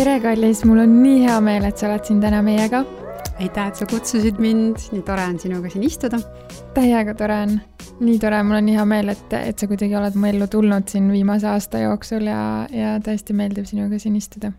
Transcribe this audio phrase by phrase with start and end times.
[0.00, 2.78] tere, kallis, mul on nii hea meel, et sa oled siin täna meiega.
[3.40, 6.16] aitäh, et sa kutsusid mind, nii tore on sinuga siin istuda.
[6.72, 7.52] täiega tore on,
[8.00, 10.88] nii tore, mul on nii hea meel, et, et sa kuidagi oled mu ellu tulnud
[10.88, 12.40] siin viimase aasta jooksul ja,
[12.72, 14.54] ja tõesti meeldib sinuga siin istuda.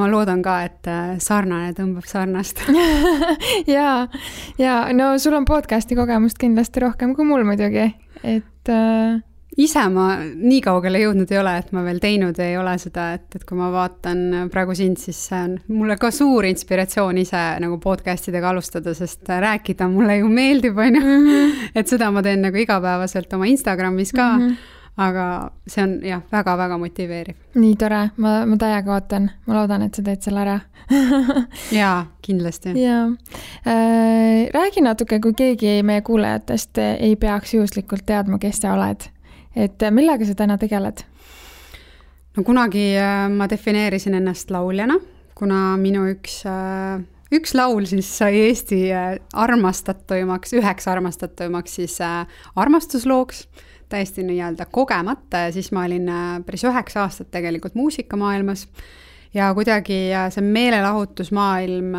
[0.00, 2.64] Ma loodan ka, et äh, sarnane tõmbab sarnast.
[3.76, 4.08] Ja,
[4.56, 7.90] ja no sul on podcast'i kogemust kindlasti rohkem kui mul muidugi,
[8.24, 9.20] et äh,
[9.60, 13.26] ise ma nii kaugele jõudnud ei ole, et ma veel teinud ei ole seda, et,
[13.36, 17.78] et kui ma vaatan praegu sind, siis see on mulle ka suur inspiratsioon ise nagu
[17.82, 21.02] podcast idega alustada, sest rääkida mulle ju meeldib, on ju.
[21.04, 21.66] Mhm.
[21.74, 24.48] et seda ma teen nagu igapäevaselt oma Instagramis ka mm.
[24.48, 27.34] -hmm aga see on jah, väga-väga motiveeriv.
[27.58, 30.60] nii tore, ma, ma täiega ootan, ma loodan, et sa teed selle ära
[31.80, 32.76] jaa, kindlasti.
[32.78, 33.08] jaa
[33.66, 34.46] äh,.
[34.54, 39.08] räägi natuke, kui keegi meie kuulajatest ei peaks juhuslikult teadma, kes sa oled
[39.56, 41.04] et äh, millega sa täna tegeled?
[42.34, 44.98] no kunagi äh, ma defineerisin ennast lauljana,
[45.38, 46.98] kuna minu üks, äh,
[47.34, 48.80] üks laul siis sai Eesti
[49.32, 53.46] armastatuimaks, üheks armastatuimaks siis armastuslooks,
[53.88, 56.10] täiesti nii-öelda kogemata ja siis ma olin
[56.46, 58.66] päris üheksa aastat tegelikult muusikamaailmas
[59.34, 59.98] ja kuidagi
[60.34, 61.90] see meelelahutusmaailm,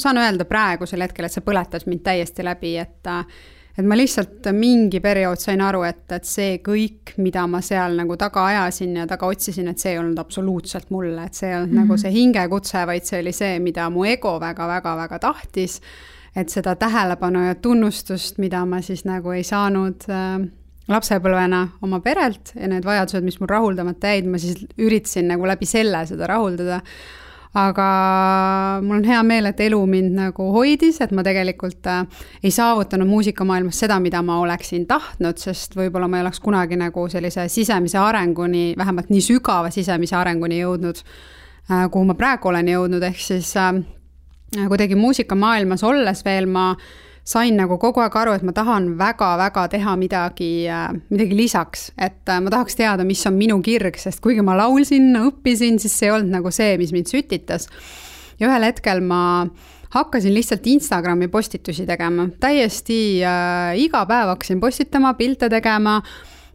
[0.00, 3.08] saan öelda praegusel hetkel, et see põletas mind täiesti läbi, et
[3.78, 8.16] et ma lihtsalt mingi periood sain aru, et, et see kõik, mida ma seal nagu
[8.20, 11.70] taga ajasin ja taga otsisin, et see ei olnud absoluutselt mulle, et see ei olnud
[11.70, 11.82] mm -hmm.
[11.84, 12.02] nagu mhm.
[12.02, 15.80] see hingekutse, vaid see oli see, mida mu ego väga-väga-väga tahtis.
[16.36, 20.46] et seda tähelepanu ja tunnustust, mida ma siis nagu ei saanud äh,
[20.88, 25.66] lapsepõlvena oma perelt ja need vajadused, mis mul rahuldamata jäid, ma siis üritasin nagu läbi
[25.66, 26.80] selle seda rahuldada
[27.54, 27.86] aga
[28.84, 32.04] mul on hea meel, et elu mind nagu hoidis, et ma tegelikult äh,
[32.44, 37.08] ei saavutanud muusikamaailmas seda, mida ma oleksin tahtnud, sest võib-olla ma ei oleks kunagi nagu
[37.10, 41.02] sellise sisemise arenguni, vähemalt nii sügava sisemise arenguni jõudnud,
[41.66, 43.74] äh, kuhu ma praegu olen jõudnud, ehk siis äh,
[44.60, 46.70] kuidagi muusikamaailmas olles veel ma
[47.30, 52.28] sain nagu kogu aeg aru, et ma tahan väga-väga teha midagi, äh, midagi lisaks, et
[52.28, 56.08] äh, ma tahaks teada, mis on minu kirg, sest kuigi ma laulsin, õppisin, siis see
[56.08, 57.68] ei olnud nagu see, mis mind sütitas.
[58.40, 59.22] ja ühel hetkel ma
[59.94, 66.00] hakkasin lihtsalt Instagrami postitusi tegema, täiesti äh, iga päev hakkasin postitama, pilte tegema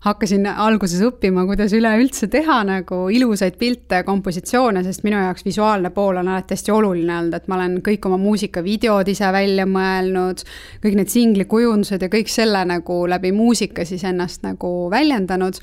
[0.06, 6.20] hakkasin alguses õppima, kuidas üleüldse teha nagu ilusaid pilte kompositsioone, sest minu jaoks visuaalne pool
[6.22, 10.46] on alati hästi oluline olnud, et ma olen kõik oma muusikavideod ise välja mõelnud,
[10.86, 15.58] kõik need singlikujundused ja kõik selle nagu läbi muusika siis ennast nagu väljendanud.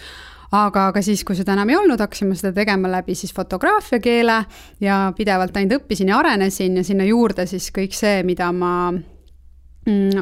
[0.52, 4.42] Aga ka siis, kui seda enam ei olnud, hakkasime seda tegema läbi siis fotograafia keele
[4.84, 8.75] ja pidevalt ainult õppisin ja arenesin ja sinna juurde siis kõik see, mida ma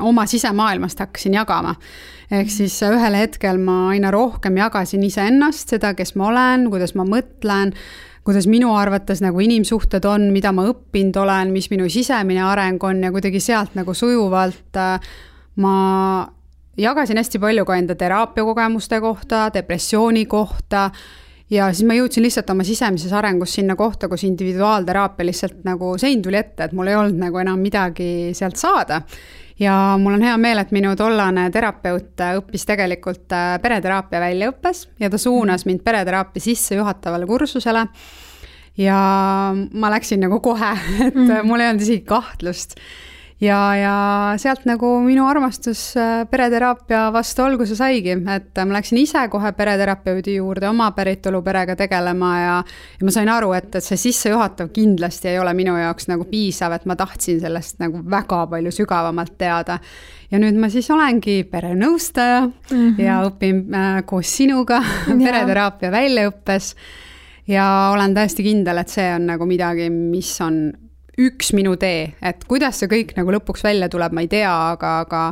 [0.01, 1.75] oma sisemaailmast hakkasin jagama.
[2.31, 7.05] Ehk siis ühel hetkel ma aina rohkem jagasin iseennast, seda, kes ma olen, kuidas ma
[7.05, 7.75] mõtlen,
[8.25, 13.03] kuidas minu arvates nagu inimsuhted on, mida ma õppinud olen, mis minu sisemine areng on
[13.05, 15.11] ja kuidagi sealt nagu sujuvalt äh,
[15.61, 15.75] ma
[16.81, 20.91] jagasin hästi palju ka enda teraapiakogemuste kohta, depressiooni kohta
[21.51, 26.23] ja siis ma jõudsin lihtsalt oma sisemises arengus sinna kohta, kus individuaalteraapia lihtsalt nagu sein
[26.23, 29.03] tuli ette, et mul ei olnud nagu enam midagi sealt saada
[29.61, 35.11] ja mul on hea meel, et minu tollane terapeut õppis tegelikult äh, pereteraapia väljaõppes ja
[35.13, 37.87] ta suunas mind pereteraapia sissejuhatavale kursusele.
[38.81, 38.99] ja
[39.55, 40.73] ma läksin nagu kohe,
[41.09, 41.47] et mm.
[41.49, 42.79] mul ei olnud isegi kahtlust
[43.41, 43.95] ja, ja
[44.41, 49.53] sealt nagu minu armastus äh, pereteraapia vastu alguse saigi, et äh, ma läksin ise kohe
[49.57, 52.57] pereterapeudi juurde oma päritoluperega tegelema ja,
[53.01, 56.77] ja ma sain aru, et, et see sissejuhatav kindlasti ei ole minu jaoks nagu piisav,
[56.77, 59.79] et ma tahtsin sellest nagu väga palju sügavamalt teada.
[60.31, 63.01] ja nüüd ma siis olengi perenõustaja mm -hmm.
[63.03, 64.83] ja õpin äh, koos sinuga
[65.25, 66.75] pereteraapia väljaõppes
[67.49, 70.73] ja olen täiesti kindel, et see on nagu midagi, mis on
[71.21, 75.01] üks minu tee, et kuidas see kõik nagu lõpuks välja tuleb, ma ei tea, aga,
[75.05, 75.25] aga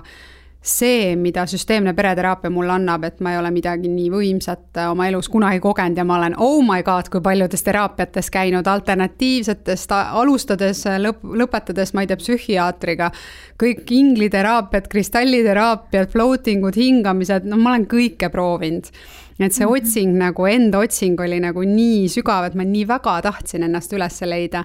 [0.68, 5.28] see, mida süsteemne pereteraapia mulle annab, et ma ei ole midagi nii võimsat oma elus
[5.30, 11.24] kunagi kogenud ja ma olen oh my god, kui paljudes teraapiates käinud, alternatiivsetest alustades, lõp-,
[11.42, 13.10] lõpetades, ma ei tea, psühhiaatriga.
[13.58, 18.92] kõik ingliteraapiad, kristalliteraapiad, floating ud, hingamised, no ma olen kõike proovinud
[19.38, 19.76] et see mm -hmm.
[19.76, 24.20] otsing nagu, enda otsing oli nagu nii sügav, et ma nii väga tahtsin ennast üles
[24.26, 24.64] leida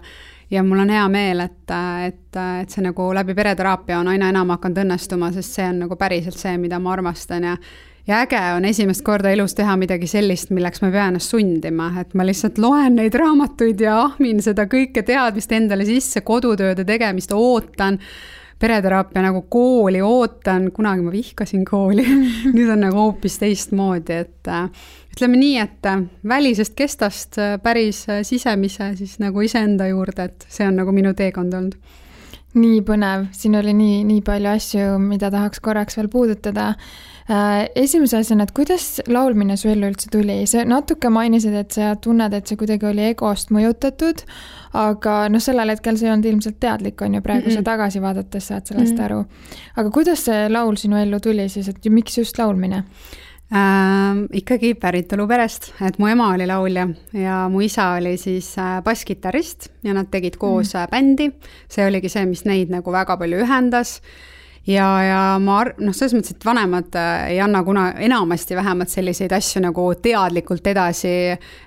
[0.53, 1.71] ja mul on hea meel, et,
[2.07, 5.97] et, et see nagu läbi pereteraapia on aina enam hakanud õnnestuma, sest see on nagu
[5.99, 7.49] päriselt see, mida ma armastan.
[7.49, 7.57] Ja
[8.07, 11.87] ja äge on esimest korda elus teha midagi sellist, milleks ma ei pea ennast sundima,
[12.01, 17.31] et ma lihtsalt loen neid raamatuid ja ahmin seda kõike teadmist endale sisse, kodutööde tegemist,
[17.31, 17.99] ootan.
[18.63, 22.03] Pereteraapia nagu kooli ootan, kunagi ma vihkasin kooli.
[22.55, 24.51] Nüüd on nagu hoopis teistmoodi, et
[25.13, 30.67] ütleme nii, et äh, välisest kestast äh, päris sisemise siis nagu iseenda juurde, et see
[30.67, 31.77] on nagu minu teekond olnud
[32.53, 36.73] nii põnev, siin oli nii, nii palju asju, mida tahaks korraks veel puudutada.
[37.23, 41.93] Äh, esimese asjana, et kuidas laulmine su ellu üldse tuli, sa natuke mainisid, et sa
[42.03, 44.25] tunned, et see kuidagi oli egost mõjutatud,
[44.77, 47.63] aga noh, sellel hetkel see ei olnud ilmselt teadlik, on ju, praegu mm -hmm.
[47.63, 49.05] sa tagasi vaadates saad sellest mm -hmm.
[49.05, 49.25] aru.
[49.75, 52.83] aga kuidas see laul sinu ellu tuli siis, et miks just laulmine?
[53.53, 54.23] Äh,?
[54.33, 59.93] ikkagi päritoluperest, et mu ema oli laulja ja mu isa oli siis äh, basskitarrist ja
[59.93, 60.91] nad tegid koos mm.
[60.91, 61.31] bändi.
[61.69, 63.99] see oligi see, mis neid nagu väga palju ühendas
[64.67, 69.33] ja, ja ma noh, selles mõttes, et vanemad äh, ei anna kuna, enamasti vähemalt selliseid
[69.35, 71.13] asju nagu teadlikult edasi,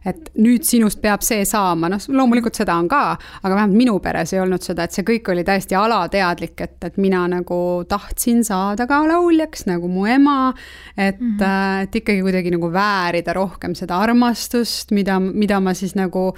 [0.06, 3.02] et nüüd sinust peab see saama, noh, loomulikult seda on ka,
[3.43, 7.00] aga vähemalt minu peres ei olnud seda, et see kõik oli täiesti alateadlik, et, et
[7.02, 10.52] mina nagu tahtsin saada ka lauljaks, nagu mu ema,
[10.96, 11.82] et mm, -hmm.
[11.84, 16.31] et ikkagi kuidagi nagu väärida rohkem seda armastust, mida, mida ma siis nagu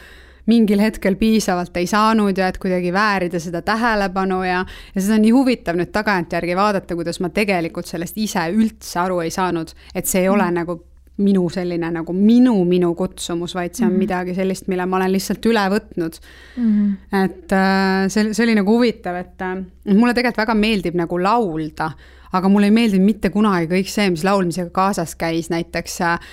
[0.49, 4.65] mingil hetkel piisavalt ei saanud ja et kuidagi väärida seda tähelepanu ja,
[4.95, 9.21] ja seda on nii huvitav nüüd tagantjärgi vaadata, kuidas ma tegelikult sellest ise üldse aru
[9.25, 10.61] ei saanud, et see ei ole mm.
[10.63, 10.81] nagu
[11.19, 14.03] minu selline nagu minu, minu kutsumus, vaid see on mm.
[14.05, 16.19] midagi sellist, mille ma olen lihtsalt üle võtnud
[16.61, 16.93] mm..
[17.25, 19.57] et äh, see, see oli nagu huvitav, et äh,
[19.91, 21.91] mulle tegelikult väga meeldib nagu laulda,
[22.39, 26.31] aga mulle ei meeldinud mitte kunagi kõik see, mis laulmisega kaasas käis, näiteks äh,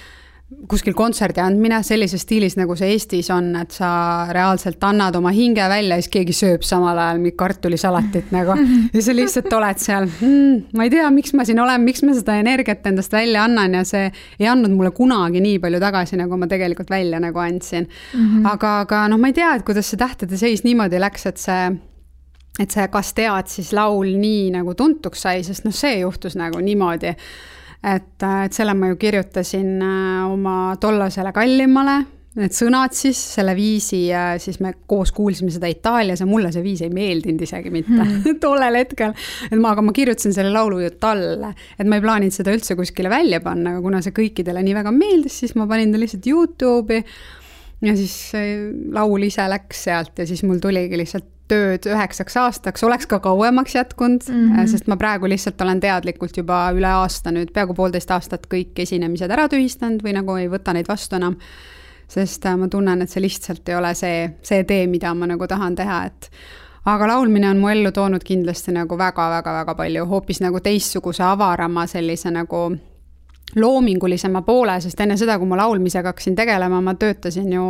[0.69, 3.87] kuskil kontserdi andmine sellises stiilis, nagu see Eestis on, et sa
[4.29, 8.53] reaalselt annad oma hinge välja ja siis keegi sööb samal ajal mingit kartulisalatit nagu
[8.93, 12.13] ja sa lihtsalt oled seal mm,, ma ei tea, miks ma siin olen, miks ma
[12.17, 16.37] seda energiat endast välja annan ja see ei andnud mulle kunagi nii palju tagasi, nagu
[16.37, 18.21] ma tegelikult välja nagu andsin mm.
[18.21, 18.45] -hmm.
[18.53, 21.73] aga, aga noh, ma ei tea, et kuidas see tähtede seis niimoodi läks, et see
[22.61, 26.61] et see Kas tead siis laul nii nagu tuntuks sai, sest noh, see juhtus nagu
[26.63, 27.15] niimoodi
[27.85, 32.01] et, et selle ma ju kirjutasin äh, oma tollasele kallimale,
[32.35, 34.01] need sõnad siis, selle viisi,
[34.43, 38.35] siis me koos kuulsime seda Itaalias ja mulle see viis ei meeldinud isegi mitte mm.
[38.43, 39.15] tollel hetkel.
[39.47, 42.75] et ma, aga ma kirjutasin selle laulu ju talle, et ma ei plaaninud seda üldse
[42.75, 46.27] kuskile välja panna, aga kuna see kõikidele nii väga meeldis, siis ma panin ta lihtsalt
[46.27, 47.05] Youtube'i
[47.85, 48.17] ja siis
[48.93, 53.75] laul ise läks sealt ja siis mul tuligi lihtsalt tööd üheksaks aastaks, oleks ka kauemaks
[53.75, 54.67] jätkunud mm, -hmm.
[54.67, 59.31] sest ma praegu lihtsalt olen teadlikult juba üle aasta nüüd, peaaegu poolteist aastat kõik esinemised
[59.31, 61.37] ära tühistanud või nagu ei võta neid vastu enam.
[62.07, 65.47] sest äh, ma tunnen, et see lihtsalt ei ole see, see tee, mida ma nagu
[65.47, 66.29] tahan teha, et
[66.85, 72.31] aga laulmine on mu ellu toonud kindlasti nagu väga-väga-väga palju hoopis nagu teistsuguse avarama sellise
[72.31, 72.77] nagu
[73.55, 77.65] loomingulisema poole, sest enne seda, kui ma laulmisega hakkasin tegelema, ma töötasin ju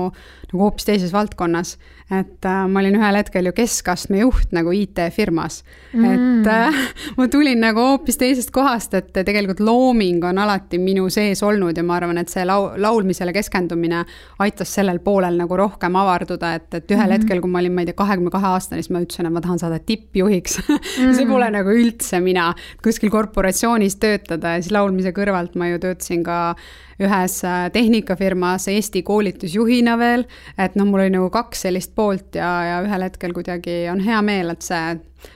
[0.52, 1.76] nagu hoopis teises valdkonnas.
[2.06, 5.64] Et äh, ma olin ühel hetkel ju keskastme juht nagu IT-firmas
[5.96, 6.04] mm..
[6.06, 6.78] et äh,
[7.18, 11.86] ma tulin nagu hoopis teisest kohast, et tegelikult looming on alati minu sees olnud ja
[11.86, 14.04] ma arvan, et see lau-, laulmisele keskendumine
[14.46, 17.18] aitas sellel poolel nagu rohkem avarduda, et, et ühel mm.
[17.18, 19.42] hetkel, kui ma olin, ma ei tea, kahekümne kahe aastane, siis ma ütlesin, et ma
[19.42, 20.60] tahan saada tippjuhiks.
[21.18, 22.52] See pole nagu üldse mina,
[22.86, 26.40] kuskil korporatsioonis töötada ja siis laulmise kõrvalt ma ju töötasin ka
[27.02, 30.28] ühes äh, tehnikafirmas Eesti koolitusjuhina veel,
[30.58, 34.22] et noh, mul oli nagu kaks sellist poolt ja, ja ühel hetkel kuidagi on hea
[34.26, 34.96] meel, et see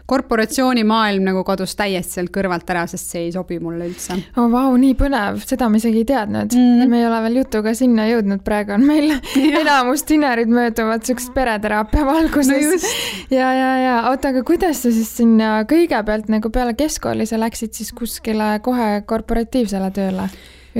[0.09, 4.17] korporatsioonimaailm nagu kadus täiesti sealt kõrvalt ära, sest see ei sobi mulle üldse.
[4.35, 6.53] oo oh, vau, nii põnev, seda ma isegi ei teadnud.
[6.55, 6.91] Mm..
[6.91, 9.15] me ei ole veel jutuga sinna jõudnud, praegu on meil
[9.61, 12.93] enamus dinerid mööduvad siukses pereteraapia valguses no.
[13.33, 13.97] ja, ja, ja.
[14.11, 18.91] Oota, aga kuidas sa siis sinna kõigepealt nagu peale keskkooli sa läksid siis kuskile kohe
[19.09, 20.29] korporatiivsele tööle?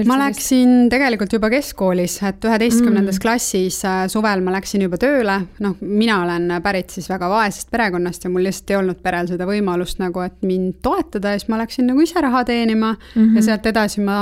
[0.05, 3.23] Ma läksin tegelikult juba keskkoolis, et üheteistkümnendas mm.
[3.23, 8.25] klassis äh, suvel ma läksin juba tööle, noh, mina olen pärit siis väga vaesest perekonnast
[8.25, 11.61] ja mul lihtsalt ei olnud perel seda võimalust nagu, et mind toetada ja siis ma
[11.63, 13.35] läksin nagu ise raha teenima mm -hmm.
[13.39, 14.19] ja sealt edasi ma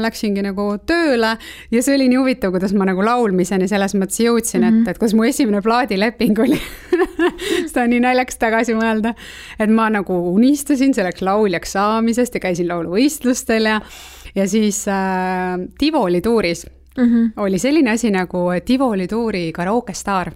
[0.00, 1.36] läksingi nagu tööle
[1.70, 4.82] ja see oli nii huvitav, kuidas ma nagu laulmiseni selles mõttes jõudsin mm, -hmm.
[4.82, 6.60] et, et kuidas mu esimene plaadileping oli
[7.68, 9.14] seda on nii naljakas tagasi mõelda,
[9.58, 13.80] et ma nagu unistasin selleks lauljaks saamisest ja käisin lauluvõistlustel ja
[14.34, 16.66] ja siis äh, Tivoli tuuris
[16.98, 17.32] mm -hmm.
[17.36, 20.32] oli selline asi nagu Tivoli tuuri karaoke staar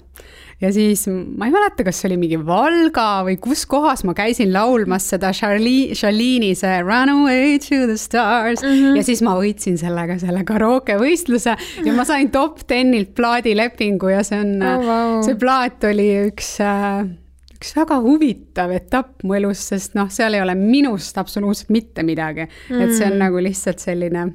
[0.60, 4.52] ja siis ma ei mäleta, kas see oli mingi Valga või kus kohas ma käisin
[4.52, 8.96] laulmas seda Charlie, Charlene'i see Run away to the stars mm -hmm.
[8.96, 14.22] ja siis ma võitsin sellega selle karaoke võistluse ja ma sain top tenilt plaadilepingu ja
[14.22, 15.22] see on oh,, wow.
[15.22, 17.06] see plaat oli üks äh,
[17.54, 22.46] üks väga huvitav etapp mu elus, sest noh, seal ei ole minust absoluutselt mitte midagi
[22.46, 22.80] mm..
[22.80, 23.22] et see on mm.
[23.26, 24.30] nagu lihtsalt selline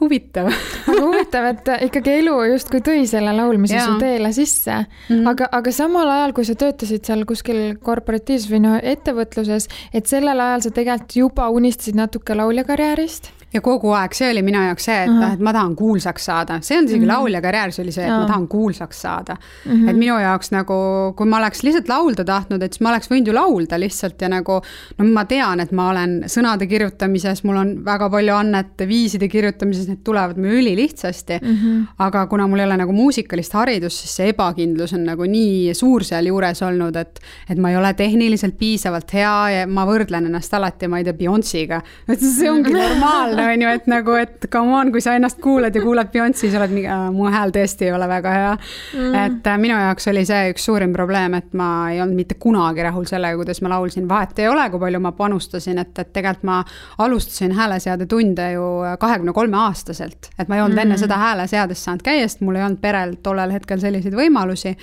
[0.00, 3.86] huvitav aga huvitav, et ikkagi elu justkui tõi selle laulmise ja.
[3.88, 5.08] su teele sisse mm.
[5.08, 5.26] -hmm.
[5.32, 10.40] aga, aga samal ajal, kui sa töötasid seal kuskil korporatiivses või noh, ettevõtluses, et sellel
[10.40, 14.98] ajal sa tegelikult juba unistasid natuke lauljakarjäärist ja kogu aeg, see oli minu jaoks see,
[15.06, 17.12] et noh, et ma tahan kuulsaks saada, see on isegi mm -hmm.
[17.12, 18.18] laulja karjääris oli see, et ja.
[18.20, 19.72] ma tahan kuulsaks saada mm.
[19.72, 19.90] -hmm.
[19.90, 20.74] et minu jaoks nagu,
[21.16, 24.28] kui ma oleks lihtsalt laulda tahtnud, et siis ma oleks võinud ju laulda lihtsalt ja
[24.28, 24.60] nagu
[24.98, 29.88] no ma tean, et ma olen sõnade kirjutamises, mul on väga palju annet viiside kirjutamises,
[29.88, 31.56] need tulevad mul ülilihtsasti mm.
[31.56, 31.86] -hmm.
[31.98, 36.04] aga kuna mul ei ole nagu muusikalist haridust, siis see ebakindlus on nagu nii suur
[36.04, 40.88] sealjuures olnud, et et ma ei ole tehniliselt piisavalt hea ja ma võrdlen ennast alati,
[40.88, 41.82] ma ei tea, Beyonce'iga.
[42.08, 45.74] et see ongi normaalne on ju, et nagu, et come on, kui sa ennast kuulad
[45.76, 49.18] ja kuulad Beyonce'i, siis oled mingi, mu hääl tõesti ei ole väga hea mm..
[49.24, 52.84] et äh, minu jaoks oli see üks suurim probleem, et ma ei olnud mitte kunagi
[52.86, 56.48] rahul sellega, kuidas ma laulsin, vahet ei ole, kui palju ma panustasin, et, et tegelikult
[56.48, 56.62] ma
[57.04, 58.66] alustasin hääleseadetunde ju
[59.00, 60.32] kahekümne kolme aastaselt.
[60.38, 60.86] et ma ei olnud mm.
[60.86, 64.76] enne seda hääleseades saanud käia, sest mul ei olnud perel tollel hetkel selliseid võimalusi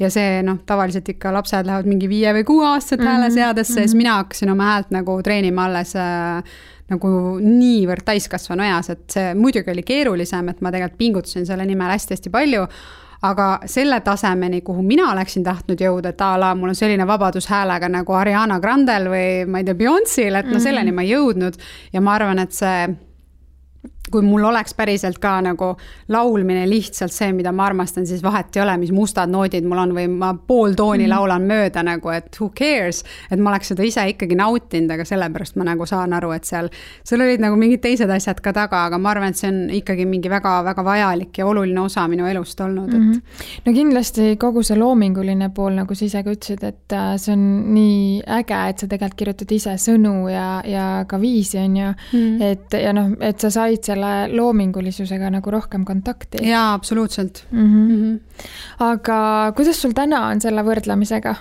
[0.00, 3.12] ja see noh, tavaliselt ikka lapsed lähevad mingi viie või kuueaastaselt mm -hmm.
[3.12, 3.82] hääleseadesse mm -hmm.
[3.82, 6.44] ja siis mina hakkasin oma häält nagu treenima alles äh,
[6.90, 7.10] nagu
[7.42, 12.32] niivõrd täiskasvanu eas, et see muidugi oli keerulisem, et ma tegelikult pingutasin selle nimel hästi-hästi
[12.34, 12.64] palju,
[13.26, 17.50] aga selle tasemeni, kuhu mina oleksin tahtnud jõuda, et a la mul on selline vabadus
[17.52, 20.64] häälega nagu Ariana Grandel või ma ei tea, Beyonce'l, et no mhm.
[20.64, 21.60] selleni ma ei jõudnud
[21.92, 22.88] ja ma arvan, et see
[24.10, 25.74] kui mul oleks päriselt ka nagu
[26.10, 29.92] laulmine lihtsalt see, mida ma armastan, siis vahet ei ole, mis mustad noodid mul on
[29.94, 31.12] või ma pool tooni mm.
[31.12, 33.04] laulan mööda nagu, et who cares.
[33.30, 36.70] et ma oleks seda ise ikkagi nautinud, aga sellepärast ma nagu saan aru, et seal,
[37.04, 40.08] seal olid nagu mingid teised asjad ka taga, aga ma arvan, et see on ikkagi
[40.08, 43.12] mingi väga-väga vajalik ja oluline osa minu elust olnud, et mm.
[43.12, 43.60] -hmm.
[43.66, 47.46] no kindlasti kogu see loominguline pool, nagu sa ise ka ütlesid, et äh, see on
[47.76, 52.18] nii äge, et sa tegelikult kirjutad ise sõnu ja, ja ka viisi, on ju mm.
[52.18, 52.42] -hmm.
[52.42, 56.44] et ja noh, et sa said selle loomingulisusega nagu rohkem kontakti.
[56.46, 57.66] jaa, absoluutselt mm.
[57.66, 57.90] -hmm.
[57.90, 58.46] Mm -hmm.
[58.90, 61.36] aga kuidas sul täna on selle võrdlemisega?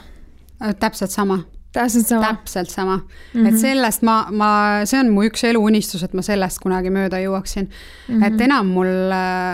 [0.59, 2.25] Äh, täpselt sama täpselt sama.
[2.27, 3.47] täpselt sama mm, -hmm.
[3.47, 4.49] et sellest ma, ma,
[4.85, 8.15] see on mu üks eluunistus, et ma sellest kunagi mööda jõuaksin mm.
[8.15, 8.25] -hmm.
[8.25, 8.93] et enam mul,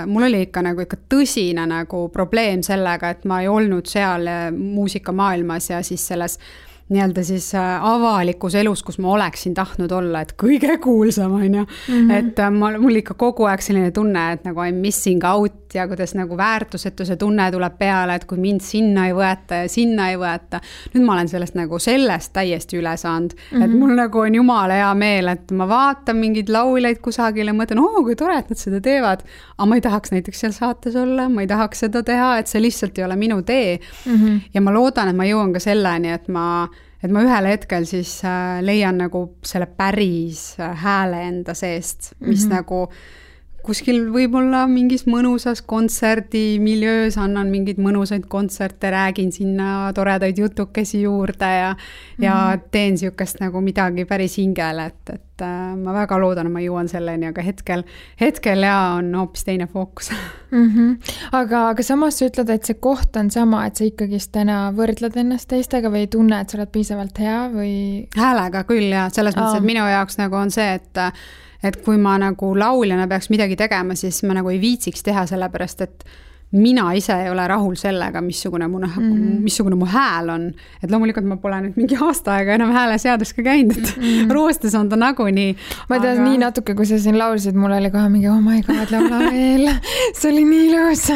[0.07, 4.51] mul oli ikka nagu ikka tõsine nagu probleem sellega, et ma ei olnud seal äh,
[4.51, 6.39] muusikamaailmas ja siis selles
[6.89, 11.63] nii-öelda siis äh, avalikus elus, kus ma oleksin tahtnud olla, et kõige kuulsam, on ju.
[11.89, 12.11] Mhm.
[12.11, 15.73] et äh, ma, mul ikka kogu aeg selline tunne, et nagu I m missing out
[15.73, 20.11] ja kuidas nagu väärtusetuse tunne tuleb peale, et kui mind sinna ei võeta ja sinna
[20.11, 20.61] ei võeta.
[20.93, 23.63] nüüd ma olen sellest nagu, sellest täiesti üle saanud mm, -hmm.
[23.63, 23.79] et mhm.
[23.79, 28.03] mul nagu on jumala hea meel, et ma vaatan mingeid lauljaid kusagil ja mõtlen, oo
[28.03, 29.25] kui tore, et nad seda teevad.
[29.57, 32.61] aga ma ei tahaks näiteks seal saates olla, ma ei tahaks seda teha, et see
[32.61, 34.15] lihtsalt ei ole minu tee mm.
[34.15, 34.41] -hmm.
[34.53, 36.67] ja ma loodan, et ma jõuan ka selleni, et ma
[37.03, 42.45] et ma ühel hetkel siis äh, leian nagu selle päris äh, hääle enda seest, mis
[42.45, 42.55] mm -hmm.
[42.55, 42.89] nagu
[43.65, 51.71] kuskil võib-olla mingis mõnusas kontserdimiljöös annan mingeid mõnusaid kontserte, räägin sinna toredaid jutukesi juurde ja
[51.73, 52.23] mm, -hmm.
[52.25, 52.67] ja mhm.
[52.71, 56.89] teen niisugust nagu midagi päris hingele, et, et äh, ma väga loodan, et ma jõuan
[56.89, 57.83] selleni, aga hetkel,
[58.21, 60.11] hetkel jaa, on hoopis teine fookus
[60.51, 60.69] mm.
[60.69, 61.15] -hmm.
[61.31, 65.17] aga, aga samas sa ütled, et see koht on sama, et sa ikkagist täna võrdled
[65.17, 67.73] ennast teistega või ei tunne, et sa oled piisavalt hea või?
[68.17, 71.03] häälega küll jaa, selles mõttes, et minu jaoks nagu on see, et
[71.63, 75.85] et kui ma nagu lauljana peaks midagi tegema, siis ma nagu ei viitsiks teha, sellepärast
[75.85, 76.07] et
[76.51, 79.39] mina ise ei ole rahul sellega, missugune mu mm, -hmm.
[79.43, 80.53] missugune mu hääl on.
[80.83, 84.33] et loomulikult ma pole nüüd mingi aasta aega enam hääleseadust ka käinud, et mm -hmm.
[84.37, 85.55] roostes on ta nagunii.
[85.89, 86.29] ma tean aga...
[86.29, 89.69] nii natuke, kui sa siin laulsid, mul oli kohe mingi oh my god, laula veel
[90.13, 91.09] see oli nii ilus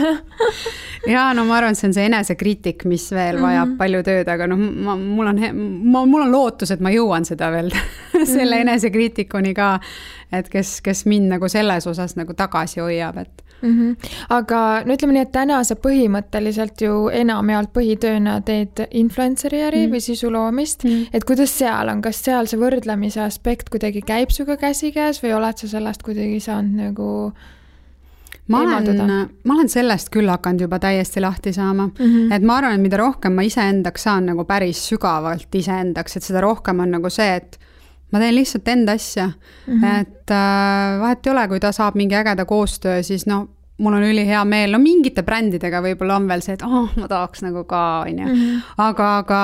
[1.13, 3.77] ja no ma arvan, et see on see enesekriitik, mis veel vajab mm -hmm.
[3.77, 5.39] palju tööd, aga noh, ma, mul on,
[5.83, 8.61] ma, mul on lootus, et ma jõuan seda veel selle mm -hmm.
[8.61, 9.79] enesekriitikuni ka
[10.31, 13.69] et kes, kes mind nagu selles osas nagu tagasi hoiab, et mm.
[13.69, 14.09] -hmm.
[14.29, 19.85] aga no ütleme nii, et täna sa põhimõtteliselt ju enamjaolt põhitööna teed influencer'i äri mm
[19.85, 19.93] -hmm.
[19.95, 21.07] või sisu loomist mm, -hmm.
[21.13, 25.57] et kuidas seal on, kas seal see võrdlemise aspekt kuidagi käib sinuga käsikäes või oled
[25.57, 27.31] sa sellest kuidagi saanud nagu
[28.49, 32.35] ma olen, ma olen sellest küll hakanud juba täiesti lahti saama mm, -hmm.
[32.35, 36.41] et ma arvan, et mida rohkem ma iseendaks saan nagu päris sügavalt iseendaks, et seda
[36.41, 37.59] rohkem on nagu see, et
[38.11, 40.01] ma teen lihtsalt enda asja mm, -hmm.
[40.01, 43.47] et äh, vahet ei ole, kui ta saab mingi ägeda koostöö, siis no
[43.79, 47.43] mul on ülihea meel, no mingite brändidega võib-olla on veel see, et oh, ma tahaks
[47.45, 48.25] nagu ka, on ju.
[48.27, 48.57] Mhm.
[48.85, 49.43] aga, aga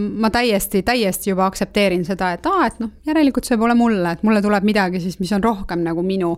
[0.00, 4.16] ma täiesti, täiesti juba aktsepteerin seda, et aa ah,, et noh, järelikult see pole mulle,
[4.16, 6.36] et mulle tuleb midagi siis, mis on rohkem nagu minu.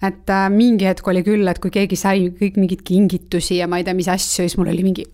[0.00, 3.78] et äh, mingi hetk oli küll, et kui keegi sai kõik mingeid kingitusi ja ma
[3.78, 5.04] ei tea, mis asju, siis mul oli mingi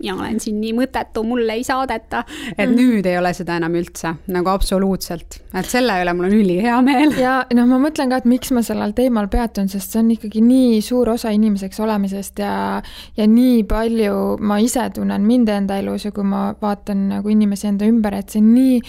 [0.00, 2.24] mina olen siin nii mõttetu, mulle ei saadeta.
[2.56, 2.74] et mm.
[2.76, 7.14] nüüd ei ole seda enam üldse nagu absoluutselt, et selle üle mul on ülihea meel.
[7.24, 10.42] ja noh, ma mõtlen ka, et miks ma sellel teemal peatun, sest see on ikkagi
[10.44, 12.54] nii suur osa inimeseks olemisest ja,
[13.16, 17.70] ja nii palju ma ise tunnen mind enda elus ja kui ma vaatan nagu inimesi
[17.70, 18.80] enda ümber, et see nii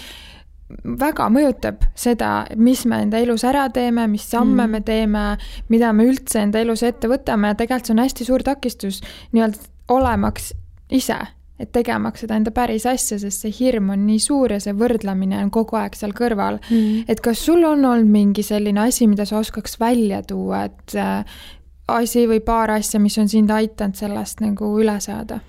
[0.84, 4.72] väga mõjutab seda, mis me enda elus ära teeme, mis samme mm.
[4.72, 5.24] me teeme,
[5.70, 9.00] mida me üldse enda elus ette võtame ja tegelikult see on hästi suur takistus
[9.36, 10.54] nii-öelda olemaks
[10.90, 11.16] ise,
[11.60, 15.38] et tegemaks seda enda päris asja, sest see hirm on nii suur ja see võrdlemine
[15.42, 17.04] on kogu aeg seal kõrval mm..
[17.08, 21.24] et kas sul on olnud mingi selline asi, mida sa oskaks välja tuua, et äh,
[21.94, 25.40] asi või paar asja, mis on sind aidanud sellest nagu üle saada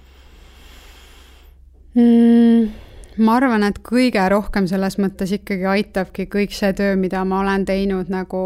[1.96, 2.84] mm.?
[3.26, 7.66] ma arvan, et kõige rohkem selles mõttes ikkagi aitabki kõik see töö, mida ma olen
[7.68, 8.40] teinud nagu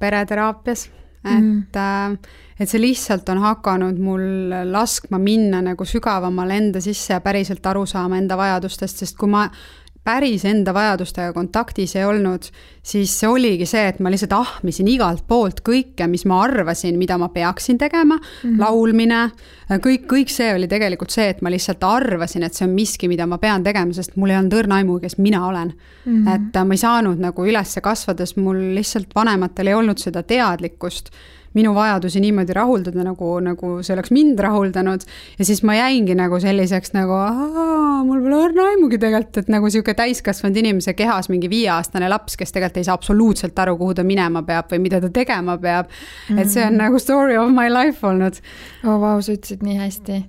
[0.00, 0.88] pereteraapias,
[1.24, 2.18] et mm.,
[2.54, 7.82] et see lihtsalt on hakanud mul laskma minna nagu sügavamale enda sisse ja päriselt aru
[7.86, 9.48] saama enda vajadustest, sest kui ma
[10.04, 12.44] päris enda vajadustega kontaktis ei olnud,
[12.84, 17.16] siis see oligi see, et ma lihtsalt ahmisin igalt poolt kõike, mis ma arvasin, mida
[17.20, 18.60] ma peaksin tegema mm, -hmm.
[18.60, 19.20] laulmine,
[19.86, 23.26] kõik, kõik see oli tegelikult see, et ma lihtsalt arvasin, et see on miski, mida
[23.26, 26.24] ma pean tegema, sest mul ei olnud õrna aimu, kes mina olen mm.
[26.24, 26.34] -hmm.
[26.34, 31.10] et ma ei saanud nagu üles kasvades, mul lihtsalt vanematel ei olnud seda teadlikkust
[31.54, 35.06] minu vajadusi niimoodi rahuldada, nagu, nagu see oleks mind rahuldanud.
[35.38, 37.18] ja siis ma jäingi nagu selliseks nagu,
[38.08, 42.52] mul pole õrna aimugi tegelikult, et nagu sihuke täiskasvanud inimese kehas mingi viieaastane laps, kes
[42.52, 45.90] tegelikult ei saa absoluutselt aru, kuhu ta minema peab või mida ta tegema peab
[46.38, 48.40] et see on nagu story of my life olnud.
[48.84, 50.22] oo oh, vau, sa ütlesid nii hästi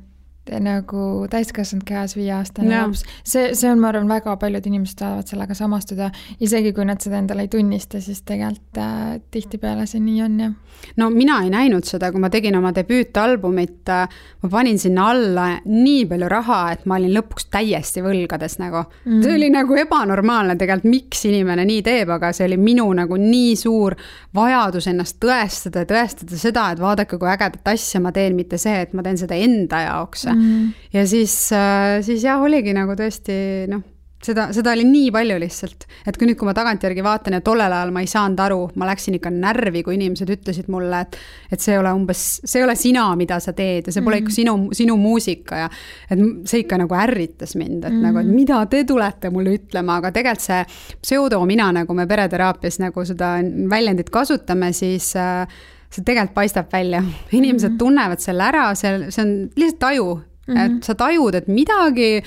[0.62, 3.04] nagu täiskasvanud kehas viieaastane laps.
[3.26, 6.12] see, see on, ma arvan, väga paljud inimesed saavad sellega samastuda,
[6.44, 10.54] isegi kui nad seda endale ei tunnista, siis tegelikult äh, tihtipeale see nii on, jah.
[11.02, 15.48] no mina ei näinud seda, kui ma tegin oma debüütalbumit äh,, ma panin sinna alla
[15.66, 19.24] nii palju raha, et ma olin lõpuks täiesti võlgades nagu mm..
[19.26, 23.56] see oli nagu ebanormaalne tegelikult, miks inimene nii teeb, aga see oli minu nagu nii
[23.60, 23.98] suur
[24.36, 28.86] vajadus ennast tõestada ja tõestada seda, et vaadake, kui ägedat asja ma teen, mitte see,
[28.86, 30.88] et ma teen seda enda jaoks mm..
[30.94, 33.36] ja siis, äh, siis jah, oligi nagu tõesti
[33.72, 33.84] noh,
[34.26, 37.74] seda, seda oli nii palju lihtsalt, et kui nüüd, kui ma tagantjärgi vaatan ja tollel
[37.74, 41.20] ajal ma ei saanud aru, ma läksin ikka närvi, kui inimesed ütlesid mulle, et
[41.56, 44.20] et see ei ole umbes, see ei ole sina, mida sa teed ja see pole
[44.20, 44.26] mm.
[44.26, 45.70] ikka sinu, sinu muusika ja
[46.10, 48.02] et see ikka nagu ärritas mind, et mm.
[48.08, 50.62] nagu, et mida te tulete mulle ütlema, aga tegelikult see
[51.04, 53.38] pseudomina, nagu me pereteraapias nagu seda
[53.72, 55.46] väljendit kasutame, siis äh,
[55.90, 57.80] see tegelikult paistab välja, inimesed mm -hmm.
[57.80, 60.08] tunnevad selle ära, see, see on lihtsalt taju
[60.48, 60.78] mm, -hmm.
[60.78, 62.24] et sa tajud, et midagi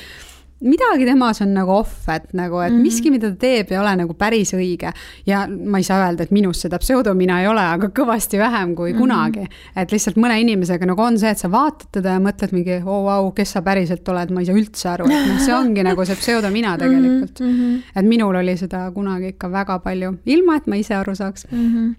[0.61, 2.83] midagi temas on nagu off, et nagu, et mm -hmm.
[2.83, 4.93] miski, mida ta teeb, ei ole nagu päris õige.
[5.27, 8.93] ja ma ei saa öelda, et minus seda pseudomina ei ole, aga kõvasti vähem kui
[8.93, 9.01] mm -hmm.
[9.01, 9.47] kunagi.
[9.77, 12.99] et lihtsalt mõne inimesega nagu on see, et sa vaatad teda ja mõtled mingi, oo
[13.01, 15.83] oh, vau, kes sa päriselt oled, ma ei saa üldse aru, et noh, see ongi
[15.83, 17.55] nagu see pseudomina mhm, tegelikult mm.
[17.55, 17.83] -hmm.
[17.97, 21.75] et minul oli seda kunagi ikka väga palju, ilma et ma ise aru saaks mm.
[21.75, 21.95] -hmm.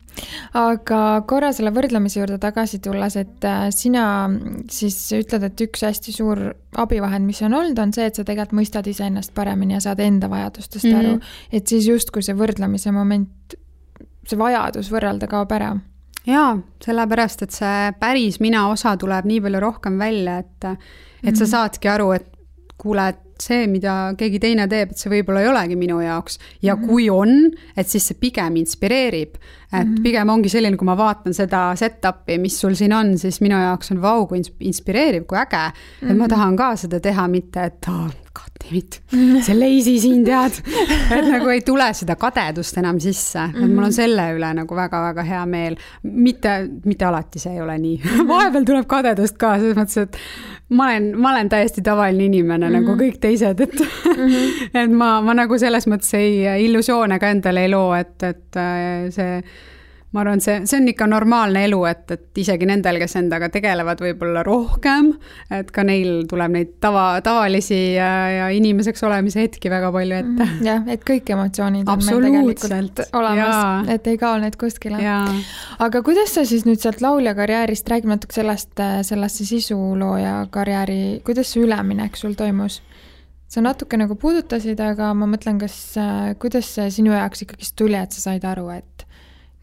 [0.54, 4.30] aga korra selle võrdlemise juurde tagasi tulles, et äh, sina
[4.70, 8.60] siis ütled, et üks hästi suur abivahend, mis on olnud, on see, et sa tegelikult
[8.62, 11.14] mõistad iseennast paremini ja saad enda vajadustest mm -hmm.
[11.16, 11.20] aru.
[11.52, 13.56] et siis justkui see võrdlemise moment,
[14.28, 15.78] see vajadus võrrelda kaob ära.
[16.26, 20.66] jaa, sellepärast, et see päris mina osa tuleb nii palju rohkem välja, et,
[21.24, 21.52] et sa mhm.
[21.52, 22.39] saadki aru, et
[22.80, 26.76] kuule, et see, mida keegi teine teeb, et see võib-olla ei olegi minu jaoks ja
[26.76, 26.88] mm -hmm.
[26.88, 29.36] kui on, et siis see pigem inspireerib.
[29.36, 30.04] et mm -hmm.
[30.04, 33.92] pigem ongi selline, kui ma vaatan seda setup'i, mis sul siin on, siis minu jaoks
[33.92, 36.08] on vau, kui inspireeriv, kui äge mm.
[36.08, 36.12] -hmm.
[36.12, 36.30] et ma mhm.
[36.30, 38.10] tahan ka seda teha, mitte et oh,
[38.40, 39.00] goddammit,
[39.46, 40.60] see lazy siin tead
[41.18, 45.26] et nagu ei tule seda kadedust enam sisse, et mul on selle üle nagu väga-väga
[45.28, 45.78] hea meel.
[46.04, 50.20] mitte, mitte alati see ei ole nii vahepeal tuleb kadedust ka, selles mõttes, et
[50.76, 52.80] ma olen, ma olen täiesti tavaline inimene mm -hmm.
[52.80, 53.02] nagu mhm.
[53.02, 54.70] kõik teised, et mm, -hmm.
[54.84, 59.10] et ma, ma nagu selles mõttes ei, illusioone ka endale ei loo, et, et äh,
[59.10, 59.44] see
[60.12, 64.02] ma arvan, see, see on ikka normaalne elu, et, et isegi nendel, kes endaga tegelevad
[64.02, 65.12] võib-olla rohkem,
[65.54, 70.48] et ka neil tuleb neid tava, tavalisi ja, ja inimeseks olemise hetki väga palju ette.
[70.48, 70.66] Mhm.
[70.66, 75.02] jah, et kõik emotsioonid on meil tegelikult olemas, et ei kao need kuskile.
[75.86, 78.74] aga kuidas sa siis nüüd sealt laulja karjäärist, räägime natuke sellest,
[79.06, 82.82] sellesse sisulooja karjääri, kuidas see üleminek sul toimus?
[83.50, 85.76] sa natuke nagu puudutasid, aga ma mõtlen, kas,
[86.42, 88.89] kuidas see sinu jaoks ikkagist tuli, et sa said aru, et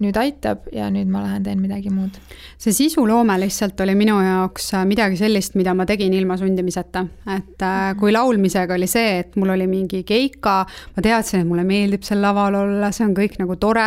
[0.02, 2.18] nüüd aitab ja nüüd ma lähen teen midagi muud.
[2.60, 7.64] see sisuloome lihtsalt oli minu jaoks äh, midagi sellist, mida ma tegin ilma sundimiseta, et
[7.64, 10.58] äh, kui laulmisega oli see, et mul oli mingi keika,
[10.96, 13.86] ma teadsin, et mulle meeldib seal laval olla, see on kõik nagu tore,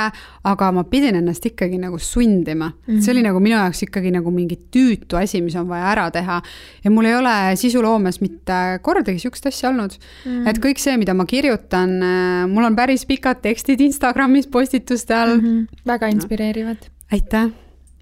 [0.49, 2.81] aga ma pidin ennast ikkagi nagu sundima mm.
[2.87, 3.03] -hmm.
[3.05, 6.41] see oli nagu minu jaoks ikkagi nagu mingi tüütu asi, mis on vaja ära teha.
[6.83, 10.31] ja mul ei ole sisuloomes mitte kordagi sihukest asja olnud mm.
[10.31, 10.49] -hmm.
[10.49, 15.37] et kõik see, mida ma kirjutan, äh, mul on päris pikad tekstid Instagramis postituste all
[15.37, 15.45] mm.
[15.45, 16.87] -hmm väga inspireerivad.
[17.11, 17.49] aitäh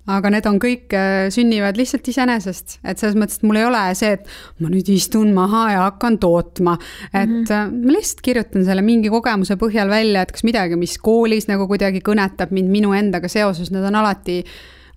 [0.08, 3.82] aga need on kõik, äh, sünnivad lihtsalt iseenesest, et selles mõttes, et mul ei ole
[4.00, 4.30] see, et
[4.64, 6.78] ma nüüd istun maha ja hakkan tootma.
[7.14, 7.86] et mm -hmm.
[7.86, 12.00] ma lihtsalt kirjutan selle mingi kogemuse põhjal välja, et kas midagi, mis koolis nagu kuidagi
[12.00, 14.44] kõnetab mind minu endaga seoses, need on alati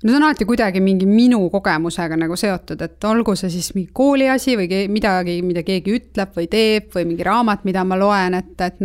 [0.02, 4.30] Need on alati kuidagi mingi minu kogemusega nagu seotud, et olgu see siis mingi kooli
[4.32, 8.60] asi või midagi, mida keegi ütleb või teeb või mingi raamat, mida ma loen, et,
[8.60, 8.80] et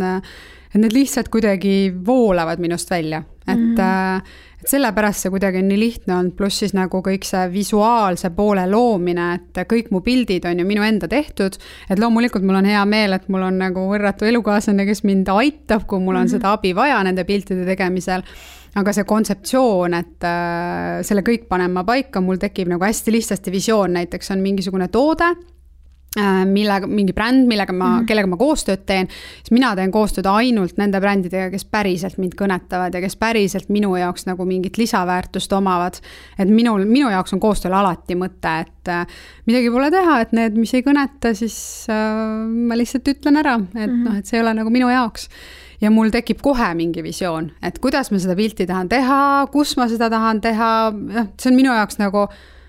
[0.76, 3.74] et need lihtsalt kuidagi voolavad minust välja, et mm.
[3.76, 4.34] -hmm.
[4.62, 8.66] et sellepärast see kuidagi on nii lihtne olnud, pluss siis nagu kõik see visuaalse poole
[8.70, 11.56] loomine, et kõik mu pildid on ju minu enda tehtud.
[11.90, 15.86] et loomulikult mul on hea meel, et mul on nagu võrratu elukaaslane, kes mind aitab,
[15.86, 16.30] kui mul on mm -hmm.
[16.30, 18.22] seda abi vaja nende piltide tegemisel
[18.76, 23.52] aga see kontseptsioon, et äh, selle kõik panen ma paika, mul tekib nagu hästi lihtsasti
[23.52, 25.34] visioon, näiteks on mingisugune toode
[26.48, 28.06] millega, mingi bränd, millega ma mm, -hmm.
[28.08, 29.08] kellega ma koostööd teen,
[29.42, 33.96] siis mina teen koostööd ainult nende brändidega, kes päriselt mind kõnetavad ja kes päriselt minu
[33.96, 36.00] jaoks nagu mingit lisaväärtust omavad.
[36.38, 39.06] et minul, minu jaoks on koostööl alati mõte, et äh,
[39.46, 43.90] midagi pole teha, et need, mis ei kõneta, siis äh, ma lihtsalt ütlen ära, et
[43.90, 44.04] mm -hmm.
[44.04, 45.28] noh, et see ei ole nagu minu jaoks
[45.80, 49.88] ja mul tekib kohe mingi visioon, et kuidas ma seda pilti tahan teha, kus ma
[49.88, 52.26] seda tahan teha, noh, see on minu jaoks nagu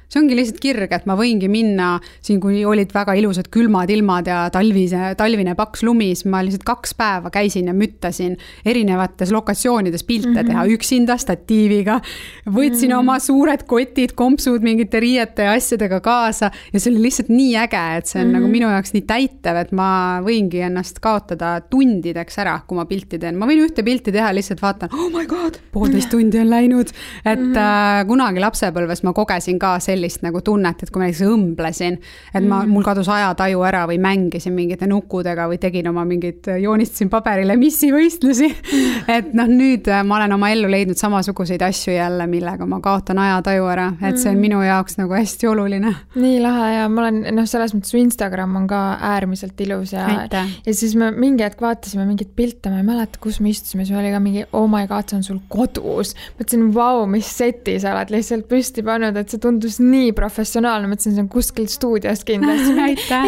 [0.08, 4.30] see ongi lihtsalt kirg, et ma võingi minna siin, kui olid väga ilusad külmad ilmad
[4.30, 10.06] ja talvise, talvine paks lumi, siis ma lihtsalt kaks päeva käisin ja müttasin erinevates lokatsioonides
[10.08, 10.48] pilte mm -hmm.
[10.48, 12.00] teha üksinda statiiviga.
[12.48, 13.00] võtsin mm -hmm.
[13.00, 17.84] oma suured kotid, kompsud mingite riiete ja asjadega kaasa ja see oli lihtsalt nii äge,
[17.98, 18.40] et see on mm -hmm.
[18.40, 23.20] nagu minu jaoks nii täitev, et ma võingi ennast kaotada tundideks ära, kui ma pilti
[23.20, 23.36] teen.
[23.36, 26.88] ma võin ühte pilti teha, lihtsalt vaatan, oh my god, poolteist tundi on läinud.
[27.26, 27.58] et mm -hmm.
[27.58, 31.98] äh, kunagi lapsepõlves ma kogesin ka sellist sellist nagu tunnet, et kui ma näiteks õmblesin,
[32.34, 32.72] et ma, mm.
[32.72, 38.50] mul kadus ajataju ära või mängisin mingite nukkudega või tegin oma mingeid, joonistasin paberile missivõistlusi
[38.50, 39.08] mm..
[39.18, 43.22] et noh, nüüd äh, ma olen oma ellu leidnud samasuguseid asju jälle, millega ma kaotan
[43.24, 44.46] ajataju ära, et see on mm.
[44.48, 45.94] minu jaoks nagu hästi oluline.
[46.18, 48.84] nii lahe ja ma olen noh, selles mõttes su Instagram on ka
[49.14, 53.42] äärmiselt ilus ja, ja siis me mingi hetk vaatasime mingeid pilte, ma ei mäleta, kus
[53.44, 56.14] me istusime, siis oli ka mingi oh my god, see on sul kodus.
[56.38, 61.16] mõtlesin, vau, mis seti sa oled lihtsalt püsti pannud, et see tundus nii professionaalne, mõtlesin,
[61.16, 62.76] see on kuskil stuudios kindlasti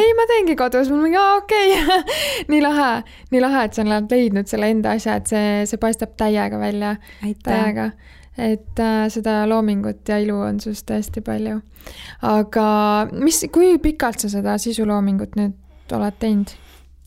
[0.04, 2.20] ei, ma teengi kodus, mul mingi okei okay.
[2.52, 2.92] nii lahe,
[3.34, 6.96] nii lahe, et sa oled leidnud selle enda asja, et see, see paistab täiega välja.
[7.46, 7.92] täiega
[8.40, 11.60] et äh, seda loomingut ja ilu on sinust tõesti palju.
[12.28, 12.66] aga
[13.12, 16.56] mis, kui pikalt sa seda sisuloomingut nüüd oled teinud?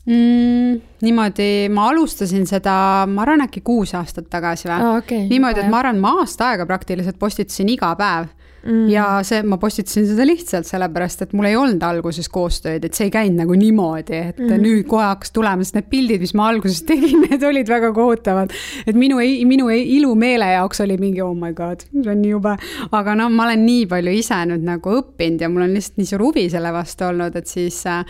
[0.05, 0.79] mm,?
[1.03, 2.75] niimoodi, ma alustasin seda,
[3.09, 5.01] ma arvan, äkki kuus aastat tagasi või oh,.
[5.03, 8.31] Okay, niimoodi, et ma arvan, ma aasta aega praktiliselt postitasin iga päev
[8.63, 8.87] mm..
[8.91, 13.09] ja see, ma postitasin seda lihtsalt sellepärast, et mul ei olnud alguses koostööd, et see
[13.09, 14.63] ei käinud nagu niimoodi, et mm.
[14.63, 18.53] nüüd kohe hakkas tulema, sest need pildid, mis ma alguses tegin, need olid väga kohutavad.
[18.85, 22.55] et minu, minu ilumeele jaoks oli mingi oh my god, see on nii jube.
[22.91, 26.09] aga noh, ma olen nii palju ise nüüd nagu õppinud ja mul on lihtsalt nii
[26.13, 28.03] suur huvi selle vastu olnud, et siis äh,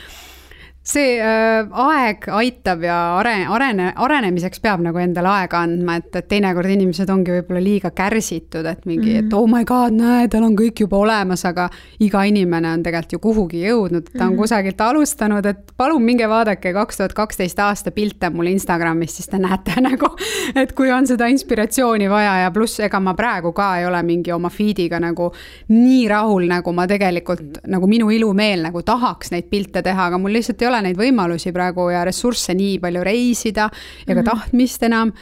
[0.83, 6.27] see äh, aeg aitab ja arene, arene, arenemiseks peab nagu endale aega andma, et, et
[6.27, 9.19] teinekord inimesed ongi võib-olla liiga kärsitud, et mingi mm, -hmm.
[9.19, 9.37] et mhm.
[9.39, 11.69] oh my god, näe, tal on kõik juba olemas, aga
[12.03, 14.41] iga inimene on tegelikult ju kuhugi jõudnud, ta on mm -hmm.
[14.41, 19.39] kusagilt alustanud, et palun minge vaadake kaks tuhat kaksteist aasta pilte mul Instagramis, siis te
[19.39, 20.11] näete nagu,
[20.55, 24.31] et kui on seda inspiratsiooni vaja ja pluss, ega ma praegu ka ei ole mingi
[24.31, 25.31] oma feed'iga nagu
[25.69, 30.33] nii rahul, nagu ma tegelikult, nagu minu ilumeel nagu tahaks neid pilte teha, aga mul
[30.33, 34.29] lihtsalt ei ole ole neid võimalusi praegu ja ressursse nii palju reisida ja ka -hmm.
[34.29, 35.13] tahtmist enam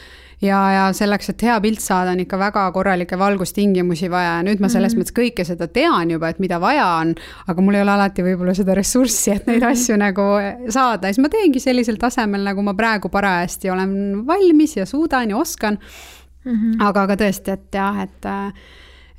[0.41, 4.61] ja, ja selleks, et hea pilt saada, on ikka väga korralikke valgustingimusi vaja ja nüüd
[4.61, 5.03] ma selles mm -hmm.
[5.03, 7.15] mõttes kõike seda tean juba, et mida vaja on,
[7.47, 9.71] aga mul ei ole alati võib-olla seda ressurssi, et neid -hmm.
[9.71, 10.27] asju nagu
[10.69, 15.37] saada, siis ma teengi sellisel tasemel, nagu ma praegu parajasti olen valmis ja suudan ja
[15.37, 15.79] oskan
[16.45, 16.51] mm.
[16.51, 16.87] -hmm.
[16.87, 18.25] aga, aga tõesti, et jah, et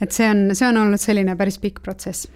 [0.02, 2.28] et see on, see on olnud selline päris pikk protsess.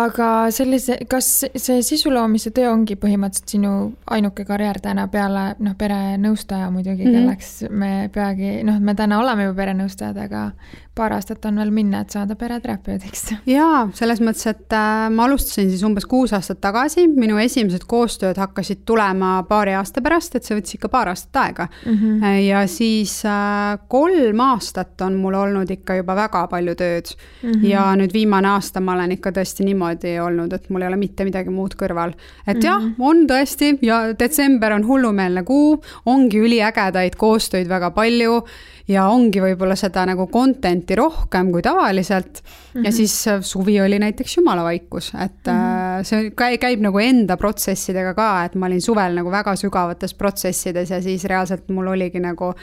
[0.00, 3.74] aga sellise, kas see sisu loomise töö ongi põhimõtteliselt sinu
[4.12, 7.20] ainuke karjäär täna peale noh, perenõustaja muidugi mm, -hmm.
[7.20, 10.50] kelleks me peagi, noh, me täna oleme juba perenõustajad, aga
[10.96, 13.26] paar aastat on veel minna, et saada pereterapeudiks.
[13.48, 18.38] jaa, selles mõttes, et äh, ma alustasin siis umbes kuus aastat tagasi, minu esimesed koostööd
[18.40, 21.98] hakkasid tulema paari aasta pärast, et see võttis ikka paar aastat aega mm.
[21.98, 22.38] -hmm.
[22.46, 27.50] ja siis äh, kolm aastat on mul olnud ikka juba väga palju tööd mm.
[27.50, 27.64] -hmm.
[27.68, 31.24] ja nüüd viimane aasta ma olen ikka tõesti niimoodi olnud, et mul ei ole mitte
[31.24, 32.12] midagi muud kõrval.
[32.46, 32.64] et mm -hmm.
[32.64, 32.94] jah, mhm.
[32.98, 38.42] on tõesti ja detsember on hullumeelne kuu, ongi üliägedaid koostöid väga palju
[38.88, 42.48] ja ongi võib-olla seda nagu content'i rohkem kui tavaliselt mm.
[42.80, 42.84] -hmm.
[42.84, 42.96] ja mhm.
[42.96, 46.02] siis äh, suvi oli näiteks jumalavaikus, et mm -hmm.
[46.02, 50.90] see käib, käib nagu enda protsessidega ka, et ma olin suvel nagu väga sügavates protsessides
[50.90, 52.54] ja siis reaalselt mul oligi nagu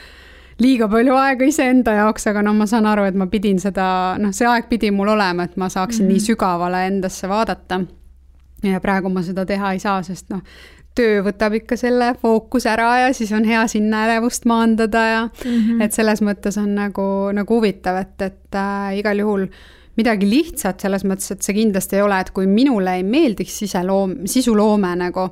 [0.63, 3.87] liiga palju aega iseenda jaoks, aga no ma saan aru, et ma pidin seda,
[4.21, 6.13] noh, see aeg pidi mul olema, et ma saaksin mm -hmm.
[6.13, 7.81] nii sügavale endasse vaadata.
[8.63, 10.41] ja praegu ma seda teha ei saa, sest noh,
[10.95, 15.51] töö võtab ikka selle fookuse ära ja siis on hea sinna ärevust maandada ja mm
[15.51, 15.83] -hmm.
[15.83, 19.47] et selles mõttes on nagu, nagu huvitav, et, et äh, igal juhul
[19.97, 24.15] midagi lihtsat selles mõttes, et see kindlasti ei ole, et kui minule ei meeldiks siseloom,
[24.25, 25.29] sisuloome nagu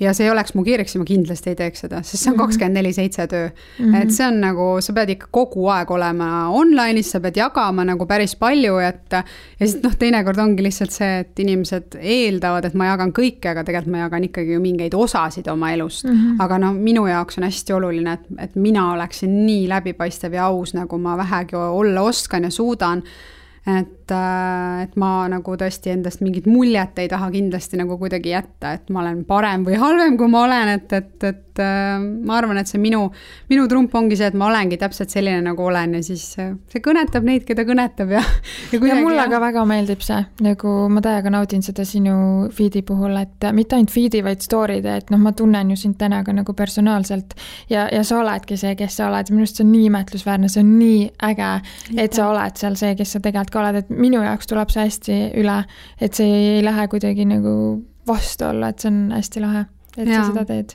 [0.00, 2.36] ja see ei oleks mu kirjaks, siis ma kindlasti ei teeks seda, sest see on
[2.36, 2.42] mhm.
[2.44, 3.84] kakskümmend neli seitse töö mm.
[3.84, 4.02] -hmm.
[4.02, 8.06] et see on nagu, sa pead ikka kogu aeg olema online'is, sa pead jagama nagu
[8.06, 9.22] päris palju, et ja
[9.66, 13.92] siis noh, teinekord ongi lihtsalt see, et inimesed eeldavad, et ma jagan kõike, aga tegelikult
[13.96, 16.14] ma jagan ikkagi ju mingeid osasid oma elust mm.
[16.14, 16.44] -hmm.
[16.44, 20.74] aga no minu jaoks on hästi oluline, et, et mina oleksin nii läbipaistev ja aus,
[20.74, 23.02] nagu ma vähegi olla oskan ja suudan
[23.66, 28.74] et, äh, et ma nagu tõesti endast mingit muljet ei taha kindlasti nagu kuidagi jätta,
[28.78, 32.60] et ma olen parem või halvem, kui ma olen, et, et, et äh, ma arvan,
[32.60, 33.02] et see minu,
[33.50, 37.26] minu trump ongi see, et ma olengi täpselt selline, nagu olen ja siis see kõnetab
[37.26, 38.22] neid, keda kõnetab ja.
[38.72, 43.16] ja, ja mulle ka väga meeldib see, nagu ma täiega naudin seda sinu feed'i puhul,
[43.20, 46.54] et mitte ainult feed'i, vaid story'de, et noh, ma tunnen ju sind täna ka nagu
[46.56, 47.34] personaalselt
[47.72, 50.64] ja, ja sa oledki see, kes sa oled, minu arust see on nii imetlusväärne, see
[50.64, 51.50] on nii äge,
[51.96, 54.86] et sa oled seal see, kes sa tegelikult ka oled, et minu jaoks tuleb see
[54.86, 55.60] hästi üle,
[56.00, 57.54] et see ei lähe kuidagi nagu
[58.08, 60.74] vastu olla, et see on hästi lahe et ja, sa seda teed.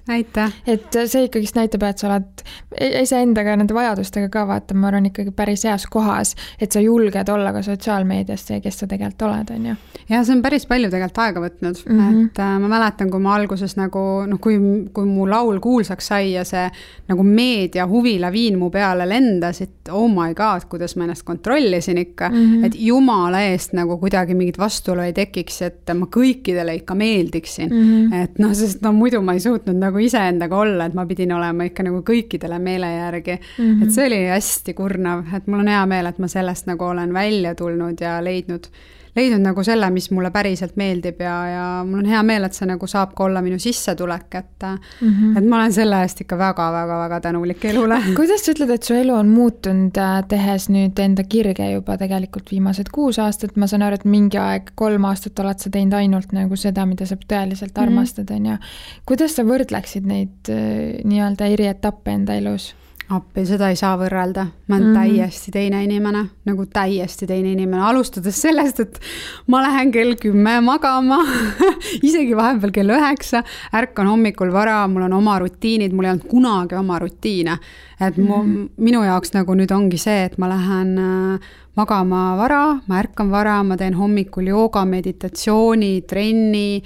[0.67, 2.43] et see ikkagist näitab, et sa oled
[2.75, 6.83] e-, iseendaga ja nende vajadustega ka vaata, ma arvan, ikkagi päris heas kohas, et sa
[6.83, 9.75] julged olla ka sotsiaalmeedias see, kes sa tegelikult oled, on ju.
[10.09, 12.25] ja see on päris palju tegelikult aega võtnud mm, -hmm.
[12.25, 14.59] et äh, ma mäletan, kui ma alguses nagu noh, kui,
[14.93, 16.65] kui mu laul kuulsaks sai ja see
[17.07, 22.29] nagu meedia huvilaviin mu peale lendas, et oh my god, kuidas ma ennast kontrollisin ikka
[22.29, 22.65] mm, -hmm.
[22.65, 28.09] et jumala eest nagu kuidagi mingit vastuolu ei tekiks, et ma kõikidele ikka meeldiksin mm,
[28.09, 28.23] -hmm.
[28.23, 31.67] et noh, sest no muidu ma ei suutnud nagu iseendaga olla, et ma pidin olema
[31.69, 33.63] ikka nagu kõikidele meele järgi mm.
[33.63, 33.83] -hmm.
[33.83, 37.13] et see oli hästi kurnav, et mul on hea meel, et ma sellest nagu olen
[37.13, 38.69] välja tulnud ja leidnud
[39.15, 42.67] leidnud nagu selle, mis mulle päriselt meeldib ja, ja mul on hea meel, et see
[42.67, 45.37] nagu saab ka olla minu sissetulek, et mm, -hmm.
[45.37, 48.01] et ma olen selle eest ikka väga-väga-väga tänulik elule.
[48.19, 52.51] kuidas sa ütled, et su elu on muutunud, äh, tehes nüüd enda kirge juba tegelikult
[52.51, 56.31] viimased kuus aastat, ma saan aru, et mingi aeg, kolm aastat oled sa teinud ainult
[56.35, 57.83] nagu seda, mida sa tõeliselt mhm.
[57.83, 58.57] armastad, on ju.
[59.05, 62.73] kuidas sa võrdleksid neid äh, nii-öelda eri etappe enda elus?
[63.13, 65.19] Appi, seda ei saa võrrelda, ma olen mm -hmm.
[65.19, 68.99] täiesti teine inimene, nagu täiesti teine inimene, alustades sellest, et
[69.47, 71.19] ma lähen kell kümme magama
[72.09, 76.75] isegi vahepeal kell üheksa, ärkan hommikul vara, mul on oma rutiinid, mul ei olnud kunagi
[76.75, 77.57] oma rutiine.
[77.99, 78.69] et mu mm, -hmm.
[78.77, 81.39] minu jaoks nagu nüüd ongi see, et ma lähen äh,
[81.75, 86.83] magama vara, ma ärkan vara, ma teen hommikul jooga, meditatsiooni, trenni,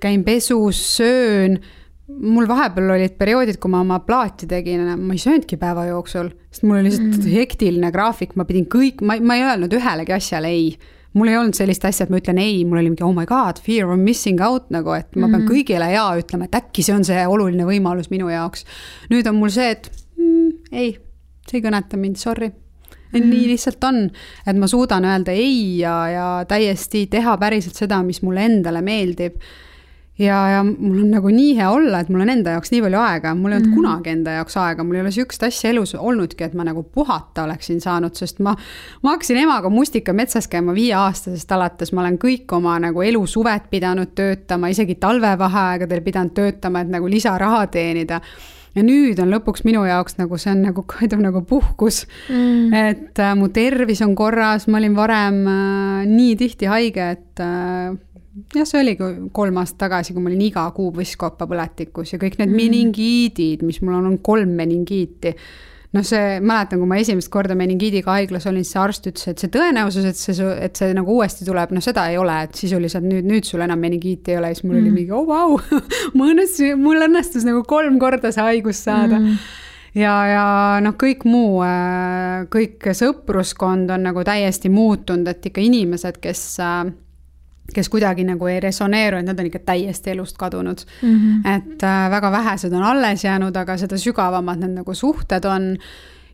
[0.00, 1.58] käin pesus, söön
[2.08, 6.66] mul vahepeal olid perioodid, kui ma oma plaati tegin, ma ei söönudki päeva jooksul, sest
[6.66, 7.30] mul oli lihtsalt mm.
[7.32, 10.74] hektiline graafik, ma pidin kõik, ma, ma ei öelnud ühelegi asjale ei.
[11.14, 13.60] mul ei olnud sellist asja, et ma ütlen ei, mul oli mingi oh my god,
[13.62, 15.48] fear of missing out nagu, et ma pean mm.
[15.48, 18.66] kõigile jaa ütlema, et äkki see on see oluline võimalus minu jaoks.
[19.14, 19.88] nüüd on mul see, et
[20.18, 20.92] mm, ei,
[21.48, 22.52] see ei kõneta mind, sorry
[23.14, 23.30] Mm -hmm.
[23.30, 23.98] nii lihtsalt on,
[24.46, 29.36] et ma suudan öelda ei ja, ja täiesti teha päriselt seda, mis mulle endale meeldib
[30.18, 33.00] ja, ja mul on nagu nii hea olla, et mul on enda jaoks nii palju
[33.02, 33.88] aega, mul ei olnud mm -hmm.
[33.88, 37.44] kunagi enda jaoks aega, mul ei ole sihukest asja elus olnudki, et ma nagu puhata
[37.44, 38.54] oleksin saanud, sest ma,
[39.02, 44.68] ma hakkasin emaga mustikametsas käima viieaastasest alates, ma olen kõik oma nagu elusuved pidanud töötama,
[44.68, 48.20] isegi talvevaheaegadel pidanud töötama, et nagu lisaraha teenida.
[48.74, 52.06] Ja nüüd on lõpuks minu jaoks nagu see on nagu kuidagi nagu puhkus.
[52.28, 52.72] Mm..
[52.74, 57.94] et äh, mu tervis on korras, ma olin varem äh, nii tihti haige, et äh,
[58.54, 62.40] jah, see oligi kolm aastat tagasi, kui ma olin iga kuu võskkoppa põletikus ja kõik
[62.40, 62.58] need mm.
[62.58, 65.34] meningiidid, mis mul on, on kolm meningiiti.
[65.94, 69.42] noh, see, mäletan, kui ma esimest korda meningiidiga haiglas olin, siis see arst ütles, et
[69.44, 73.06] see tõenäosus, et see, et see nagu uuesti tuleb, noh, seda ei ole, et sisuliselt
[73.06, 74.82] nüüd, nüüd sul enam meningiiti ei ole, siis mul mm.
[74.82, 75.60] oli mingi, oh vau
[76.18, 79.60] mul õnnestus, mul õnnestus nagu kolm korda see haigus saada mm
[79.94, 80.46] ja, ja
[80.82, 86.80] noh, kõik muu, äh, kõik sõpruskond on nagu täiesti muutunud, et ikka inimesed, kes äh,
[87.72, 91.14] kes kuidagi nagu ei resoneeru, et nad on ikka täiesti elust kadunud mm.
[91.14, 91.56] -hmm.
[91.56, 95.76] et äh, väga vähesed on alles jäänud, aga seda sügavamad need nagu suhted on.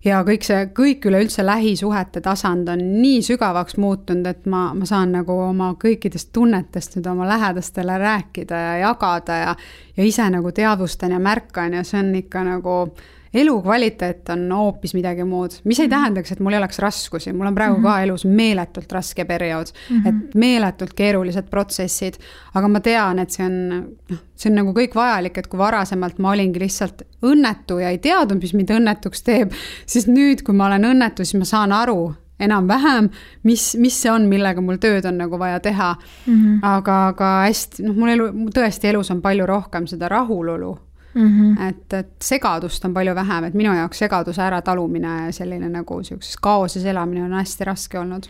[0.05, 5.13] ja kõik see, kõik üleüldse lähisuhete tasand on nii sügavaks muutunud, et ma, ma saan
[5.13, 9.57] nagu oma kõikidest tunnetest nüüd oma lähedastele rääkida ja jagada ja,
[9.97, 12.95] ja ise nagu teadvustan ja märkan ja see on ikka nagu
[13.35, 15.91] elukvaliteet on hoopis midagi muud, mis ei -hmm.
[15.91, 17.89] tähendaks, et mul ei oleks raskusi, mul on praegu mm -hmm.
[17.89, 20.09] ka elus meeletult raske periood mm, -hmm.
[20.09, 22.15] et meeletult keerulised protsessid,
[22.55, 23.69] aga ma tean, et see on,
[24.11, 27.99] noh, see on nagu kõik vajalik, et kui varasemalt ma olingi lihtsalt õnnetu ja ei
[27.99, 29.53] teadnud, mis mind õnnetuks teeb,
[29.87, 33.09] siis nüüd, kui ma olen õnnetu, siis ma saan aru, enam-vähem,
[33.43, 35.95] mis, mis see on, millega mul tööd on nagu vaja teha
[36.27, 36.35] mm.
[36.35, 36.59] -hmm.
[36.63, 40.79] aga, aga hästi, noh, mul elu, tõesti elus on palju rohkem seda rahulolu
[41.15, 41.27] mm.
[41.27, 41.69] -hmm.
[41.69, 46.37] et, et segadust on palju vähem, et minu jaoks segaduse äratalumine ja selline nagu sihukeses
[46.37, 48.27] kaoses elamine on hästi raske olnud.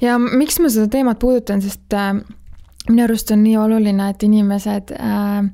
[0.00, 2.14] ja miks ma seda teemat puudutan, sest äh,
[2.88, 5.50] minu arust on nii oluline, et inimesed äh,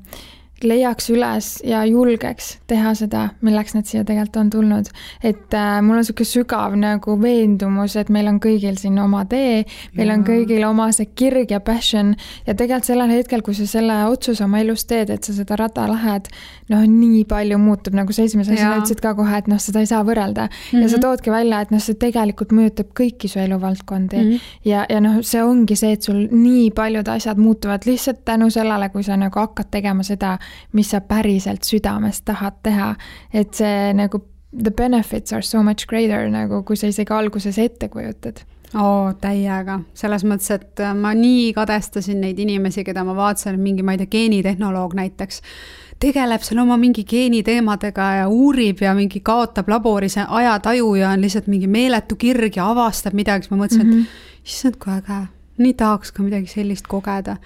[0.67, 4.89] leiaks üles ja julgeks teha seda, milleks nad siia tegelikult on tulnud.
[5.23, 9.63] et äh, mul on niisugune sügav nagu veendumus, et meil on kõigil siin oma tee,
[9.97, 10.17] meil ja.
[10.17, 12.13] on kõigil oma see kirg ja passion
[12.47, 15.85] ja tegelikult sellel hetkel, kui sa selle otsuse oma elus teed, et sa seda rada
[15.89, 16.29] lähed,
[16.71, 19.89] noh, nii palju muutub, nagu sa esimese asjana ütlesid ka kohe, et noh, seda ei
[19.89, 20.57] saa võrrelda mm.
[20.71, 20.81] -hmm.
[20.81, 21.05] ja sa mhm.
[21.05, 24.29] toodki välja, et noh, see tegelikult mõjutab kõiki su eluvaldkondi mm.
[24.31, 24.51] -hmm.
[24.69, 28.89] ja, ja noh, see ongi see, et sul nii paljud asjad muutuvad lihtsalt tänu sellele,
[28.89, 30.37] kui sa nagu hakkad tegema seda,
[30.73, 32.95] mis sa päriselt südamest tahad teha.
[33.33, 34.21] et see nagu
[34.53, 39.09] the benefits are so much greater nagu, kui sa isegi alguses ette kujutad oo oh,,
[39.21, 43.93] täiega, selles mõttes, et äh, ma nii kadestasin neid inimesi, keda ma vaatasin, mingi, ma
[43.93, 45.43] ei tea, geenitehnoloog näiteks,
[46.01, 51.51] tegeleb seal oma mingi geeniteemadega ja uurib ja mingi kaotab laboris ajataju ja on lihtsalt
[51.53, 54.01] mingi meeletu kirg ja avastab midagi, siis ma mõtlesin mm, -hmm.
[54.01, 54.49] et mhm.
[54.55, 55.19] issand, kui äge,
[55.57, 57.37] nii tahaks ka midagi sellist kogeda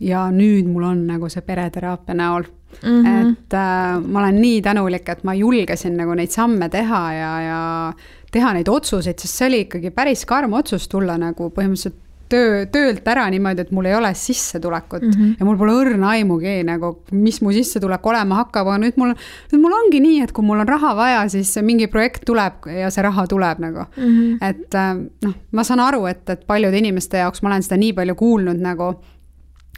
[0.00, 2.44] ja nüüd mul on nagu see pereteraapia näol
[2.82, 3.04] mm.
[3.04, 3.30] -hmm.
[3.30, 7.92] et äh, ma olen nii tänulik, et ma julgesin nagu neid samme teha ja, ja
[8.32, 13.06] teha neid otsuseid, sest see oli ikkagi päris karm otsus tulla nagu põhimõtteliselt töö, töölt
[13.08, 15.34] ära niimoodi, et mul ei ole sissetulekut mm -hmm.
[15.40, 19.14] ja mul pole õrna aimugi nagu, mis mu sissetulek olema hakkab, aga nüüd mul,
[19.52, 22.90] nüüd mul ongi nii, et kui mul on raha vaja, siis mingi projekt tuleb ja
[22.90, 24.04] see raha tuleb nagu mm.
[24.04, 24.48] -hmm.
[24.50, 27.92] et äh, noh, ma saan aru, et, et paljude inimeste jaoks ma olen seda nii
[27.92, 28.94] palju kuulnud nagu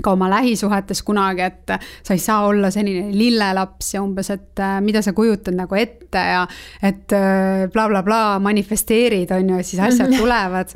[0.03, 4.79] ka oma lähisuhetes kunagi, et sa ei saa olla selline lillelaps ja umbes, et äh,
[4.85, 6.45] mida sa kujutad nagu ette ja
[6.83, 7.11] et
[7.73, 10.75] blablabla äh, bla, bla, manifesteerid, on ju, ja siis asjad tulevad.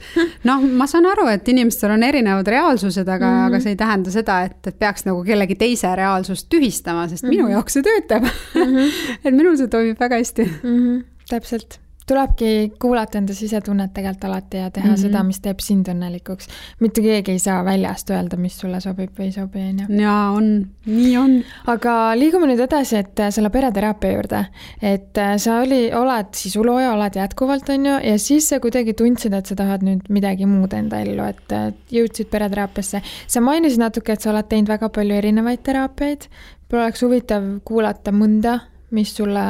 [0.48, 3.46] noh, ma saan aru, et inimestel on erinevad reaalsused, aga mm, -hmm.
[3.46, 7.30] aga see ei tähenda seda, et, et peaks nagu kellegi teise reaalsust tühistama, sest mm
[7.30, 7.37] -hmm.
[7.37, 8.24] minu jaoks see töötab.
[8.24, 8.92] -hmm.
[9.24, 10.76] et minul see toimib väga hästi mm.
[10.78, 11.04] -hmm.
[11.28, 15.00] täpselt tulebki kuulata enda sisetunnet tegelikult alati ja teha mm -hmm.
[15.00, 16.48] seda, mis teeb sind õnnelikuks.
[16.80, 20.00] mitte keegi ei saa väljast öelda, mis sulle sobib või ei sobi, on ju.
[20.02, 21.34] jaa, on, nii on.
[21.66, 24.44] aga liigume nüüd edasi, et äh, selle pereteraapia juurde.
[24.82, 29.32] et äh, sa oli, oled sisulooja, oled jätkuvalt, on ju, ja siis sa kuidagi tundsid,
[29.32, 33.02] et sa tahad nüüd midagi muud enda ellu, et äh, jõudsid pereteraapiasse.
[33.26, 36.28] sa mainisid natuke, et sa oled teinud väga palju erinevaid teraapiaid.
[36.74, 38.58] oleks huvitav kuulata mõnda,
[38.90, 39.40] mis sulle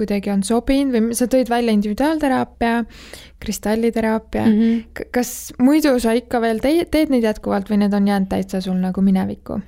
[0.00, 2.84] kuidagi on sobinud või sa tõid välja individuaalteraapia,
[3.40, 4.60] kristalliteraapia mm.
[4.60, 5.10] -hmm.
[5.14, 8.80] kas muidu sa ikka veel te teed neid jätkuvalt või need on jäänud täitsa sul
[8.80, 9.60] nagu minevikku?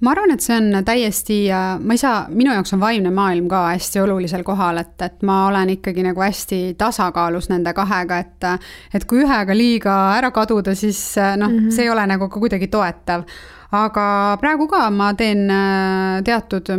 [0.00, 1.38] ma arvan, et see on täiesti,
[1.82, 5.40] ma ei saa, minu jaoks on vaimne maailm ka hästi olulisel kohal, et, et ma
[5.48, 8.48] olen ikkagi nagu hästi tasakaalus nende kahega, et
[8.94, 11.00] et kui ühega liiga ära kaduda, siis
[11.36, 13.26] noh mm -hmm., see ei ole nagu ka kuidagi toetav
[13.68, 16.70] aga praegu ka ma teen äh, teatud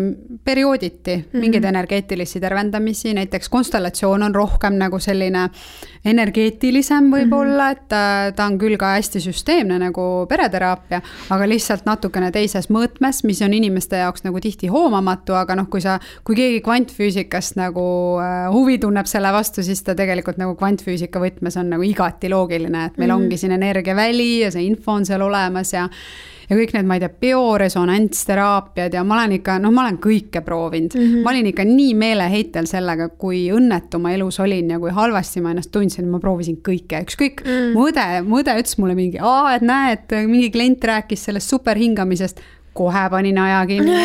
[0.44, 1.40] periooditi mm -hmm.
[1.40, 5.50] mingeid energeetilisi tervendamisi, näiteks konstellatsioon on rohkem nagu selline
[6.06, 7.78] energeetilisem võib-olla mm, -hmm.
[7.78, 13.24] et äh, ta on küll ka hästi süsteemne nagu pereteraapia, aga lihtsalt natukene teises mõõtmes,
[13.24, 18.18] mis on inimeste jaoks nagu tihti hoomamatu, aga noh, kui sa, kui keegi kvantfüüsikast nagu
[18.18, 22.86] äh, huvi tunneb selle vastu, siis ta tegelikult nagu kvantfüüsika võtmes on nagu igati loogiline,
[22.86, 23.24] et meil mm -hmm.
[23.24, 25.90] ongi siin energiaväli ja see info on seal olemas ja
[26.50, 30.42] ja kõik need, ma ei tea, bioresonantsteraapiad ja ma olen ikka, noh, ma olen kõike
[30.46, 31.06] proovinud mm.
[31.06, 31.24] -hmm.
[31.26, 35.54] ma olin ikka nii meeleheitel sellega, kui õnnetu ma elus olin ja kui halvasti ma
[35.54, 37.50] ennast tundsin, ma proovisin kõike, ükskõik mm.
[37.50, 37.74] -hmm.
[37.78, 42.42] mu õde, mu õde ütles mulle mingi, aa, et näed, mingi klient rääkis sellest superhingamisest
[42.74, 43.96] kohe panin aja kinni.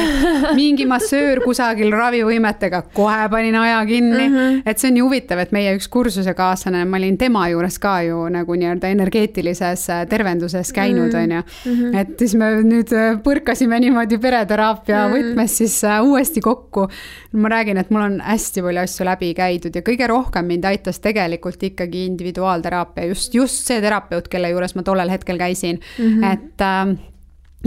[0.59, 4.35] mingi massöör kusagil ravivõimetega, kohe panin aja kinni mm.
[4.35, 4.62] -hmm.
[4.66, 8.24] et see on nii huvitav, et meie üks kursusekaaslane, ma olin tema juures ka ju
[8.33, 11.22] nagu nii-öelda energeetilises äh, tervenduses käinud, mhm.
[11.22, 11.42] on ju.
[11.72, 11.94] Mhm.
[12.03, 15.16] et siis me nüüd äh, põrkasime niimoodi pereteraapia mm -hmm.
[15.16, 16.88] võtmes siis äh, uuesti kokku.
[17.33, 21.00] ma räägin, et mul on hästi palju asju läbi käidud ja kõige rohkem mind aitas
[21.00, 26.33] tegelikult ikkagi individuaalteraapia, just, just see terapeut, kelle juures ma tollel hetkel käisin mm, -hmm.
[26.33, 27.13] et äh,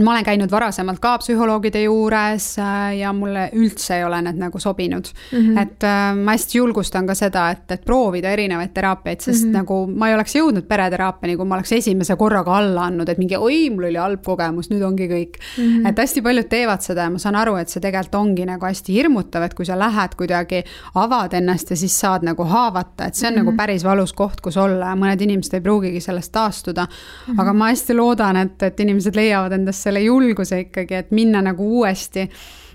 [0.04, 4.58] ma olen käinud varasemalt ka psühholoogide juures äh, ja mulle üldse ei ole need nagu
[4.58, 5.38] sobinud mm.
[5.38, 5.62] -hmm.
[5.62, 9.56] et äh, ma hästi julgustan ka seda, et, et proovida erinevaid teraapiaid, sest mm -hmm.
[9.58, 13.36] nagu ma ei oleks jõudnud pereteraapiani, kui ma oleks esimese korraga alla andnud, et mingi
[13.36, 15.64] oi, mul oli halb kogemus, nüüd ongi kõik mm.
[15.64, 15.88] -hmm.
[15.88, 18.92] et hästi paljud teevad seda ja ma saan aru, et see tegelikult ongi nagu hästi
[18.92, 20.62] hirmutav, et kui sa lähed kuidagi,
[20.94, 23.44] avad ennast ja siis saad nagu haavata, et see on mm -hmm.
[23.44, 27.34] nagu päris valus koht, kus olla ja mõned inimesed ei pruugigi sellest taastuda mm.
[27.34, 27.40] -hmm.
[27.40, 31.66] aga ma hästi loodan, et, et inimesed leiavad endas selle julguse ikkagi, et minna nagu
[31.80, 32.28] uuesti.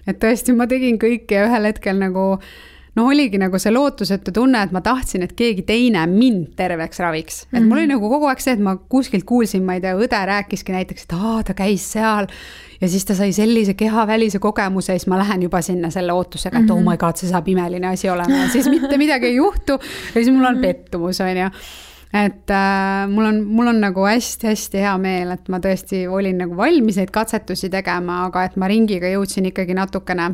[0.07, 2.27] et tõesti, ma tegin kõike ja ühel hetkel nagu
[2.93, 7.41] noh, oligi nagu see lootusetu tunne, et ma tahtsin, et keegi teine mind terveks raviks.
[7.43, 7.69] et mm -hmm.
[7.69, 7.93] mul oli mhm.
[7.95, 11.13] nagu kogu aeg see, et ma kuskilt kuulsin, ma ei tea, õde rääkiski näiteks, et
[11.13, 12.27] aa, ta käis seal.
[12.81, 16.57] ja siis ta sai sellise kehavälise kogemuse ja siis ma lähen juba sinna selle ootusega,
[16.57, 16.73] et mm -hmm.
[16.73, 16.89] oh mhm.
[16.89, 19.71] my god, see saab imeline asi olema ja siis mitte midagi ei juhtu.
[20.15, 20.61] ja siis mul on mhm.
[20.61, 21.49] pettumus, on ju
[22.13, 26.57] et äh, mul on, mul on nagu hästi-hästi hea meel, et ma tõesti olin nagu
[26.57, 30.33] valmis neid katsetusi tegema, aga et ma ringiga jõudsin ikkagi natukene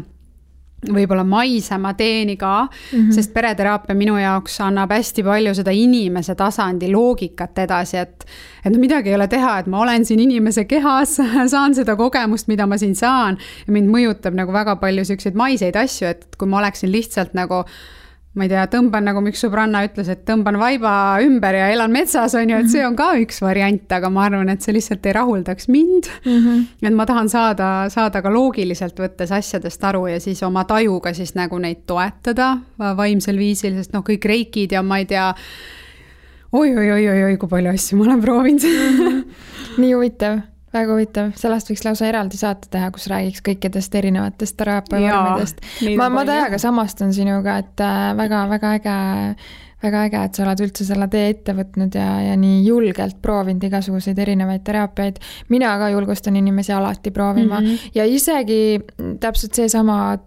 [0.88, 3.11] võib-olla maisema teeni ka mm, -hmm.
[3.11, 8.25] sest pereteraapia minu jaoks annab hästi palju seda inimese tasandi loogikat edasi, et
[8.65, 11.17] et no midagi ei ole teha, et ma olen siin inimese kehas,
[11.53, 16.07] saan seda kogemust, mida ma siin saan mind mõjutab nagu väga palju siukseid maiseid asju,
[16.07, 17.63] et kui ma oleksin lihtsalt nagu
[18.38, 20.91] ma ei tea, tõmban, nagu üks sõbranna ütles, et tõmban vaiba
[21.25, 24.51] ümber ja elan metsas, on ju, et see on ka üks variant, aga ma arvan,
[24.53, 26.38] et see lihtsalt ei rahuldaks mind mm.
[26.38, 26.61] -hmm.
[26.86, 31.34] et ma tahan saada, saada ka loogiliselt võttes asjadest aru ja siis oma tajuga siis
[31.36, 35.34] nagu neid toetada vaimsel viisil, sest noh, kõik reikid ja ma ei tea
[36.51, 39.25] oi, oi-oi-oi-oi, kui palju asju ma olen proovinud
[39.82, 40.39] nii huvitav
[40.74, 45.63] väga huvitav, sellest võiks lausa eraldi saate teha, kus räägiks kõikidest erinevatest teraapiavormidest.
[45.97, 47.84] ma, ma täiega samastan sinuga, et
[48.20, 48.95] väga-väga äh, äge,
[49.84, 53.63] väga äge, et sa oled üldse selle tee ette võtnud ja, ja nii julgelt proovinud
[53.70, 55.22] igasuguseid erinevaid teraapiaid.
[55.49, 57.89] mina ka julgustan inimesi alati proovima mm -hmm.
[57.95, 58.80] ja isegi
[59.20, 60.17] täpselt seesama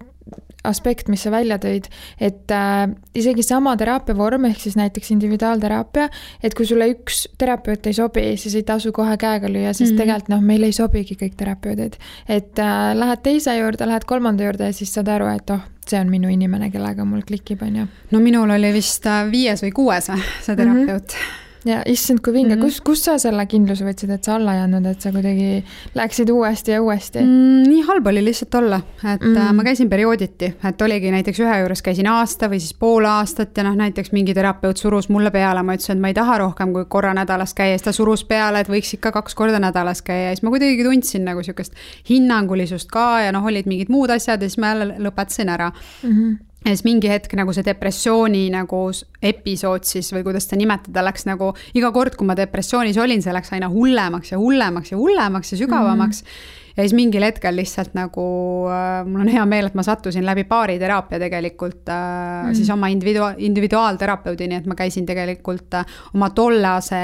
[0.64, 1.88] aspekt, mis sa välja tõid,
[2.22, 2.84] et äh,
[3.18, 6.08] isegi sama teraapiavorm, ehk siis näiteks individuaalteraapia,
[6.42, 9.94] et kui sulle üks terapeut ei sobi, siis ei tasu kohe käega lüüa, sest mm
[9.94, 10.02] -hmm.
[10.04, 11.98] tegelikult noh, meil ei sobigi kõik terapeudid.
[12.28, 16.00] et äh, lähed teise juurde, lähed kolmanda juurde ja siis saad aru, et oh, see
[16.00, 17.86] on minu inimene, kellega mul klikib, on ju.
[18.10, 20.10] no minul oli vist äh, viies või kuues
[20.42, 21.18] see terapeut mm.
[21.18, 22.64] -hmm ja issand, kui vinge mm, -hmm.
[22.64, 26.30] kus, kust sa selle kindluse võtsid, et sa alla ei andnud, et sa kuidagi läksid
[26.30, 27.62] uuesti ja uuesti mm,?
[27.68, 28.80] nii halb oli lihtsalt olla,
[29.14, 29.52] et mm -hmm.
[29.52, 33.64] ma käisin periooditi, et oligi näiteks ühe juures käisin aasta või siis pool aastat ja
[33.64, 36.84] noh, näiteks mingi terapeut surus mulle peale, ma ütlesin, et ma ei taha rohkem kui
[36.88, 40.36] korra nädalas käia, siis ta surus peale, et võiks ikka kaks korda nädalas käia ja
[40.36, 41.74] siis ma kuidagi tundsin nagu sihukest
[42.08, 45.70] hinnangulisust ka ja noh, olid mingid muud asjad ja siis ma jälle lõpetasin ära
[46.02, 46.10] mm.
[46.10, 48.84] -hmm ja siis mingi hetk nagu see depressiooni nagu
[49.22, 53.34] episood siis või kuidas seda nimetada, läks nagu iga kord, kui ma depressioonis olin, see
[53.34, 56.28] läks aina hullemaks ja hullemaks ja hullemaks ja sügavamaks mm.
[56.28, 58.24] -hmm ja siis mingil hetkel lihtsalt nagu
[58.72, 62.54] äh, mul on hea meel, et ma sattusin läbi baariteraapia tegelikult äh, mm.
[62.56, 67.02] siis oma individua-, individuaalterapeudini, et ma käisin tegelikult äh, oma tollase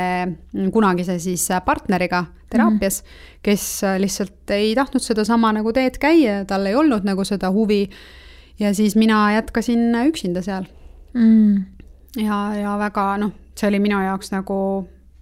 [0.73, 6.43] kunagise siis äh, partneriga teraapias mm., kes äh, lihtsalt ei tahtnud sedasama nagu teed käia,
[6.49, 7.85] tal ei olnud nagu seda huvi
[8.59, 10.67] ja siis mina jätkasin üksinda seal
[11.15, 11.65] mm..
[12.17, 14.59] ja, ja väga noh, see oli minu jaoks nagu,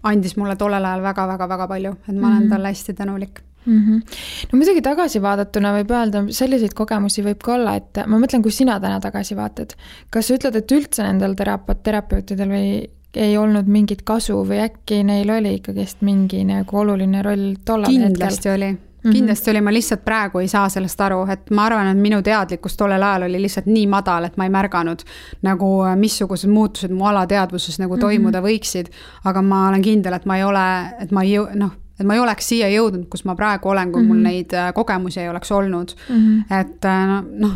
[0.06, 2.50] andis mulle tollel ajal väga-väga-väga palju, et ma olen mm.
[2.54, 3.78] talle hästi tänulik mm.
[3.78, 4.18] -hmm.
[4.52, 8.54] no muidugi tagasi vaadatuna võib öelda, selliseid kogemusi võib ka olla, et ma mõtlen, kui
[8.54, 9.76] sina täna tagasi vaatad,
[10.10, 12.68] kas sa ütled, et üldse nendel terapeut, terapeutidel või
[13.16, 18.10] ei olnud mingit kasu või äkki neil oli ikkagist mingi nagu oluline roll tollal hetkel?
[18.12, 18.70] kindlasti oli,
[19.06, 19.12] Mhm.
[19.12, 22.76] kindlasti oli, ma lihtsalt praegu ei saa sellest aru, et ma arvan, et minu teadlikkus
[22.76, 25.02] tollel ajal oli lihtsalt nii madal, et ma ei märganud
[25.42, 28.50] nagu, missugused muutused mu alateadvuses nagu toimuda mm -hmm.
[28.50, 28.86] võiksid.
[29.24, 30.66] aga ma olen kindel, et ma ei ole,
[31.00, 33.92] et ma ei jõu-, noh, et ma ei oleks siia jõudnud, kus ma praegu olen,
[33.92, 34.08] kui mm -hmm.
[34.08, 34.24] mul mhm.
[34.24, 36.16] neid äh, kogemusi ei oleks olnud mm.
[36.16, 36.60] -hmm.
[36.60, 37.52] et äh, noh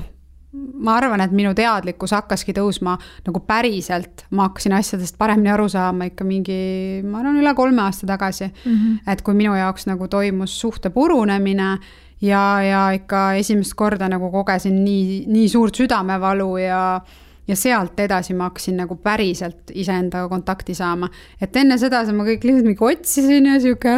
[0.52, 2.96] ma arvan, et minu teadlikkus hakkaski tõusma
[3.26, 6.60] nagu päriselt, ma hakkasin asjadest paremini aru saama ikka mingi,
[7.06, 8.72] ma arvan, üle kolme aasta tagasi mm.
[8.72, 9.12] -hmm.
[9.12, 11.78] et kui minu jaoks nagu toimus suhte purunemine
[12.20, 17.00] ja, ja ikka esimest korda nagu kogesin nii, nii suurt südamevalu ja
[17.48, 21.08] ja sealt edasi ma hakkasin nagu päriselt iseendaga kontakti saama.
[21.40, 23.96] et enne seda ma kõik lihtsalt mingi otsisin ja sihuke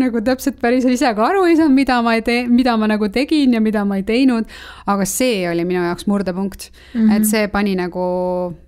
[0.00, 3.08] nagu täpselt päris ise ka aru ei saanud, mida ma ei tee, mida ma nagu
[3.12, 4.48] tegin ja mida ma ei teinud.
[4.86, 7.16] aga see oli minu jaoks murdepunkt mm, -hmm.
[7.16, 8.06] et see pani nagu,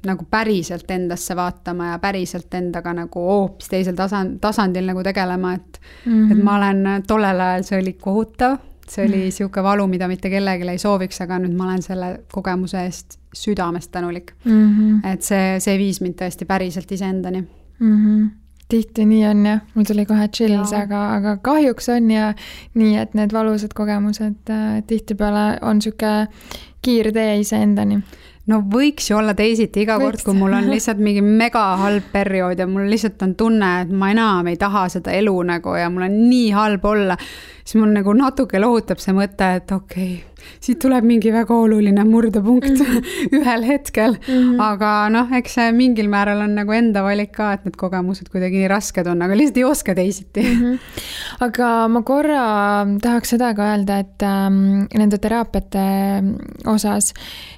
[0.07, 5.81] nagu päriselt endasse vaatama ja päriselt endaga nagu hoopis teisel tasand, tasandil nagu tegelema, et
[6.07, 6.33] mm, -hmm.
[6.33, 8.59] et ma olen tollel ajal, see oli kohutav
[8.93, 9.69] see oli niisugune mm.
[9.69, 14.35] valu, mida mitte kellelegi ei sooviks, aga nüüd ma olen selle kogemuse eest südamest tänulik
[14.45, 14.53] mm.
[14.53, 15.13] -hmm.
[15.13, 17.97] et see, see viis mind tõesti päriselt iseendani mm.
[17.97, 18.31] -hmm
[18.73, 22.31] tihti nii on jah, mul tuli kohe chills, aga, aga kahjuks on ja
[22.75, 26.29] nii, et need valusad kogemused äh, tihtipeale on niisugune
[26.83, 28.01] kiirtee iseendani
[28.51, 30.23] no võiks ju olla teisiti, iga võiks.
[30.23, 33.93] kord, kui mul on lihtsalt mingi mega halb periood ja mul lihtsalt on tunne, et
[33.95, 37.19] ma enam ei taha seda elu nagu ja mul on nii halb olla
[37.63, 42.05] siis mul nagu natuke lohutab see mõte, et okei okay,, siit tuleb mingi väga oluline
[42.05, 43.35] murdepunkt mm -hmm.
[43.39, 44.35] ühel hetkel mm.
[44.35, 44.63] -hmm.
[44.63, 48.63] aga noh, eks see mingil määral on nagu enda valik ka, et need kogemused kuidagi
[48.63, 50.63] nii rasked on, aga lihtsalt ei oska teisiti mm.
[50.63, 50.79] -hmm.
[51.41, 55.85] aga ma korra tahaks seda ka öelda, et ähm, nende teraapiate
[56.67, 57.13] osas,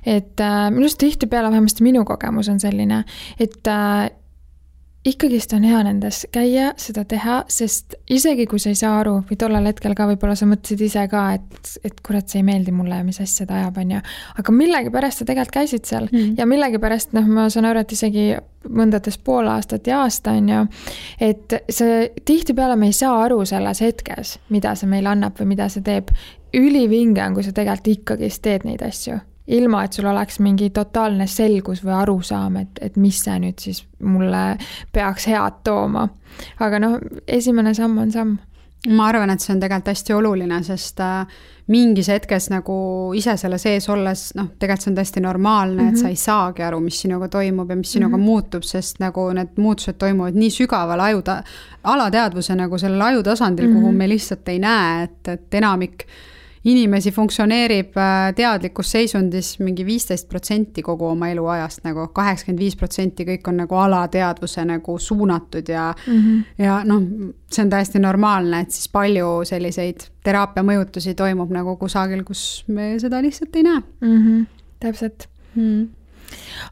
[0.06, 3.04] et äh, minu arust tihtipeale, vähemasti minu kogemus on selline,
[3.40, 4.10] et äh,
[5.04, 9.36] ikkagist on hea nendes käia, seda teha, sest isegi kui sa ei saa aru või
[9.40, 13.00] tollel hetkel ka võib-olla sa mõtlesid ise ka, et, et kurat, see ei meeldi mulle
[13.00, 14.00] ja mis asja ta ajab, on ju.
[14.40, 16.38] aga millegipärast sa tegelikult käisid seal mm.
[16.40, 18.24] ja millegipärast noh, ma saan aru, et isegi
[18.64, 20.62] mõndades pool aastat ja aasta, on ju.
[21.28, 25.68] et see, tihtipeale me ei saa aru selles hetkes, mida see meile annab või mida
[25.68, 26.14] see teeb.
[26.54, 31.26] ülivinge on, kui sa tegelikult ikkagist teed neid asju ilma, et sul oleks mingi totaalne
[31.28, 34.56] selgus või arusaam, et, et mis see nüüd siis mulle
[34.92, 36.08] peaks head tooma.
[36.60, 38.38] aga noh, esimene samm on samm.
[38.88, 41.26] ma arvan, et see on tegelikult hästi oluline, sest äh,
[41.72, 42.76] mingis hetkes nagu
[43.16, 45.92] ise selle sees olles, noh, tegelikult see on täiesti normaalne mm, -hmm.
[45.92, 46.10] et sa mhm.
[46.10, 48.26] ei saagi aru, mis sinuga toimub ja mis sinuga mm -hmm.
[48.26, 51.22] muutub, sest nagu need muutused toimuvad nii sügaval aju,
[51.84, 53.80] alateadvuse nagu sellel ajutasandil mm, -hmm.
[53.80, 53.96] kuhu mhm.
[53.96, 56.06] me lihtsalt ei näe, et, et enamik
[56.64, 63.26] inimesi funktsioneerib äh, teadlikus seisundis mingi viisteist protsenti kogu oma eluajast nagu, kaheksakümmend viis protsenti
[63.28, 66.64] kõik on nagu alateadvuse nagu suunatud ja mm, -hmm.
[66.64, 67.02] ja noh,
[67.52, 72.94] see on täiesti normaalne, et siis palju selliseid teraapia mõjutusi toimub nagu kusagil, kus me
[72.98, 74.16] seda lihtsalt ei näe mm.
[74.16, 74.46] -hmm.
[74.80, 75.86] täpselt mm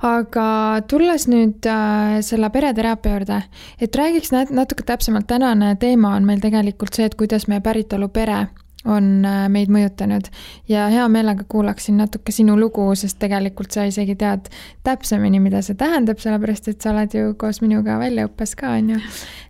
[0.02, 0.46] aga
[0.88, 3.42] tulles nüüd äh, selle pereteraapia juurde,
[3.80, 8.46] et räägiks natuke täpsemalt, tänane teema on meil tegelikult see, et kuidas meie päritolu pere
[8.88, 10.26] on äh, meid mõjutanud
[10.70, 14.48] ja hea meelega kuulaksin natuke sinu lugu, sest tegelikult sa isegi tead
[14.86, 18.98] täpsemini, mida see tähendab, sellepärast et sa oled ju koos minuga väljaõppes ka, on ju.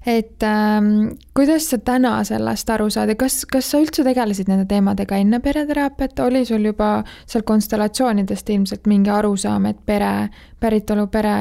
[0.07, 0.91] et ähm,
[1.37, 5.41] kuidas sa täna sellest aru saad ja kas, kas sa üldse tegelesid nende teemadega enne
[5.41, 6.93] pereteraapiat, oli sul juba
[7.25, 10.29] seal konstellatsioonidest ilmselt mingi arusaam, et pere,
[10.61, 11.37] päritolu pere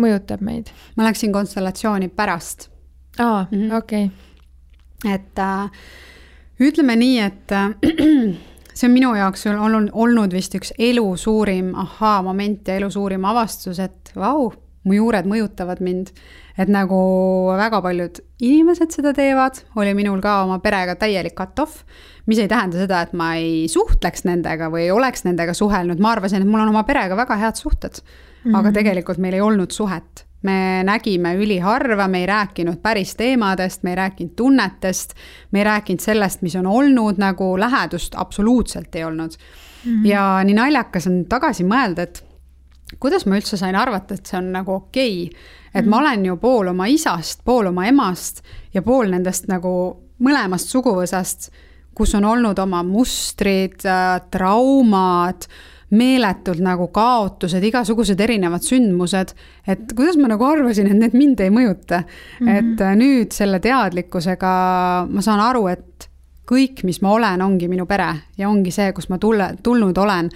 [0.00, 0.70] mõjutab meid?
[0.96, 2.70] ma läksin konstellatsiooni pärast.
[3.18, 3.70] aa, mhm.
[3.82, 4.10] okei.
[5.10, 5.70] et äh,
[6.60, 7.72] ütleme nii, et äh,
[8.76, 13.80] see on minu jaoks olnud, olnud vist üks elu suurim ahaa-moment ja elu suurim avastus,
[13.82, 14.50] et vau,
[14.84, 16.12] mu juured mõjutavad mind.
[16.58, 16.96] et nagu
[17.58, 21.80] väga paljud inimesed seda teevad, oli minul ka oma perega täielik cut-off,
[22.30, 26.44] mis ei tähenda seda, et ma ei suhtleks nendega või oleks nendega suhelnud, ma arvasin,
[26.44, 27.98] et mul on oma perega väga head suhted
[28.52, 28.76] aga mhm.
[28.76, 33.96] tegelikult meil ei olnud suhet me nägime üliharva, me ei rääkinud päris teemadest, me ei
[33.96, 35.14] rääkinud tunnetest,
[35.52, 39.90] me ei rääkinud sellest, mis on olnud, nagu lähedust absoluutselt ei olnud mm.
[39.90, 40.06] -hmm.
[40.06, 42.24] ja nii naljakas on tagasi mõelda, et
[43.00, 45.44] kuidas ma üldse sain arvata, et see on nagu okei okay..
[45.74, 46.04] et ma mhm.
[46.04, 48.42] olen ju pool oma isast, pool oma emast
[48.74, 49.74] ja pool nendest nagu
[50.24, 51.50] mõlemast suguvõsast,
[51.94, 55.46] kus on olnud oma mustrid, äh, traumad
[55.90, 59.34] meeletult nagu kaotused, igasugused erinevad sündmused.
[59.66, 62.46] et kuidas ma nagu arvasin, et need mind ei mõjuta mm.
[62.46, 62.58] -hmm.
[62.58, 64.54] et äh, nüüd selle teadlikkusega
[65.10, 66.08] ma saan aru, et
[66.50, 70.30] kõik, mis ma olen, ongi minu pere ja ongi see, kust ma tulle, tulnud olen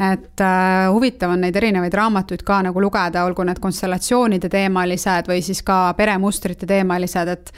[0.00, 5.42] et äh, huvitav on neid erinevaid raamatuid ka nagu lugeda, olgu need konstellatsioonide teemalised või
[5.42, 7.52] siis ka peremustrite teemalised, et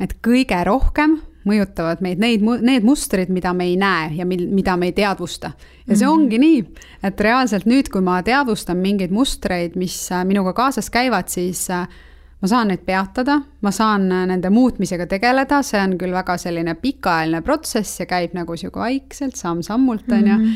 [0.00, 1.18] et kõige rohkem
[1.48, 5.52] mõjutavad meid neid, need mustrid, mida me ei näe ja mil, mida me ei teadvusta.
[5.86, 6.12] ja see mm -hmm.
[6.12, 6.64] ongi nii,
[7.02, 11.88] et reaalselt nüüd, kui ma teadvustan mingeid mustreid, mis äh, minuga kaasas käivad, siis äh,
[12.40, 16.74] ma saan neid peatada, ma saan äh, nende muutmisega tegeleda, see on küll väga selline
[16.74, 20.52] pikaajaline protsess ja käib nagu sihuke vaikselt, samm-sammult, on ju mhm.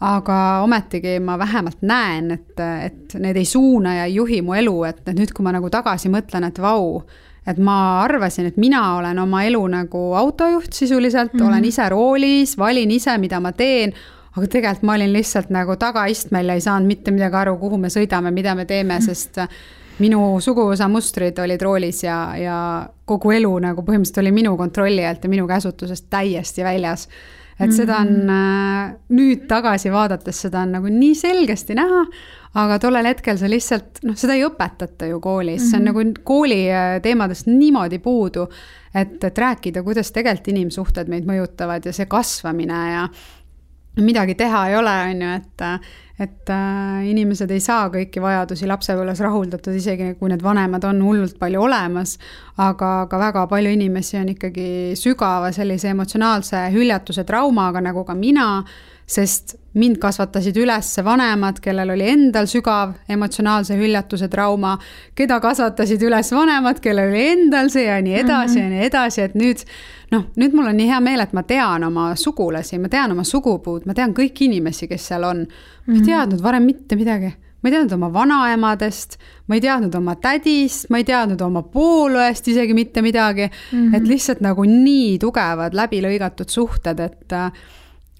[0.00, 4.84] aga ometigi ma vähemalt näen, et, et need ei suuna ja ei juhi mu elu,
[4.84, 7.02] et nüüd, kui ma nagu tagasi mõtlen, et vau
[7.48, 11.48] et ma arvasin, et mina olen oma elu nagu autojuht sisuliselt mm, -hmm.
[11.48, 13.92] olen ise roolis, valin ise, mida ma teen,
[14.36, 17.88] aga tegelikult ma olin lihtsalt nagu tagaistmel ja ei saanud mitte midagi aru, kuhu me
[17.88, 19.40] sõidame, mida me teeme, sest
[19.98, 22.58] minu suguvõsa mustrid olid roolis ja, ja
[23.08, 27.08] kogu elu nagu põhimõtteliselt oli minu kontrolli alt ja minu käsutusest täiesti väljas.
[27.58, 28.30] Et seda on mhm.
[28.30, 32.04] äh, nüüd tagasi vaadates, seda on nagu nii selgesti näha,
[32.62, 35.70] aga tollel hetkel sa lihtsalt, noh, seda ei õpetata ju koolis mm, -hmm.
[35.70, 36.12] see on mhm.
[36.12, 38.48] nagu kooli äh, teemadest niimoodi puudu,
[38.94, 43.08] et, et rääkida, kuidas tegelikult inimsuhted meid mõjutavad ja see kasvamine ja
[43.98, 45.66] midagi teha ei ole, on ju, et
[46.18, 51.38] et äh, inimesed ei saa kõiki vajadusi lapsepõlves rahuldatud, isegi kui need vanemad on hullult
[51.38, 52.16] palju olemas,
[52.56, 58.48] aga, aga väga palju inimesi on ikkagi sügava sellise emotsionaalse hüljatuse traumaga, nagu ka mina,
[59.08, 64.74] sest mind kasvatasid üles vanemad, kellel oli endal sügav emotsionaalse hüljatuse trauma,
[65.16, 68.64] keda kasvatasid üles vanemad, kellel oli endal see ja nii edasi mm -hmm.
[68.64, 69.64] ja nii edasi, et nüüd
[70.12, 73.24] noh, nüüd mul on nii hea meel, et ma tean oma sugulasi, ma tean oma
[73.24, 75.46] sugupuud, ma tean kõiki inimesi, kes seal on.
[75.86, 76.06] ma ei mhm.
[76.06, 77.32] teadnud varem mitte midagi
[77.62, 82.46] ma ei teadnud oma vanaemadest, ma ei teadnud oma tädist, ma ei teadnud oma poolõest
[82.48, 83.78] isegi mitte midagi mm.
[83.78, 83.96] -hmm.
[83.96, 87.34] et lihtsalt nagu nii tugevad läbilõigatud suhted, et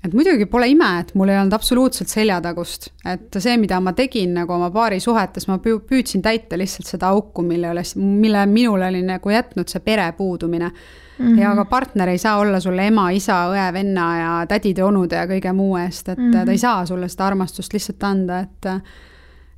[0.05, 4.37] et muidugi pole ime, et mul ei olnud absoluutselt seljatagust, et see, mida ma tegin
[4.37, 9.03] nagu oma paari suhetes, ma püüdsin täita lihtsalt seda auku, mille üles, mille minule oli
[9.07, 11.27] nagu jätnud see pere puudumine mm.
[11.27, 11.41] -hmm.
[11.43, 15.27] ja ka partner ei saa olla sulle ema, isa, õe, venna ja tädide, onude ja
[15.27, 16.45] kõige muu eest, et mm -hmm.
[16.47, 18.67] ta ei saa sulle seda armastust lihtsalt anda, et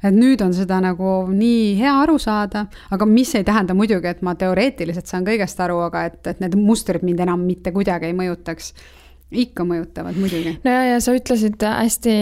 [0.03, 4.23] et nüüd on seda nagu nii hea aru saada, aga mis ei tähenda muidugi, et
[4.23, 8.13] ma teoreetiliselt saan kõigest aru, aga et, et need mustrid mind enam mitte kuidagi ei
[8.17, 8.73] mõjutaks
[9.31, 10.57] ikka mõjutavad muidugi.
[10.65, 12.15] no ja, ja sa ütlesid hästi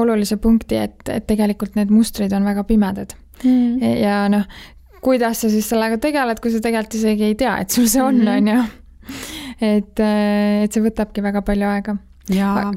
[0.00, 3.12] olulise punkti, et, et tegelikult need mustrid on väga pimedad
[3.42, 3.82] mm..
[4.00, 4.46] ja noh,
[5.04, 8.22] kuidas sa siis sellega tegeled, kui sa tegelikult isegi ei tea, et sul see on,
[8.22, 8.34] mhm.
[8.38, 8.64] on ju.
[9.60, 10.04] et,
[10.64, 11.98] et see võtabki väga palju aega.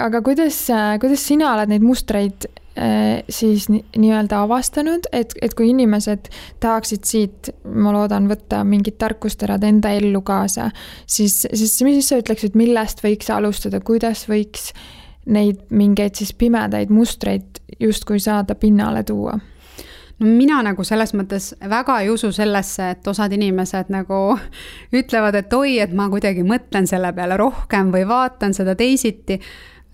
[0.03, 0.65] Aga kuidas,
[0.99, 6.27] kuidas sina oled neid mustreid Äh, siis nii-öelda avastanud, et, et kui inimesed
[6.61, 10.67] tahaksid siit, ma loodan, võtta mingit tarkusterad enda ellu kaasa,
[11.09, 14.75] siis, siis mis sa ütleksid, millest võiks alustada, kuidas võiks
[15.25, 19.39] neid mingeid siis pimedaid mustreid justkui saada pinnale tuua?
[20.19, 24.21] No mina nagu selles mõttes väga ei usu sellesse, et osad inimesed nagu
[24.99, 29.39] ütlevad, et oi, et ma kuidagi mõtlen selle peale rohkem või vaatan seda teisiti.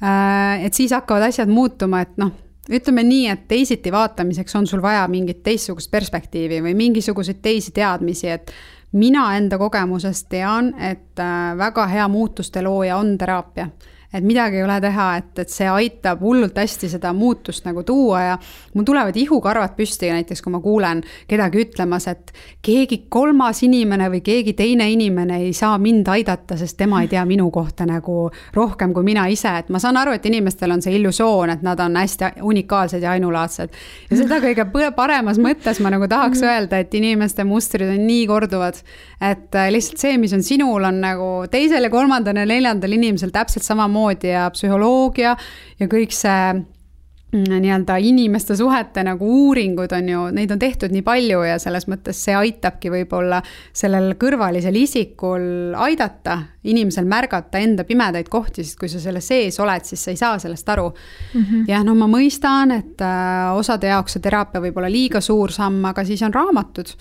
[0.03, 2.34] Äh, et siis hakkavad asjad muutuma, et noh,
[2.71, 8.30] ütleme nii, et teisiti vaatamiseks on sul vaja mingit teistsugust perspektiivi või mingisuguseid teisi teadmisi,
[8.32, 8.53] et
[8.99, 13.67] mina enda kogemusest tean, et äh, väga hea muutuste looja on teraapia
[14.14, 18.22] et midagi ei ole teha, et, et see aitab hullult hästi seda muutust nagu tuua
[18.22, 18.36] ja
[18.74, 24.22] mul tulevad ihukarvad püsti näiteks, kui ma kuulen kedagi ütlemas, et keegi kolmas inimene või
[24.26, 28.93] keegi teine inimene ei saa mind aidata, sest tema ei tea minu kohta nagu rohkem
[28.93, 31.97] kui mina ise, et ma saan aru, et inimestel on see illusioon, et nad on
[31.97, 33.74] hästi unikaalsed ja ainulaadsed.
[34.11, 38.78] ja seda kõige paremas mõttes ma nagu tahaks öelda, et inimeste mustrid on nii korduvad,
[39.24, 43.34] et äh, lihtsalt see, mis on sinul, on nagu teisel ja kolmandal ja neljandal inimesel
[43.34, 45.36] täpselt samamoodi samamoodi ja psühholoogia
[45.80, 51.04] ja kõik see mm, nii-öelda inimeste suhete nagu uuringud on ju, neid on tehtud nii
[51.04, 53.41] palju ja selles mõttes see aitabki võib-olla
[53.74, 59.84] sellel kõrvalisel isikul aidata inimesel märgata enda pimedaid kohti, sest kui sa selle sees oled,
[59.86, 61.41] siis sa ei saa sellest aru mm.
[61.41, 61.66] -hmm.
[61.68, 65.84] ja no ma mõistan, et äh, osade jaoks see teraapia võib olla liiga suur samm,
[65.86, 66.95] aga siis on raamatud.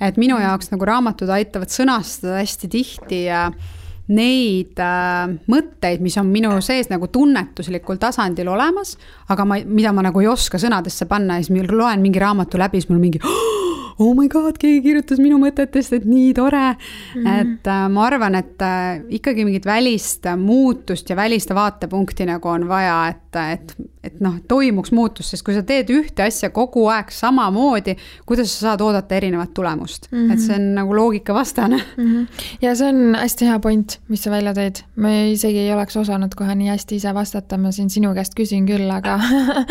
[0.00, 3.77] et minu jaoks nagu raamatud aitavad sõnastada hästi tihti ja äh,
[4.08, 8.96] neid äh, mõtteid, mis on minu sees nagu tunnetuslikul tasandil olemas,
[9.28, 12.60] aga ma, mida ma nagu ei oska sõnadesse panna ja siis ma loen mingi raamatu
[12.60, 13.77] läbi, siis mul mingi oh
[14.14, 16.78] my god, keegi kirjutas minu mõtetest, et nii tore mm.
[17.24, 17.40] -hmm.
[17.40, 22.68] et äh, ma arvan, et äh, ikkagi mingit välist muutust ja välist vaatepunkti nagu on
[22.68, 23.74] vaja, et, et,
[24.04, 27.96] et noh, toimuks muutus, sest kui sa teed ühte asja kogu aeg samamoodi,
[28.26, 30.32] kuidas sa saad oodata erinevat tulemust mm, -hmm.
[30.32, 32.04] et see on nagu loogikavastane mm.
[32.04, 32.26] -hmm.
[32.64, 36.34] ja see on hästi hea point, mis sa välja tõid, ma isegi ei oleks osanud
[36.34, 39.20] kohe nii hästi ise vastata, ma siin sinu käest küsin küll, aga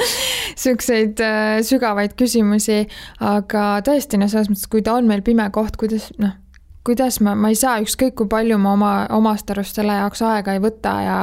[0.63, 2.87] siukseid äh, sügavaid küsimusi,
[3.19, 6.35] aga tõesti noh, selles mõttes, kui ta on meil pime koht, kuidas noh,
[6.87, 10.55] kuidas ma, ma ei saa ükskõik kui palju ma oma, omast arust selle jaoks aega
[10.55, 11.17] ei võta ja,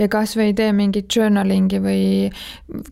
[0.00, 2.04] ja kasvõi tee mingit journaling'i või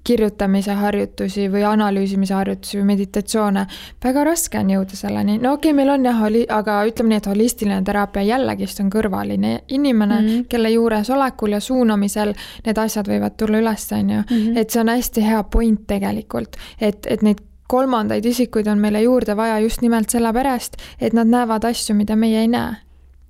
[0.04, 3.64] kirjutamise harjutusi või analüüsimise harjutusi või meditatsioone.
[4.04, 7.22] väga raske on jõuda selleni, no okei okay,, meil on jah, oli, aga ütleme nii,
[7.22, 10.46] et holistiline teraapia jällegist on kõrvaline inimene mm, -hmm.
[10.52, 12.34] kelle juuresolekul ja suunamisel
[12.66, 14.22] need asjad võivad tulla üles, on ju.
[14.28, 14.56] Mhm.
[14.56, 19.36] et see on hästi hea point tegelikult, et, et neid kolmandaid isikuid on meile juurde
[19.36, 22.76] vaja just nimelt sellepärast, et nad näevad asju, mida meie ei näe.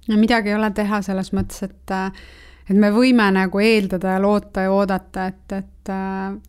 [0.09, 1.97] no midagi ei ole teha selles mõttes, et
[2.69, 5.93] et me võime nagu eeldada ja loota ja oodata, et, et,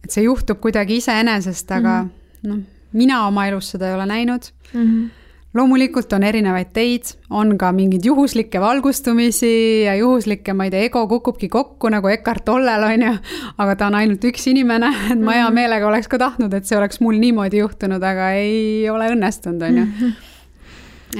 [0.03, 2.49] et see juhtub kuidagi iseenesest, aga mm -hmm.
[2.49, 2.59] noh,
[2.93, 4.83] mina oma elus seda ei ole näinud mm.
[4.83, 5.18] -hmm
[5.58, 9.52] loomulikult on erinevaid teid, on ka mingeid juhuslikke valgustumisi
[9.88, 13.16] ja juhuslikke, ma ei tea, ego kukubki kokku nagu Eckart Tollel on ju,
[13.58, 15.58] aga ta on ainult üks inimene, et ma hea mhm.
[15.58, 19.82] meelega oleks ka tahtnud, et see oleks mul niimoodi juhtunud, aga ei ole õnnestunud, on
[19.82, 19.89] ju.
[19.89, 20.18] Mhm.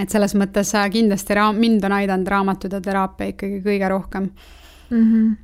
[0.04, 4.30] et selles mõttes äh, kindlasti raam-, mind on aidanud raamatud ja teraapia ikkagi kõige rohkem
[4.30, 5.06] mm.
[5.06, 5.38] -hmm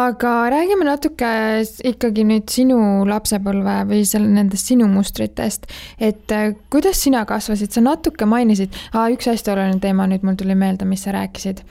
[0.00, 1.30] aga räägime natuke
[1.84, 7.84] ikkagi nüüd sinu lapsepõlve või selle, nendest sinu mustritest, et äh, kuidas sina kasvasid, sa
[7.84, 8.74] natuke mainisid,
[9.12, 11.62] üks hästi oluline teema nüüd mul tuli meelde, mis sa rääkisid,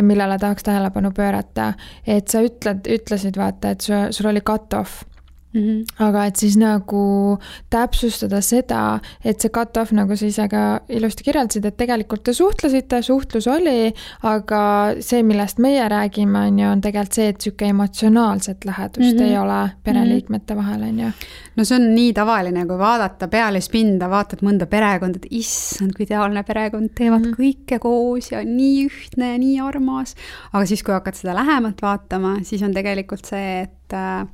[0.00, 1.72] millele tahaks tähelepanu pöörata,
[2.06, 5.04] et sa ütled, ütlesid vaata, et sul oli cut-off
[5.52, 5.84] Mm -hmm.
[5.98, 7.38] aga et siis nagu
[7.70, 13.02] täpsustada seda, et see cut-off, nagu sa ise ka ilusti kirjeldasid, et tegelikult te suhtlesite,
[13.02, 13.92] suhtlus oli,
[14.22, 14.60] aga
[15.00, 19.22] see, millest meie räägime, on ju, on tegelikult see, et niisugune emotsionaalset lähedust mm -hmm.
[19.22, 21.10] ei ole pereliikmete vahel, on ju.
[21.56, 26.42] no see on nii tavaline, kui vaadata pealispinda, vaatad mõnda perekonda, et issand, kui ideaalne
[26.42, 27.40] perekond, teevad mm -hmm.
[27.40, 30.14] kõike koos ja nii ühtne ja nii armas.
[30.52, 34.26] aga siis, kui hakkad seda lähemalt vaatama, siis on tegelikult see, et äh,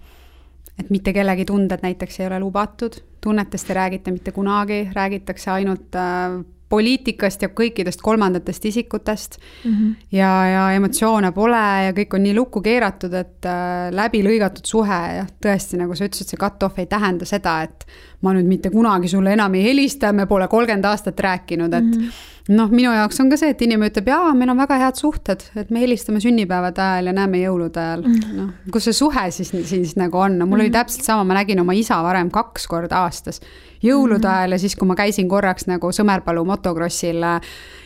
[0.79, 5.97] et mitte kellegi tunded näiteks ei ole lubatud, tunnetest ei räägita mitte kunagi, räägitakse ainult
[5.97, 9.72] äh, poliitikast ja kõikidest kolmandatest isikutest mm.
[9.72, 9.95] -hmm.
[10.12, 15.01] ja, ja emotsioone pole ja kõik on nii lukku keeratud, et äh, läbi lõigatud suhe,
[15.20, 17.87] jah, tõesti, nagu sa ütlesid, see cut-off ei tähenda seda, et
[18.22, 22.01] ma nüüd mitte kunagi sulle enam ei helista, me pole kolmkümmend aastat rääkinud, et mm
[22.01, 24.99] -hmm noh, minu jaoks on ka see, et inimene ütleb, jaa, meil on väga head
[25.01, 28.34] suhted, et me helistame sünnipäevade ajal ja näeme jõulude ajal mm.
[28.38, 30.68] noh, kus see suhe siis, siis nagu on, no mul mm -hmm.
[30.68, 33.40] oli täpselt sama, ma nägin oma isa varem kaks korda aastas.
[33.82, 34.36] jõulude mm -hmm.
[34.38, 37.40] ajal ja siis, kui ma käisin korraks nagu Sõmerpalu motokrossil äh,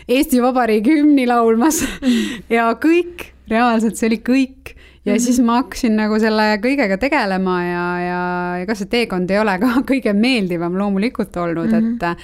[0.08, 2.42] Eesti Vabariigi hümni laulmas mm -hmm.
[2.50, 5.24] ja kõik, reaalselt see oli kõik ja mm -hmm.
[5.24, 9.66] siis ma hakkasin nagu selle kõigega tegelema ja, ja ega see teekond ei ole ka
[9.92, 11.94] kõige meeldivam loomulikult olnud mm, -hmm.
[11.94, 12.18] et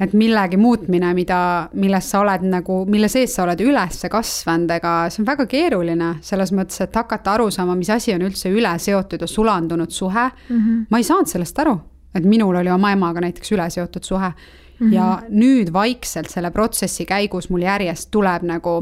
[0.00, 1.40] et millegi muutmine, mida,
[1.78, 6.10] milles sa oled nagu, mille sees sa oled üles kasvanud, ega see on väga keeruline
[6.24, 10.28] selles mõttes, et hakata aru saama, mis asi on üldse üle seotud ja sulandunud suhe
[10.28, 10.58] mm.
[10.58, 10.84] -hmm.
[10.90, 11.74] ma ei saanud sellest aru,
[12.14, 14.86] et minul oli oma emaga näiteks üle seotud suhe mm.
[14.86, 14.94] -hmm.
[14.94, 18.78] ja nüüd vaikselt selle protsessi käigus mul järjest tuleb nagu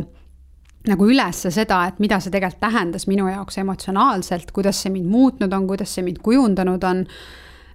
[0.86, 5.52] nagu ülesse seda, et mida see tegelikult tähendas minu jaoks emotsionaalselt, kuidas see mind muutnud
[5.52, 7.06] on, kuidas see mind kujundanud on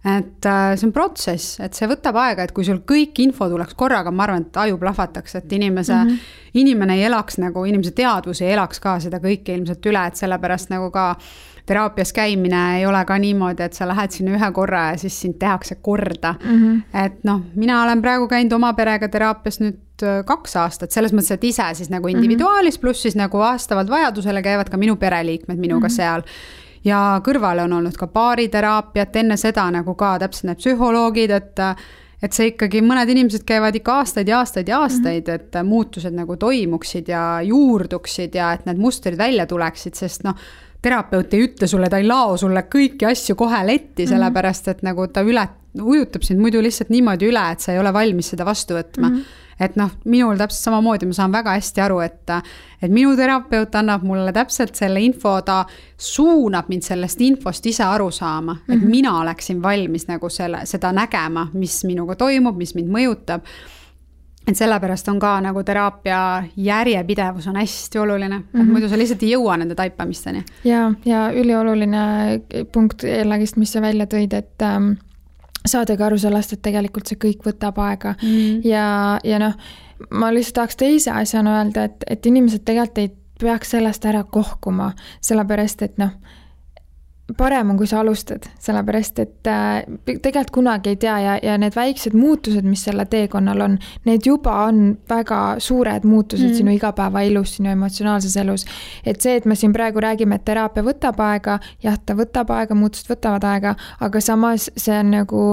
[0.06, 3.78] et äh, see on protsess, et see võtab aega, et kui sul kõik info tuleks
[3.78, 6.58] korraga, ma arvan, et aju plahvataks, et inimese mm, -hmm.
[6.64, 10.74] inimene ei elaks nagu, inimese teadvus ei elaks ka seda kõike ilmselt üle, et sellepärast
[10.74, 11.16] nagu ka
[11.66, 15.38] teraapias käimine ei ole ka niimoodi, et sa lähed sinna ühe korra ja siis sind
[15.39, 16.58] tehakse korda mm.
[16.58, 17.06] -hmm.
[17.06, 21.32] et noh, mina olen praegu käinud oma perega teraapias nüüd äh, kaks aastat, selles mõttes,
[21.32, 25.88] et ise siis nagu individuaalis, pluss siis nagu vastavalt vajadusele käivad ka minu pereliikmed minuga
[25.88, 25.95] mm -hmm.
[25.95, 26.22] seal
[26.86, 31.66] ja kõrvale on olnud ka baariteraapiat, enne seda nagu ka täpselt need psühholoogid, et
[32.22, 35.62] et see ikkagi, mõned inimesed käivad ikka aastaid ja aastaid ja aastaid mm, -hmm.
[35.62, 40.36] et muutused nagu toimuksid ja juurduksid ja et need mustrid välja tuleksid, sest noh,
[40.82, 44.14] terapeut ei ütle sulle, ta ei lao sulle kõiki asju kohe letti, mhm.
[44.14, 45.48] sellepärast et nagu ta üle,
[45.82, 49.16] ujutab sind muidu lihtsalt niimoodi üle, et sa ei ole valmis seda vastu võtma mm.
[49.16, 52.32] -hmm et noh, minul täpselt samamoodi, ma saan väga hästi aru, et,
[52.82, 55.62] et minu terapeut annab mulle täpselt selle info, ta
[55.97, 58.89] suunab mind sellest infost ise aru saama, et mm -hmm.
[58.89, 63.45] mina oleksin valmis nagu selle, seda nägema, mis minuga toimub, mis mind mõjutab
[64.47, 68.59] et sellepärast on ka nagu teraapia järjepidevus on hästi oluline mm, -hmm.
[68.59, 68.72] et mhm.
[68.72, 70.43] muidu sa lihtsalt ei jõua nende taipamisteni.
[70.64, 72.41] ja, ja ülioluline
[72.72, 74.91] punkt jällegist, mis sa välja tõid, et ähm,
[75.68, 78.62] saadagi aru sellest, et tegelikult see kõik võtab aega mm.
[78.68, 78.86] ja,
[79.24, 79.57] ja noh,
[80.09, 84.91] ma lihtsalt tahaks teise asjana öelda, et, et inimesed tegelikult ei peaks sellest ära kohkuma,
[85.26, 86.14] sellepärast et noh
[87.38, 91.76] parem on, kui sa alustad, sellepärast et äh, tegelikult kunagi ei tea ja, ja need
[91.76, 93.78] väiksed muutused, mis sellel teekonnal on,
[94.08, 96.58] need juba on väga suured muutused mm.
[96.60, 98.66] sinu igapäevaelus, sinu emotsionaalses elus.
[99.06, 102.76] et see, et me siin praegu räägime, et teraapia võtab aega, jah, ta võtab aega,
[102.76, 105.46] muutused võtavad aega, aga samas see on nagu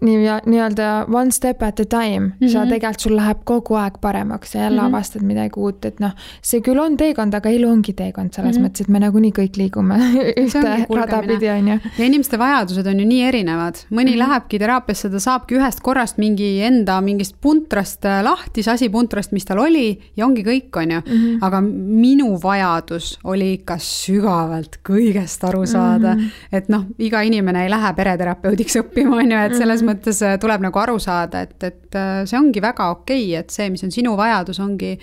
[0.00, 2.48] nii, nii-öelda one step at a time mm, -hmm.
[2.48, 2.68] sa mhm.
[2.68, 4.94] tegelikult, sul läheb kogu aeg paremaks, sa jälle mm -hmm.
[4.94, 6.10] avastad midagi uut, et noh,
[6.42, 8.68] see küll on teekond, aga elu ongi teekond selles mm -hmm.
[8.68, 9.94] mõttes, et me nagunii kõik liigume
[10.44, 11.78] ühte rada pidi, on ju.
[11.98, 14.18] ja inimeste vajadused on ju nii erinevad, mõni mm -hmm.
[14.18, 19.32] lähebki teraapiasse, ta saabki ühest korrast mingi enda mingist puntrast äh, lahti, see asi puntrast,
[19.32, 21.12] mis tal oli ja ongi kõik, on ju mm.
[21.12, 21.38] -hmm.
[21.40, 26.30] aga minu vajadus oli ikka sügavalt kõigest aru saada mm, -hmm.
[26.52, 30.20] et noh, iga inimene ei lähe pereterapeudiks õppima, on ju, et selles mm -hmm mõttes
[30.26, 33.70] äh, tuleb nagu aru saada, et, et äh, see ongi väga okei okay,, et see,
[33.72, 34.94] mis on sinu vajadus, ongi,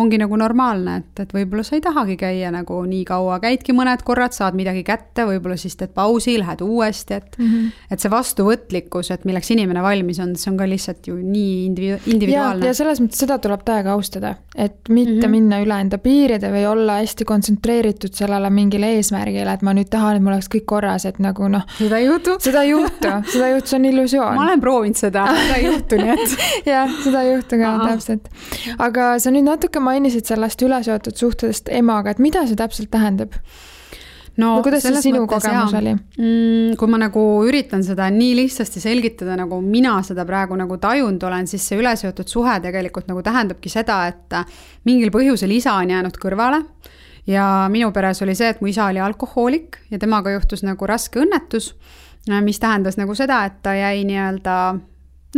[0.00, 4.04] ongi nagu normaalne, et, et võib-olla sa ei tahagi käia nagu nii kaua, käidki mõned
[4.06, 7.82] korrad, saad midagi kätte, võib-olla siis teed pausi, lähed uuesti, et mm, -hmm.
[7.92, 12.00] et see vastuvõtlikkus, et milleks inimene valmis on, see on ka lihtsalt ju nii individu-,
[12.14, 12.70] individuaalne.
[12.70, 15.30] ja selles mõttes seda tuleb täiega austada, et mitte mm -hmm.
[15.36, 20.16] minna üle enda piiride või olla hästi kontsentreeritud sellele mingile eesmärgile, et ma nüüd tahan,
[20.16, 21.68] et mul oleks kõik korras, et nagu noh.
[21.78, 22.38] seda ei juhtu.
[22.40, 24.34] seda ei juhtu, seda ei juhtu, see on illusioon.
[24.34, 26.36] ma olen proovinud seda, seda ei juhtu, nii et.
[26.72, 28.28] jah, seda ei juhtu ka täpselt.
[28.78, 33.36] aga sa nüüd natuke mainisid sellest üleseotud suhtedest emaga, et mida see täpselt tähendab?
[34.36, 36.76] no, no kuidas see sinu kogemus oli mm,?
[36.80, 41.48] kui ma nagu üritan seda nii lihtsasti selgitada, nagu mina seda praegu nagu tajunud olen,
[41.50, 44.38] siis see üleseotud suhe tegelikult nagu tähendabki seda, et
[44.88, 46.62] mingil põhjusel isa on jäänud kõrvale
[47.28, 51.22] ja minu peres oli see, et mu isa oli alkohoolik ja temaga juhtus nagu raske
[51.22, 51.72] õnnetus,
[52.42, 54.56] mis tähendas nagu seda, et ta jäi nii-öelda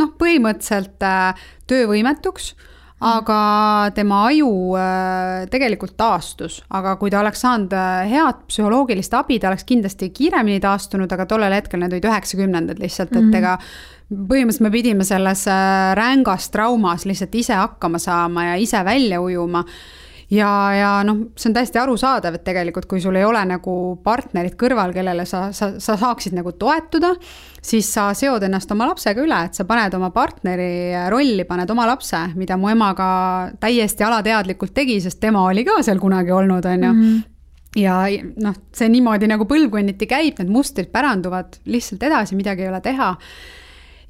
[0.00, 2.54] noh, põhimõtteliselt äh, töövõimetuks
[3.04, 3.38] aga
[3.94, 4.50] tema aju
[4.80, 10.08] äh, tegelikult taastus, aga kui ta oleks saanud äh, head psühholoogilist abi, ta oleks kindlasti
[10.14, 13.36] kiiremini taastunud, aga tollel hetkel need olid üheksakümnendad lihtsalt, et -hmm.
[13.40, 13.58] ega
[14.14, 19.64] põhimõtteliselt me pidime selles äh, rängas traumas lihtsalt ise hakkama saama ja ise välja ujuma
[20.30, 24.56] ja, ja noh, see on täiesti arusaadav, et tegelikult, kui sul ei ole nagu partnerit
[24.60, 27.14] kõrval, kellele sa, sa, sa saaksid nagu toetuda,
[27.64, 31.88] siis sa seod ennast oma lapsega üle, et sa paned oma partneri rolli, paned oma
[31.90, 33.08] lapse, mida mu ema ka
[33.62, 37.18] täiesti alateadlikult tegi, sest tema oli ka seal kunagi olnud, on ju mhm.
[37.80, 37.98] ja
[38.44, 43.12] noh, see niimoodi nagu põlvkonniti käib, need mustrid päranduvad lihtsalt edasi, midagi ei ole teha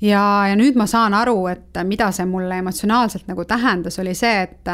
[0.04, 4.44] ja, ja nüüd ma saan aru, et mida see mulle emotsionaalselt nagu tähendas, oli see,
[4.44, 4.72] et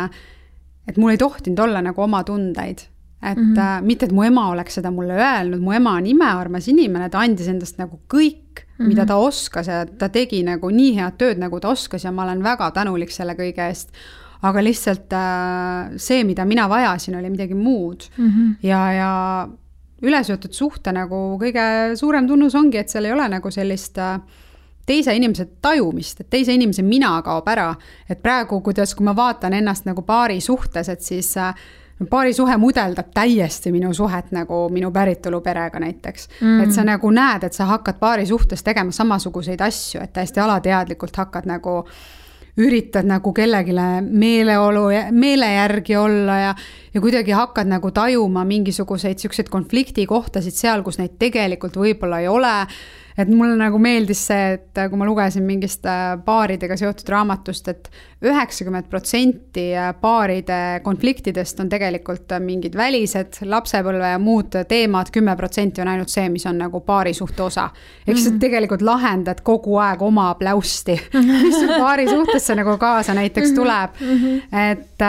[0.88, 2.86] et mul ei tohtinud olla nagu oma tundeid.
[3.22, 3.82] et mm -hmm.
[3.84, 7.48] mitte, et mu ema oleks seda mulle öelnud, mu ema on imearmas inimene, ta andis
[7.48, 8.88] endast nagu kõik mm, -hmm.
[8.88, 12.22] mida ta oskas ja ta tegi nagu nii head tööd, nagu ta oskas ja ma
[12.22, 13.92] olen väga tänulik selle kõige eest
[14.42, 18.28] aga lihtsalt äh, see, mida mina vajasin, oli midagi muud mm.
[18.28, 18.54] -hmm.
[18.62, 19.48] ja, ja
[20.02, 24.20] üleseotud suhte nagu kõige suurem tunnus ongi, et seal ei ole nagu sellist äh,
[24.86, 27.74] teise inimese tajumist, et teise inimese mina kaob ära.
[28.08, 31.54] et praegu, kuidas, kui ma vaatan ennast nagu paari suhtes, et siis äh,
[32.10, 36.28] paarisuhe mudeldab täiesti minu suhet nagu minu päritoluperega näiteks.
[36.40, 36.60] Mm..
[36.60, 41.16] et sa nagu näed, et sa hakkad paari suhtes tegema samasuguseid asju, et täiesti alateadlikult
[41.16, 41.82] hakkad nagu
[42.60, 43.72] üritad nagu kellelegi
[44.10, 46.54] meeleolu, meele järgi olla ja,
[46.94, 52.54] ja kuidagi hakkad nagu tajuma mingisuguseid siukseid konfliktikohtasid seal, kus neid tegelikult võib-olla ei ole
[53.20, 55.86] et mulle nagu meeldis see, et kui ma lugesin mingist
[56.26, 57.90] paaridega äh, seotud raamatust et,
[58.20, 65.10] et üheksakümmend protsenti äh, paaride konfliktidest on tegelikult äh, mingid välised, lapsepõlve ja muud teemad,
[65.14, 67.70] kümme protsenti on ainult see, mis on nagu paari suhte osa.
[68.06, 68.40] ehk siis mm -hmm.
[68.40, 71.00] tegelikult lahendad kogu aeg oma pläusti,
[71.44, 74.16] mis sul paari suhtesse nagu kaasa näiteks tuleb mm.
[74.16, 74.70] -hmm.
[74.70, 75.02] et,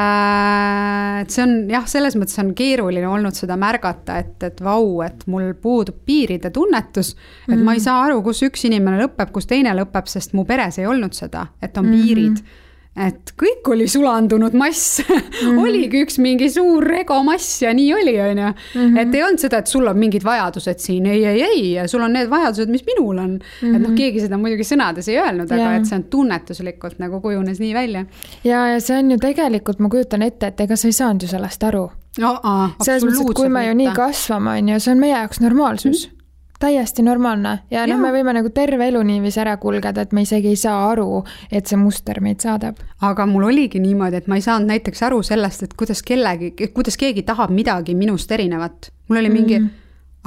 [1.22, 5.28] et see on jah, selles mõttes on keeruline olnud seda märgata, et, et vau, et
[5.28, 7.64] mul puudub piiride tunnetus, et mm -hmm.
[7.64, 10.80] ma ei saa saa aru, kus üks inimene lõpeb, kus teine lõpeb, sest mu peres
[10.82, 12.04] ei olnud seda, et on mm -hmm.
[12.04, 12.44] piirid
[12.92, 15.60] et kõik oli sulandunud mass mm, -hmm.
[15.66, 18.50] oligi üks mingi suur egomass ja nii oli, on ju.
[18.76, 18.98] Mhm.
[18.98, 22.12] et ei olnud seda, et sul on mingid vajadused siin, ei, ei, ei, sul on
[22.14, 23.40] need vajadused, mis minul on mm.
[23.40, 23.76] -hmm.
[23.76, 23.96] et noh, mhm.
[23.96, 28.06] keegi seda muidugi sõnades ei öelnud, aga et see on tunnetuslikult nagu kujunes nii välja.
[28.44, 31.28] ja, ja see on ju tegelikult, ma kujutan ette, et ega sa ei saanud ju
[31.32, 35.16] sellest aru selles mõttes, et kui me ju nii kasvame, on ju, see on meie
[35.16, 36.12] jaoks normaalsus mm.
[36.12, 36.21] -hmm
[36.62, 40.54] täiesti normaalne ja noh, me võime nagu terve elu niiviisi ära kulgeda, et me isegi
[40.54, 42.80] ei saa aru, et see muster meid saadab.
[43.02, 46.98] aga mul oligi niimoodi, et ma ei saanud näiteks aru sellest, et kuidas kellegi, kuidas
[46.98, 48.92] keegi tahab midagi minust erinevat.
[49.10, 49.70] mul oli mingi mm,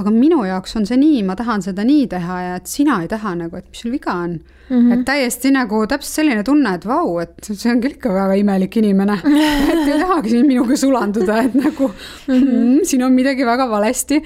[0.00, 3.10] aga minu jaoks on see nii, ma tahan seda nii teha ja et sina ei
[3.10, 4.74] taha nagu, et mis sul viga on mm.
[4.74, 4.92] -hmm.
[4.94, 8.76] et täiesti nagu täpselt selline tunne, et vau, et see on küll ikka väga imelik
[8.82, 9.20] inimene
[9.72, 12.84] et ei tahagi siin minuga sulanduda, et nagu mm -hmm.
[12.84, 14.22] siin on midagi väga valesti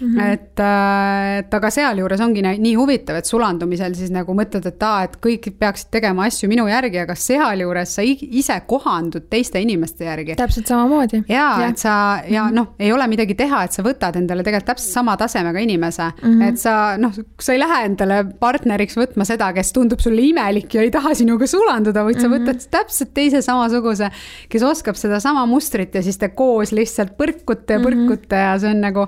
[0.00, 0.32] Mm -hmm.
[0.32, 5.04] et, äh, et aga sealjuures ongi nii huvitav, et sulandumisel siis nagu mõtled, et aa,
[5.04, 10.36] et kõik peaksid tegema asju minu järgi, aga sealjuures sa ise kohandud teiste inimeste järgi.
[10.36, 11.22] täpselt samamoodi.
[11.28, 12.54] ja, ja., et sa ja mm -hmm.
[12.54, 16.28] noh, ei ole midagi teha, et sa võtad endale tegelikult täpselt sama tasemega inimese mm,
[16.32, 16.48] -hmm.
[16.48, 20.82] et sa noh, sa ei lähe endale partneriks võtma seda, kes tundub sulle imelik ja
[20.82, 22.48] ei taha sinuga sulanduda, vaid sa mm -hmm.
[22.48, 24.10] võtad täpselt teise samasuguse,
[24.48, 28.52] kes oskab sedasama mustrit ja siis te koos lihtsalt põrkute ja põrkute mm -hmm.
[28.52, 29.06] ja see on nagu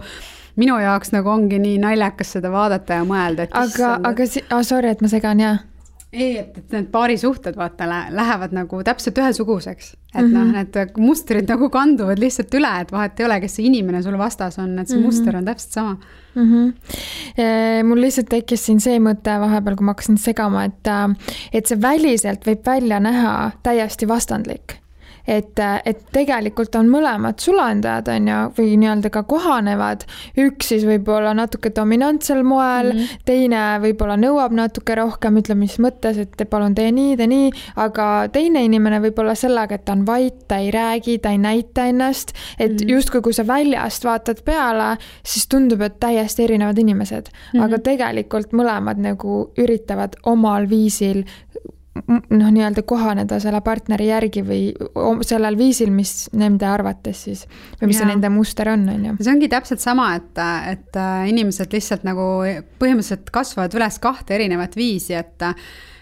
[0.58, 4.62] minu jaoks nagu ongi nii naljakas seda vaadata ja mõelda, et aga, aga si-, oh,
[4.66, 5.58] sorry, et ma segan, jaa
[6.12, 10.38] ei, et, et need paarisuhted vaata lähevad nagu täpselt ühesuguseks, et mm -hmm.
[10.38, 14.16] noh, need mustrid nagu kanduvad lihtsalt üle, et vahet ei ole, kes see inimene sul
[14.18, 15.06] vastas on, et see mm -hmm.
[15.06, 15.96] muster on täpselt sama
[16.34, 16.42] mm.
[16.52, 17.84] -hmm.
[17.84, 20.92] mul lihtsalt tekkis siin see mõte vahepeal, kui ma hakkasin segama, et,
[21.52, 24.80] et see väliselt võib välja näha täiesti vastandlik
[25.28, 30.04] et, et tegelikult on mõlemad sulandajad, on ju, või nii-öelda ka kohanevad.
[30.40, 33.22] üks siis võib-olla natuke dominantsel moel mm, -hmm.
[33.28, 38.28] teine võib-olla nõuab natuke rohkem, ütleme mis mõttes, et palun tee nii, tee nii, aga
[38.32, 42.32] teine inimene võib-olla sellega, et ta on vait, ta ei räägi, ta ei näita ennast,
[42.58, 42.92] et mm -hmm.
[42.94, 47.64] justkui kui sa väljast vaatad peale, siis tundub, et täiesti erinevad inimesed mm, -hmm.
[47.64, 51.24] aga tegelikult mõlemad nagu üritavad omal viisil
[52.06, 54.62] noh, nii-öelda kohaneda selle partneri järgi või
[55.26, 57.44] sellel viisil, mis nende arvates siis
[57.80, 58.04] või mis ja.
[58.04, 59.18] see nende muster on, on ju.
[59.20, 60.40] see ongi täpselt sama, et,
[60.72, 62.24] et äh, inimesed lihtsalt nagu
[62.80, 65.46] põhimõtteliselt kasvavad üles kahte erinevat viisi, et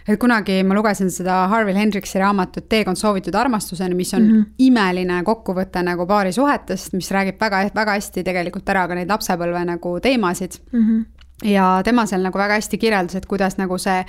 [0.07, 4.45] et kunagi ma lugesin seda Harvey Hendriksi raamatut Teekond soovitud armastuseni, mis on mm -hmm.
[4.59, 10.01] imeline kokkuvõte nagu paarisuhetest, mis räägib väga, väga hästi tegelikult ära ka neid lapsepõlve nagu
[10.01, 10.83] teemasid mm.
[10.83, 11.05] -hmm.
[11.51, 14.05] ja tema seal nagu väga hästi kirjeldas, et kuidas nagu see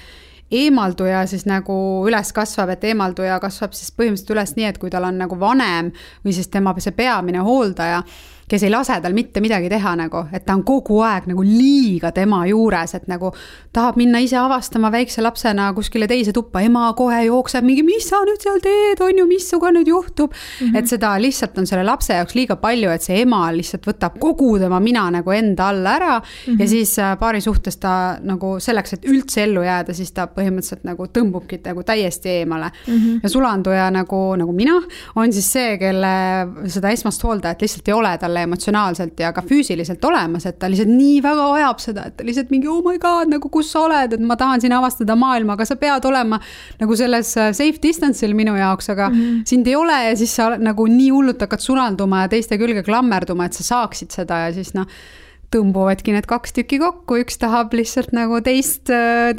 [0.52, 1.76] eemalduja siis nagu
[2.08, 5.92] üles kasvab, et eemalduja kasvab siis põhimõtteliselt üles nii, et kui tal on nagu vanem
[6.26, 8.04] või siis tema see peamine hooldaja
[8.48, 12.14] kes ei lase tal mitte midagi teha nagu, et ta on kogu aeg nagu liiga
[12.16, 13.34] tema juures, et nagu
[13.76, 18.22] tahab minna ise avastama väikse lapsena kuskile teise tuppa, ema kohe jookseb mingi, mis sa
[18.24, 20.68] nüüd seal teed, on ju, mis sinuga nüüd juhtub mm.
[20.68, 20.78] -hmm.
[20.80, 24.54] et seda lihtsalt on selle lapse jaoks liiga palju, et see ema lihtsalt võtab kogu
[24.60, 26.62] tema mina nagu enda alla ära mm -hmm.
[26.62, 30.88] ja siis äh, paari suhtes ta nagu selleks, et üldse ellu jääda, siis ta põhimõtteliselt
[30.88, 32.94] nagu tõmbubki nagu täiesti eemale mm.
[32.94, 33.20] -hmm.
[33.24, 34.80] ja sulanduja nagu, nagu mina,
[35.16, 36.16] on siis see, kelle
[36.68, 40.70] seda esmast hooldajat lihtsalt ei ole talle talle emotsionaalselt ja ka füüsiliselt olemas, et ta
[40.70, 43.86] lihtsalt nii väga vajab seda, et ta lihtsalt mingi oh my god, nagu kus sa
[43.86, 46.40] oled, et ma tahan siin avastada maailma, aga sa pead olema
[46.80, 49.46] nagu selles äh, safe distance'il minu jaoks, aga mm -hmm.
[49.46, 53.46] sind ei ole ja siis sa nagu nii hullult hakkad sunalduma ja teiste külge klammerduma,
[53.46, 54.88] et sa saaksid seda ja siis noh
[55.54, 58.90] tõmbuvadki need kaks tükki kokku, üks tahab lihtsalt nagu teist,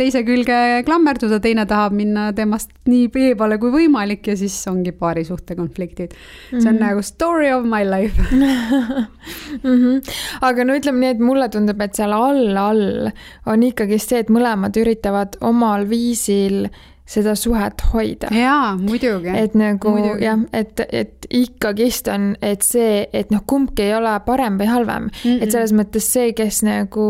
[0.00, 0.56] teise külge
[0.86, 6.14] klammerduda, teine tahab minna temast nii eemale kui võimalik ja siis ongi paarisuhte konfliktid.
[6.50, 6.80] see on mm -hmm.
[6.80, 9.76] nagu story of my life mm.
[9.76, 10.02] -hmm.
[10.40, 13.10] aga no ütleme nii, et mulle tundub, et seal all, all
[13.46, 16.68] on ikkagi see, et mõlemad üritavad omal viisil
[17.08, 18.28] seda suhet hoida.
[18.34, 19.32] jaa, muidugi.
[19.32, 20.24] et nagu muidugi.
[20.24, 25.08] jah, et, et ikkagist on, et see, et noh, kumbki ei ole parem või halvem
[25.08, 25.22] mm.
[25.24, 25.42] -mm.
[25.42, 27.06] et selles mõttes see, kes nagu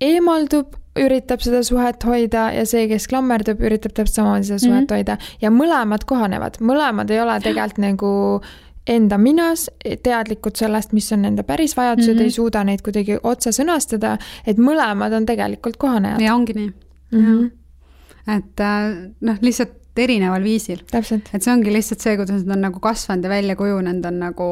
[0.00, 4.86] eemaldub, üritab seda suhet hoida ja see, kes klammerdub, üritab täpselt samamoodi seda suhet mm
[4.86, 4.94] -hmm.
[4.94, 8.14] hoida ja mõlemad kohanevad, mõlemad ei ole tegelikult nagu
[8.88, 9.68] enda minas
[10.02, 12.24] teadlikud sellest, mis on nende päris vajadused mm, -hmm.
[12.24, 14.16] ei suuda neid kuidagi otse sõnastada,
[14.46, 16.20] et mõlemad on tegelikult kohanejad.
[16.20, 16.72] ja ongi nii
[17.12, 17.24] mm.
[17.24, 17.57] -hmm
[18.28, 20.84] et äh, noh, lihtsalt erineval viisil.
[20.94, 24.50] et see ongi lihtsalt see, kuidas nad on nagu kasvanud ja välja kujunenud, on nagu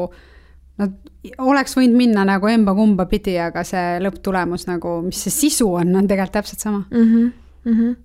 [0.77, 0.93] Nad
[1.41, 6.09] oleks võinud minna nagu emba-kumba pidi, aga see lõpptulemus nagu, mis see sisu on, on
[6.09, 7.07] tegelikult täpselt sama mm.
[7.07, 7.31] -hmm.
[7.65, 7.95] Mm -hmm.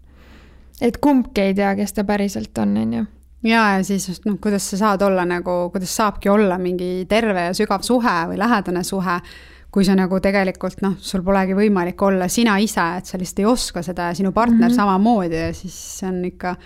[0.81, 3.05] et kumbki ei tea, kes ta päriselt on, on ju
[3.43, 7.41] ja, ja siis just noh, kuidas sa saad olla nagu, kuidas saabki olla mingi terve
[7.41, 9.21] ja sügav suhe või lähedane suhe
[9.73, 13.49] kui sa nagu tegelikult noh, sul polegi võimalik olla sina ise, et sa lihtsalt ei
[13.49, 14.77] oska seda ja sinu partner mm -hmm.
[14.77, 16.57] samamoodi ja siis see on ikka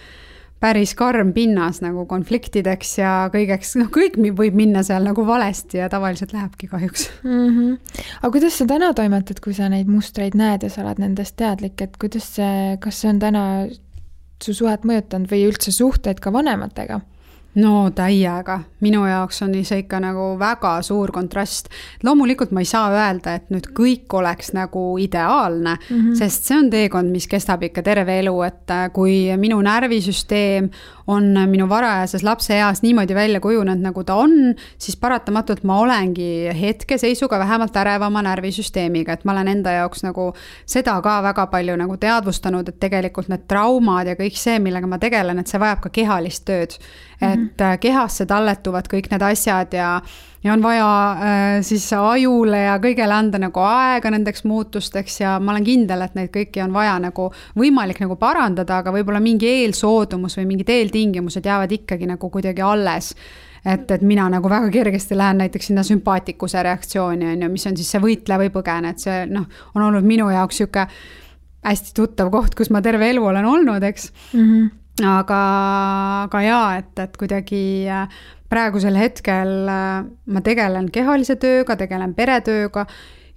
[0.60, 5.88] päris karm pinnas nagu konfliktideks ja kõigeks, noh, kõik võib minna seal nagu valesti ja
[5.92, 7.48] tavaliselt lähebki kahjuks mm.
[7.48, 7.78] -hmm.
[8.22, 11.80] aga kuidas sa täna toimetad, kui sa neid mustreid näed ja sa oled nendest teadlik,
[11.80, 13.42] et kuidas see, kas see on täna
[14.42, 17.00] su suhet mõjutanud või üldse suhteid ka vanematega?
[17.56, 21.70] No täiega, minu jaoks on see ikka nagu väga suur kontrast.
[22.04, 26.14] loomulikult ma ei saa öelda, et nüüd kõik oleks nagu ideaalne mm, -hmm.
[26.18, 30.70] sest see on teekond, mis kestab ikka terve elu, et äh, kui minu närvisüsteem
[31.06, 37.38] on minu varajases lapseeas niimoodi välja kujunenud, nagu ta on, siis paratamatult ma olengi hetkeseisuga
[37.38, 40.32] vähemalt ärevama närvisüsteemiga, et ma olen enda jaoks nagu
[40.66, 44.98] seda ka väga palju nagu teadvustanud, et tegelikult need traumad ja kõik see, millega ma
[45.02, 46.78] tegelen, et see vajab ka kehalist tööd.
[47.20, 47.78] et mm -hmm.
[47.80, 50.02] kehasse talletuvad kõik need asjad ja
[50.46, 55.54] ja on vaja äh, siis ajule ja kõigele anda nagu aega nendeks muutusteks ja ma
[55.54, 57.28] olen kindel, et neid kõiki on vaja nagu
[57.58, 63.12] võimalik nagu parandada, aga võib-olla mingi eelsoodumus või mingid eeltingimused jäävad ikkagi nagu kuidagi alles
[63.66, 67.76] et, et mina nagu väga kergesti lähen näiteks sinna sümpaatikuse reaktsiooni, on ju, mis on
[67.78, 70.86] siis see võitle või põgene, et see noh, on olnud minu jaoks sihuke
[71.66, 74.42] hästi tuttav koht, kus ma terve elu olen olnud, eks mm.
[74.42, 74.74] -hmm
[75.04, 75.40] aga,
[76.24, 78.08] aga jaa, et, et kuidagi äh,
[78.48, 82.86] praegusel hetkel äh, ma tegelen kehalise tööga, tegelen peretööga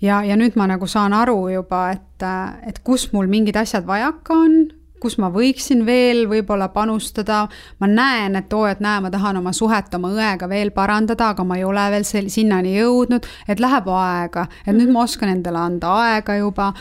[0.02, 3.88] ja, ja nüüd ma nagu saan aru juba, et, äh, et kus mul mingid asjad
[3.90, 4.60] vajaka on,
[5.00, 7.48] kus ma võiksin veel võib-olla panustada.
[7.80, 11.44] ma näen, et oo, et näe, ma tahan oma suhet oma õega veel parandada, aga
[11.44, 15.60] ma ei ole veel sel-, sinnani jõudnud, et läheb aega, et nüüd ma oskan endale
[15.60, 16.74] anda aega juba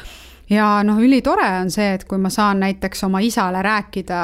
[0.50, 4.20] ja noh, ülitore on see, et kui ma saan näiteks oma isale rääkida,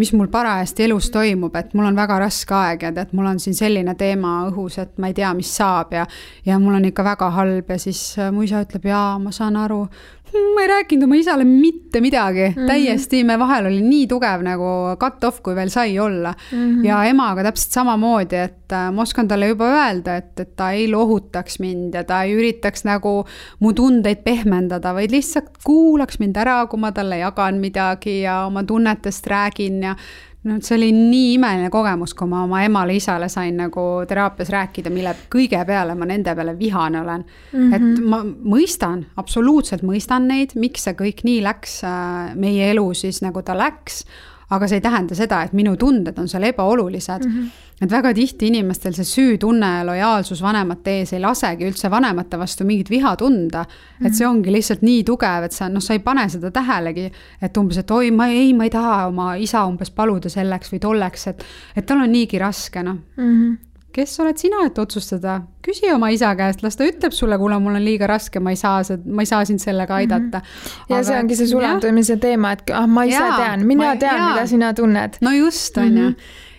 [0.00, 3.40] mis mul parajasti elus toimub, et mul on väga raske aeg ja tead, mul on
[3.42, 6.06] siin selline teema õhus, et ma ei tea, mis saab ja
[6.46, 8.02] ja mul on ikka väga halb ja siis
[8.32, 9.86] mu isa ütleb, jaa, ma saan aru,
[10.32, 12.66] ma ei rääkinud oma isale mitte midagi mm, -hmm.
[12.66, 16.58] täiesti, me vahel oli nii tugev nagu cut-off, kui veel sai olla mm.
[16.58, 16.86] -hmm.
[16.86, 20.88] ja emaga täpselt samamoodi, et äh, ma oskan talle juba öelda, et, et ta ei
[20.90, 23.24] lohutaks mind ja ta ei üritaks nagu
[23.60, 28.64] mu tundeid pehmendada, vaid lihtsalt kuulaks mind ära, kui ma talle jagan midagi ja oma
[28.64, 29.96] tunnetest räägin ja
[30.44, 35.14] no see oli nii imeline kogemus, kui ma oma emale-isale sain nagu teraapias rääkida, mille
[35.32, 37.70] kõige peale ma nende peale vihane olen mm.
[37.70, 37.74] -hmm.
[37.76, 43.22] et ma mõistan, absoluutselt mõistan neid, miks see kõik nii läks äh, meie elu siis
[43.22, 44.04] nagu ta läks
[44.52, 47.24] aga see ei tähenda seda, et minu tunded on seal ebaolulised.
[47.26, 47.36] Mm.
[47.36, 47.68] -hmm.
[47.82, 52.64] et väga tihti inimestel see süütunne ja lojaalsus vanemate ees ei lasegi üldse vanemate vastu
[52.64, 53.64] mingit viha tunda.
[54.04, 57.10] Et see ongi lihtsalt nii tugev, et sa noh, sa ei pane seda tähelegi,
[57.42, 60.80] et umbes, et oi, ma ei, ma ei taha oma isa umbes paluda selleks või
[60.80, 61.44] tolleks, et,
[61.76, 62.98] et tal on niigi raske, noh.
[63.16, 67.38] Mm -hmm kes oled sina, et otsustada, küsi oma isa käest, las ta ütleb sulle,
[67.40, 70.00] kuule, mul on liiga raske, ma ei saa ma ei saa sind sellega mhm.
[70.00, 70.46] aidata mm.
[70.46, 70.86] -hmm.
[70.88, 73.96] ja Aga, see ongi see sulandumise teema, et ah, ma ise jaa, tean, mina ma,
[73.96, 75.20] tean, mida sina tunned.
[75.20, 76.14] no just, on ju mhm.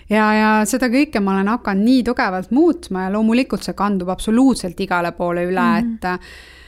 [0.09, 4.79] ja, ja seda kõike ma olen hakanud nii tugevalt muutma ja loomulikult see kandub absoluutselt
[4.79, 6.19] igale poole üle mm, -hmm.
[6.19, 6.62] et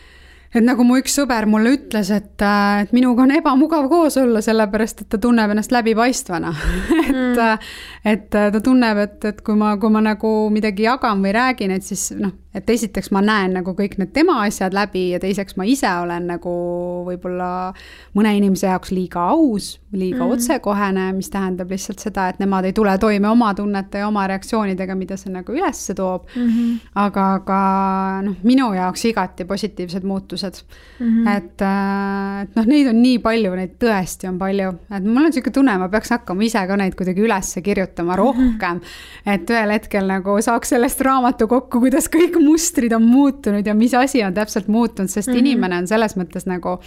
[0.56, 4.42] et nagu mu üks sõber mulle ütles, et, äh, et minuga on ebamugav koos olla,
[4.46, 6.54] sellepärast et ta tunneb ennast läbipaistvana
[7.02, 7.76] et mm., äh,
[8.06, 11.84] et ta tunneb, et, et kui ma, kui ma nagu midagi jagan või räägin, et
[11.84, 15.66] siis noh, et esiteks ma näen nagu kõik need tema asjad läbi ja teiseks ma
[15.68, 16.54] ise olen nagu
[17.08, 17.50] võib-olla
[18.16, 20.36] mõne inimese jaoks liiga aus, liiga mm.
[20.36, 24.96] otsekohene, mis tähendab lihtsalt seda, et nemad ei tule toime oma tunnete ja oma reaktsioonidega,
[24.96, 26.48] mida see nagu ülesse toob mm.
[26.48, 26.78] -hmm.
[27.04, 27.60] aga, aga
[28.30, 30.62] noh, minu jaoks igati positiivsed muutused
[31.00, 31.06] mm.
[31.06, 31.38] -hmm.
[31.38, 35.30] et, äh, et noh, neid on nii palju, neid tõesti on palju, et mul on
[35.30, 38.20] niisugune tunne, ma peaks hakkama ise ka neid kuidagi üles kirjutama mhm.
[38.20, 38.82] rohkem mm.
[38.82, 39.34] -hmm.
[39.34, 43.94] et ühel hetkel nagu saaks sellest raamatu kokku, kuidas kõik mustrid on muutunud ja mis
[43.94, 45.46] asi on täpselt muutunud, sest mm -hmm.
[45.46, 46.80] inimene on selles mõttes nagu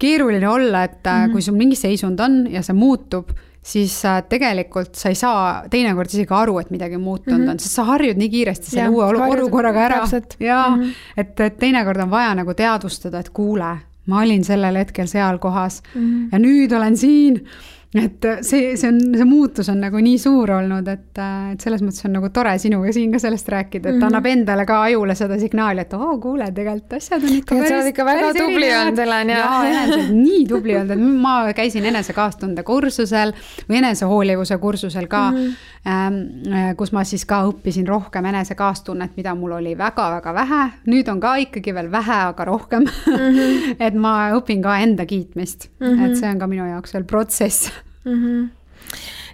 [0.00, 1.32] keeruline olla, et mm -hmm.
[1.32, 3.30] kui sul mingi seisund on ja see muutub,
[3.62, 7.50] siis äh, tegelikult sa ei saa teinekord isegi aru, et midagi muutunud mm -hmm.
[7.50, 10.00] on, sest sa harjud nii kiiresti selle uue olukorraga ära.
[10.40, 10.94] ja mm, -hmm.
[11.16, 15.82] et, et teinekord on vaja nagu teadvustada, et kuule, ma olin sellel hetkel seal kohas
[15.94, 16.28] mm -hmm.
[16.32, 17.46] ja nüüd olen siin
[17.94, 21.64] et äh, see, see on, see muutus on nagu nii suur olnud, et, äh, et
[21.64, 24.06] selles mõttes on nagu tore sinuga siin ka sellest rääkida, et mm -hmm.
[24.06, 27.68] annab endale ka ajule seda signaali, et oo, kuule, tegelikult asjad on ikka päris.
[27.68, 29.38] sa oled ikka väga tubli olnud, Helen, ja.
[29.38, 33.34] jaa, eneselt nii tubli olnud, et ma käisin enese kaastunde kursusel
[33.68, 35.50] või enesehoolivuse kursusel ka mm,
[35.84, 36.74] -hmm.
[36.76, 40.62] kus ma siis ka õppisin rohkem enese kaastunnet, mida mul oli väga-väga vähe.
[40.86, 43.12] nüüd on ka ikkagi veel vähe, aga rohkem mm.
[43.12, 43.76] -hmm.
[43.86, 46.06] et ma õpin ka enda kiitmist mm, -hmm.
[46.06, 48.14] et see on ka minu jaoks veel protsess mm.
[48.14, 48.48] -hmm.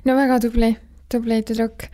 [0.04, 0.76] no väga tubli,
[1.12, 1.88] tubli tüdruk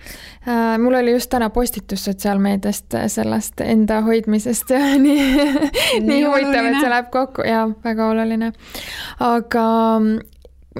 [0.46, 0.78] uh,.
[0.82, 5.22] mul oli just täna postitus sotsiaalmeediast sellest enda hoidmisest ja nii,
[6.00, 8.52] nii huvitav, et see läheb kokku ja väga oluline.
[9.20, 9.66] aga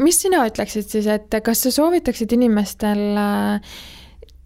[0.01, 3.75] mis sina ütleksid siis, et kas sa soovitaksid inimestel äh,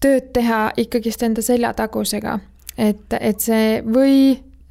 [0.03, 2.39] tööd teha ikkagist enda seljatagusega,
[2.77, 4.17] et, et see või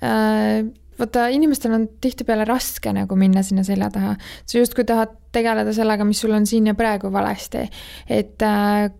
[0.04, 0.66] äh,
[1.00, 4.16] vaata, inimestel on tihtipeale raske nagu minna sinna selja taha.
[4.46, 7.68] sa justkui tahad tegeleda sellega, mis sul on siin ja praegu valesti.
[8.10, 8.92] et äh,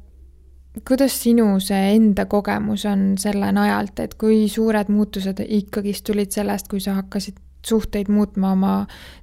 [0.88, 6.68] kuidas sinu see enda kogemus on selle najalt, et kui suured muutused ikkagist tulid sellest,
[6.68, 8.74] kui sa hakkasid suhteid muutma oma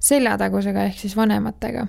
[0.00, 1.86] seljatagusega ehk siis vanematega?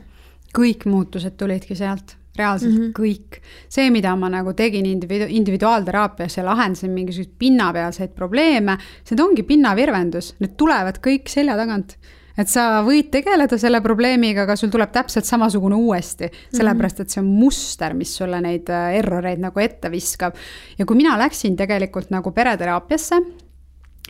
[0.53, 2.93] kõik muutused tulidki sealt reaalselt mm -hmm.
[2.97, 3.41] kõik.
[3.69, 10.36] see, mida ma nagu tegin individu-, individuaalteraapias ja lahendasin mingisuguseid pinnapealseid probleeme, see ongi pinnavirvendus,
[10.39, 11.97] need tulevad kõik selja tagant
[12.38, 17.21] et sa võid tegeleda selle probleemiga, aga sul tuleb täpselt samasugune uuesti, sellepärast et see
[17.21, 20.34] on muster, mis sulle neid äh, erroreid nagu ette viskab.
[20.77, 23.21] ja kui mina läksin tegelikult nagu pereteraapiasse,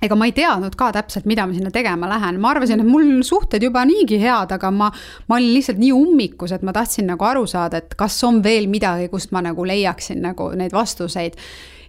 [0.04, 3.22] ega ma ei teadnud ka täpselt, mida ma sinna tegema lähen, ma arvasin, et mul
[3.26, 4.89] suhted juba niigi head, aga ma,
[5.30, 8.68] ma olin lihtsalt nii ummikus, et ma tahtsin nagu aru saada, et kas on veel
[8.72, 11.39] midagi, kust ma nagu leiaksin nagu neid vastuseid.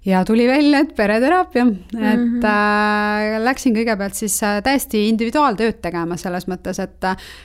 [0.05, 2.45] Ja tuli välja, et pereteraapia, et mm -hmm.
[2.45, 7.05] äh, läksin kõigepealt siis äh, täiesti individuaaltööd tegema selles mõttes, et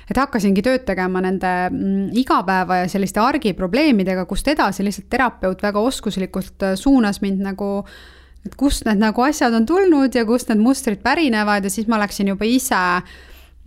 [0.09, 5.79] et hakkasingi tööd tegema nende mm, igapäeva ja selliste argiprobleemidega, kust edasi lihtsalt terapeut väga
[5.79, 10.49] oskuslikult äh, suunas mind nagu äh, et kust need nagu asjad on tulnud ja kust
[10.49, 12.79] need mustrid pärinevad ja siis ma läksin juba ise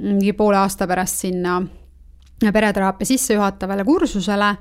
[0.02, 1.60] mingi poole aasta pärast sinna
[2.50, 4.56] pereteraapia sissejuhatavale kursusele,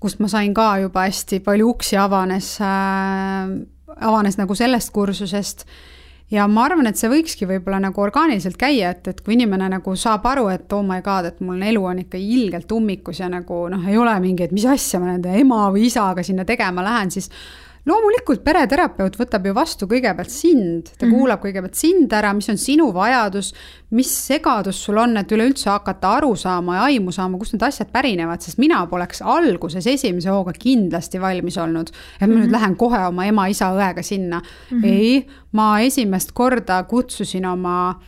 [0.00, 3.56] kust ma sain ka juba hästi palju uksi avanes äh,,
[4.00, 5.66] avanes nagu sellest kursusest.
[6.32, 9.92] Ja ma arvan, et see võikski võib-olla nagu orgaaniliselt käia, et, et kui inimene nagu
[10.00, 13.66] saab aru, et oh my god, et mul elu on ikka ilgelt ummikus ja nagu
[13.68, 17.12] noh, ei ole mingi, et mis asja ma nende ema või isaga sinna tegema lähen,
[17.12, 17.28] siis
[17.88, 21.16] loomulikult pereterapeut võtab ju vastu kõigepealt sind, ta mm -hmm.
[21.16, 23.52] kuulab kõigepealt sind ära, mis on sinu vajadus,
[23.90, 27.90] mis segadus sul on, et üleüldse hakata aru saama ja aimu saama, kust need asjad
[27.92, 32.36] pärinevad, sest mina poleks alguses esimese hooga kindlasti valmis olnud, et ma mm -hmm.
[32.36, 32.52] nüüd mhm.
[32.52, 34.78] lähen kohe oma ema, isa, õega sinna mm.
[34.78, 34.84] -hmm.
[34.84, 38.00] ei, ma esimest korda kutsusin oma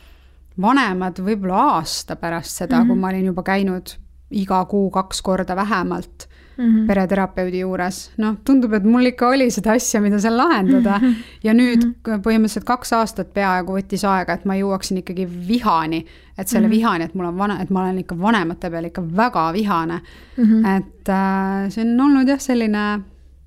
[0.61, 2.87] vanemad võib-olla aasta pärast seda mm, -hmm.
[2.87, 3.89] kui ma olin juba käinud
[4.31, 6.27] iga kuu kaks korda vähemalt
[6.57, 6.87] mm -hmm.
[6.87, 8.11] pereterapeudi juures.
[8.17, 11.07] noh, tundub, et mul ikka oli seda asja, mida seal lahendada mm.
[11.07, 11.15] -hmm.
[11.43, 12.21] ja nüüd mm -hmm.
[12.27, 16.05] põhimõtteliselt kaks aastat peaaegu võttis aega, et ma jõuaksin ikkagi vihani.
[16.37, 16.75] et selle mm -hmm.
[16.75, 20.01] vihani, et mul on vana, et ma olen ikka vanemate peale ikka väga vihane
[20.37, 20.43] mm.
[20.43, 20.77] -hmm.
[20.77, 23.01] et äh, see on olnud jah, selline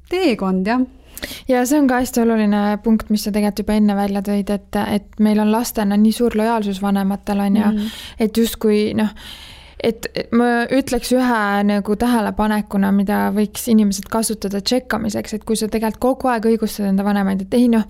[0.09, 0.80] teekond jah
[1.48, 4.76] ja see on ka hästi oluline punkt, mis sa tegelikult juba enne välja tõid, et,
[4.94, 7.90] et meil on lastena nii suur lojaalsus vanematel on ju -hmm.
[8.18, 9.14] et justkui noh
[9.82, 16.00] et ma ütleks ühe nagu tähelepanekuna, mida võiks inimesed kasutada tšekkamiseks, et kui sa tegelikult
[16.02, 17.84] kogu aeg õigustad enda vanemaid, et ei noh,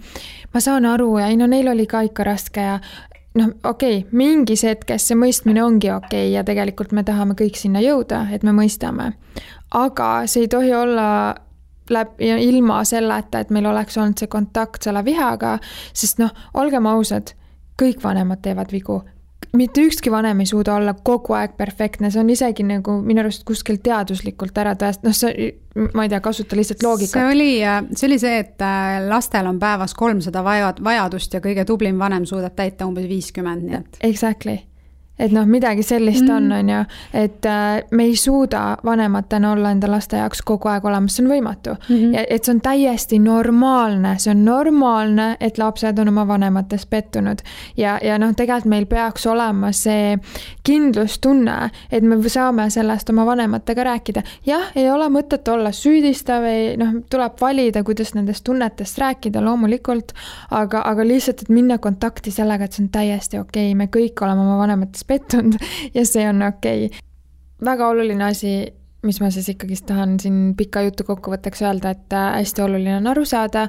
[0.54, 2.76] ma saan aru ja ei no neil oli ka ikka raske ja
[3.38, 7.58] noh, okei okay,, mingis hetkes see mõistmine ongi okei okay ja tegelikult me tahame kõik
[7.60, 9.12] sinna jõuda, et me mõistame.
[9.74, 11.08] aga see ei tohi olla
[11.90, 15.58] läbi, ilma selleta, et meil oleks olnud see kontakt selle vihaga,
[15.92, 17.32] sest noh, olgem ausad,
[17.80, 19.02] kõik vanemad teevad vigu,
[19.56, 23.44] mitte ükski vanem ei suuda olla kogu aeg perfektne, see on isegi nagu minu arust
[23.48, 25.50] kuskil teaduslikult ära tõest-, noh, see,
[25.96, 27.14] ma ei tea, kasuta lihtsalt loogikat.
[27.16, 27.50] see oli,
[27.94, 32.56] see oli see, et äh, lastel on päevas kolmsada vajadust ja kõige tublim vanem suudab
[32.58, 34.02] täita umbes viiskümmend, nii et.
[34.10, 34.58] Exactly
[35.18, 36.36] et noh, midagi sellist mm.
[36.36, 36.82] on, on ju,
[37.12, 41.30] et äh, me ei suuda vanematena olla enda laste jaoks kogu aeg olemas, see on
[41.32, 41.94] võimatu mm.
[41.94, 42.14] -hmm.
[42.14, 47.38] ja et see on täiesti normaalne, see on normaalne, et lapsed on oma vanemates pettunud.
[47.76, 50.18] ja, ja noh, tegelikult meil peaks olema see
[50.66, 54.22] kindlustunne, et me saame sellest oma vanematega rääkida.
[54.46, 60.12] jah, ei ole mõtet olla süüdistav, ei noh, tuleb valida, kuidas nendest tunnetest rääkida loomulikult,
[60.50, 64.24] aga, aga lihtsalt, et minna kontakti sellega, et see on täiesti okei okay., me kõik
[64.24, 65.56] oleme oma vanemates pettunud
[65.96, 67.00] ja see on okei okay..
[67.64, 68.54] väga oluline asi,
[69.06, 73.10] mis ma siis ikkagist tahan siin pika jutu kokkuvõtteks öelda, et äh, hästi oluline on
[73.14, 73.68] aru saada,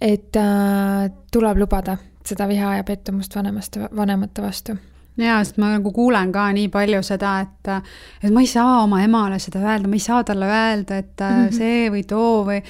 [0.00, 4.78] et äh, tuleb lubada seda viha ja pettumust vanemast, vanemate vastu
[5.18, 7.70] jaa, sest ma nagu kuulen ka nii palju seda, et,
[8.22, 11.42] et ma ei saa oma emale seda öelda, ma ei saa talle öelda, et mm
[11.44, 11.56] -hmm.
[11.56, 12.62] see või too või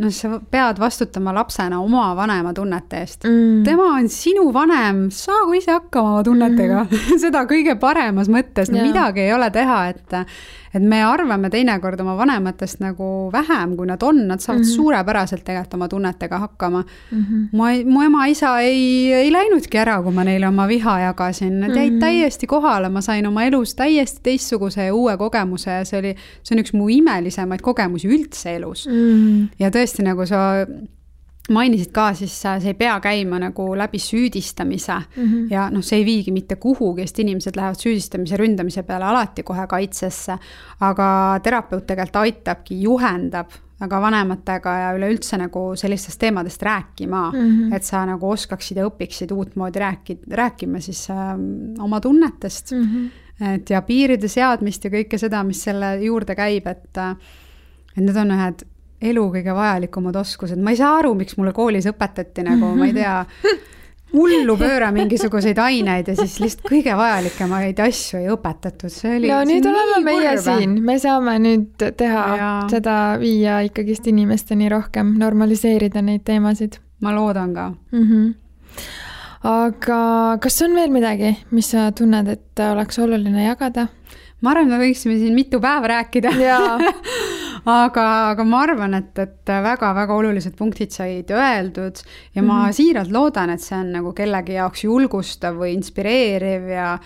[0.00, 3.62] noh, sa pead vastutama lapsena oma vanema tunnete eest mm..
[3.66, 7.18] tema on sinu vanem, saagu ise hakkama oma tunnetega mm.
[7.24, 8.88] seda kõige paremas mõttes, no yeah.
[8.88, 10.18] midagi ei ole teha, et
[10.74, 14.76] et me arvame teinekord oma vanematest nagu vähem, kui nad on, nad saavad mm -hmm.
[14.76, 17.24] suurepäraselt tegelikult oma tunnetega hakkama mm.
[17.24, 17.48] -hmm.
[17.52, 21.92] mu, mu ema-isa ei, ei läinudki ära, kui ma neile oma viha jagasin, nad jäid
[21.92, 22.00] mm -hmm.
[22.00, 26.56] täiesti kohale, ma sain oma elus täiesti teistsuguse ja uue kogemuse ja see oli, see
[26.56, 28.94] on üks mu imelisemaid kogemusi üldse elus mm.
[28.94, 29.48] -hmm.
[29.58, 30.66] ja tõesti, nagu sa
[31.50, 35.46] mainisid ka, siis see ei pea käima nagu läbi süüdistamise mm -hmm.
[35.50, 39.66] ja noh, see ei viigi mitte kuhugi, sest inimesed lähevad süüdistamise, ründamise peale alati kohe
[39.66, 40.38] kaitsesse.
[40.80, 43.50] aga terapeut tegelikult aitabki, juhendab
[43.80, 47.76] väga vanematega ja üleüldse nagu sellistest teemadest rääkima mm, -hmm.
[47.76, 51.16] et sa nagu oskaksid ja õpiksid uutmoodi rääkida, rääkima siis äh,
[51.78, 52.82] oma tunnetest mm.
[52.82, 53.54] -hmm.
[53.54, 57.16] et ja piiride seadmist ja kõike seda, mis selle juurde käib, et äh,
[57.96, 58.64] et need on ühed
[59.00, 62.94] elu kõige vajalikumad oskused, ma ei saa aru, miks mulle koolis õpetati nagu, ma ei
[62.96, 63.14] tea,
[64.12, 69.30] hullu pööra mingisuguseid aineid ja siis lihtsalt kõige vajalikemaid asju ei õpetatud, see oli.
[69.30, 70.56] no nüüd oleme meie kurva.
[70.58, 72.50] siin, me saame nüüd teha ja.
[72.72, 76.80] seda, viia ikkagist inimesteni rohkem, normaliseerida neid teemasid.
[77.00, 78.08] ma loodan ka mm.
[78.08, 78.34] -hmm
[79.40, 83.86] aga kas on veel midagi, mis sa tunned, et oleks oluline jagada?
[84.40, 86.32] Ma arvan, me võiksime siin mitu päeva rääkida
[87.84, 92.02] aga, aga ma arvan, et, et väga-väga olulised punktid said öeldud
[92.34, 92.76] ja ma mm -hmm.
[92.76, 96.98] siiralt loodan, et see on nagu kellegi jaoks julgustav või inspireeriv ja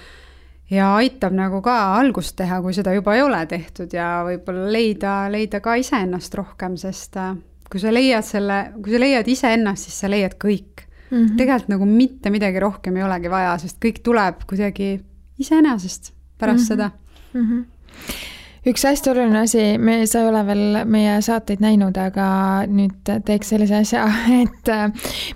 [0.71, 5.31] ja aitab nagu ka algust teha, kui seda juba ei ole tehtud ja võib-olla leida,
[5.31, 7.37] leida ka iseennast rohkem, sest äh,
[7.71, 11.19] kui sa leiad selle, kui sa leiad iseennast, siis sa leiad kõik mm.
[11.19, 11.37] -hmm.
[11.37, 15.01] tegelikult nagu mitte midagi rohkem ei olegi vaja, sest kõik tuleb kuidagi
[15.39, 16.67] iseenesest pärast mm -hmm.
[16.67, 16.91] seda
[17.35, 17.45] mm.
[17.51, 18.33] -hmm
[18.65, 22.27] üks hästi oluline asi, me, sa ei ole veel meie saateid näinud, aga
[22.71, 24.05] nüüd teeks sellise asja,
[24.43, 24.87] et äh,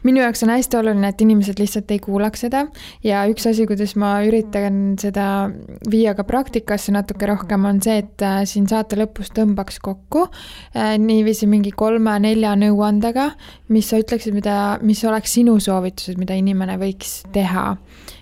[0.06, 2.64] minu jaoks on hästi oluline, et inimesed lihtsalt ei kuulaks seda
[3.04, 5.26] ja üks asi, kuidas ma üritan seda
[5.90, 10.96] viia ka praktikasse natuke rohkem, on see, et äh, siin saate lõpus tõmbaks kokku äh,
[11.02, 13.30] niiviisi mingi kolme-nelja nõuandega,
[13.74, 17.74] mis sa ütleksid, mida, mis oleks sinu soovitused, mida inimene võiks teha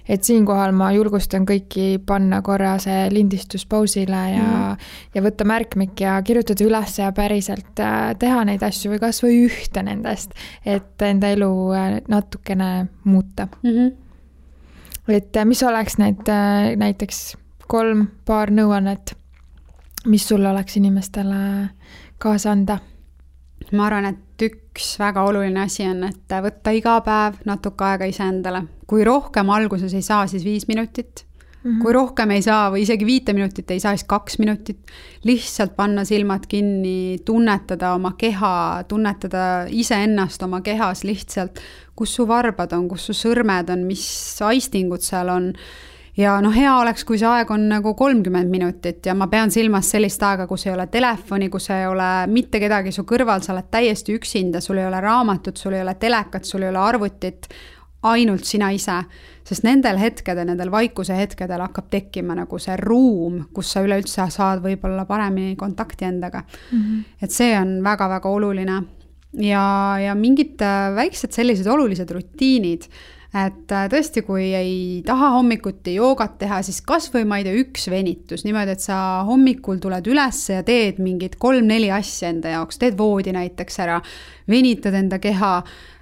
[0.08, 6.00] et siinkohal ma julgustan kõiki panna korra see lindistus pausile ja mm., ja võtta märkmik
[6.00, 10.34] ja kirjutada üles ja päriselt äh, teha neid asju või kasvõi ühte nendest,
[10.64, 13.70] et enda elu äh, natukene muuta mm.
[13.70, 13.94] -hmm.
[15.08, 16.28] et äh, mis oleks need
[16.76, 19.16] näiteks kolm paar nõuannet,
[20.06, 21.70] mis sul oleks inimestele
[22.18, 22.78] kaasa anda?
[23.72, 28.64] ma arvan, et üks väga oluline asi on, et võtta iga päev natuke aega iseendale.
[28.86, 31.26] kui rohkem alguses ei saa, siis viis minutit
[31.66, 31.72] mm.
[31.72, 31.82] -hmm.
[31.82, 34.78] kui rohkem ei saa või isegi viite minutit ei saa, siis kaks minutit.
[35.24, 41.60] lihtsalt panna silmad kinni, tunnetada oma keha, tunnetada iseennast oma kehas lihtsalt,
[41.96, 45.52] kus su varbad on, kus su sõrmed on, mis aistingud seal on
[46.16, 49.90] ja noh, hea oleks, kui see aeg on nagu kolmkümmend minutit ja ma pean silmas
[49.92, 53.70] sellist aega, kus ei ole telefoni, kus ei ole mitte kedagi su kõrval, sa oled
[53.70, 57.48] täiesti üksinda, sul ei ole raamatut, sul ei ole telekat, sul ei ole arvutit,
[58.06, 59.00] ainult sina ise.
[59.46, 64.62] sest nendel hetkedel, nendel vaikuse hetkedel hakkab tekkima nagu see ruum, kus sa üleüldse saad
[64.64, 66.78] võib-olla paremini kontakti endaga mm.
[66.80, 67.04] -hmm.
[67.22, 68.80] et see on väga-väga oluline
[69.32, 72.88] ja, ja mingid äh, väiksed sellised olulised rutiinid
[73.36, 74.76] et äh, tõesti, kui ei
[75.06, 78.46] taha hommikuti joogat teha, siis kasvõi ma ei tea, üks venitus.
[78.46, 83.34] Niimoodi, et sa hommikul tuled üles ja teed mingid kolm-neli asja enda jaoks, teed voodi
[83.36, 83.98] näiteks ära,
[84.48, 85.52] venitad enda keha,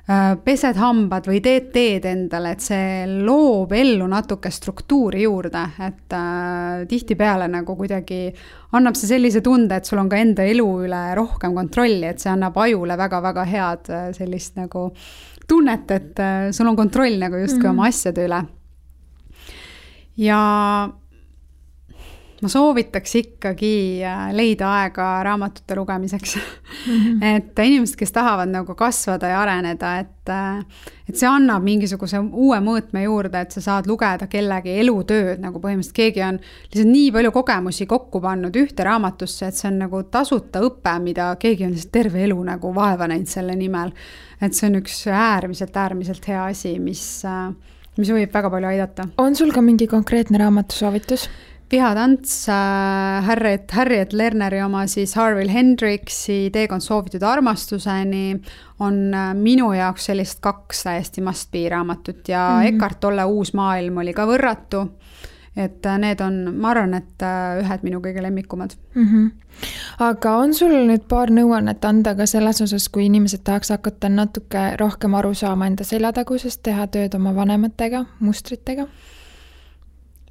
[0.06, 6.18] äh, pesed hambad või teed teed endale, et see loob ellu natuke struktuuri juurde, et
[6.20, 8.28] äh, tihtipeale nagu kuidagi
[8.74, 12.30] annab see sellise tunde, et sul on ka enda elu üle rohkem kontrolli, et see
[12.30, 17.36] annab ajule väga-väga head äh, sellist nagu äh, tunnet, et äh, sul on kontroll nagu
[17.36, 17.78] justkui mm -hmm.
[17.78, 18.44] oma asjade üle.
[20.16, 20.40] ja
[22.44, 26.42] ma soovitaks ikkagi äh, leida aega raamatute lugemiseks mm.
[26.92, 27.22] -hmm.
[27.36, 32.60] et inimesed, kes tahavad nagu kasvada ja areneda, et, äh, et see annab mingisuguse uue
[32.60, 37.32] mõõtme juurde, et sa saad lugeda kellegi elutööd nagu põhimõtteliselt keegi on lihtsalt nii palju
[37.32, 41.92] kogemusi kokku pannud ühte raamatusse, et see on nagu tasuta õpe, mida keegi on lihtsalt
[41.92, 43.92] terve elu nagu vaeva näinud selle nimel
[44.42, 47.02] et see on üks äärmiselt, äärmiselt hea asi, mis,
[47.98, 49.08] mis võib väga palju aidata.
[49.20, 51.28] on sul ka mingi konkreetne raamatusoovitus?
[51.72, 58.40] Vihatants äh,, Harriet, Harriet Lerneri oma siis Harville Hendrixi Teekond soovitud armastuseni
[58.84, 62.74] on äh, minu jaoks sellist kaks täiesti must be raamatut ja mm -hmm.
[62.74, 64.88] Eckart Tolle Uus maailm oli ka võrratu
[65.56, 69.04] et äh, need on, ma arvan, et äh, ühed minu kõige lemmikumad mm.
[69.06, 69.30] -hmm.
[70.02, 74.64] aga on sul nüüd paar nõuannet anda ka selles osas, kui inimesed tahaks hakata natuke
[74.80, 78.88] rohkem aru saama enda seljatagusest, teha tööd oma vanematega, mustritega?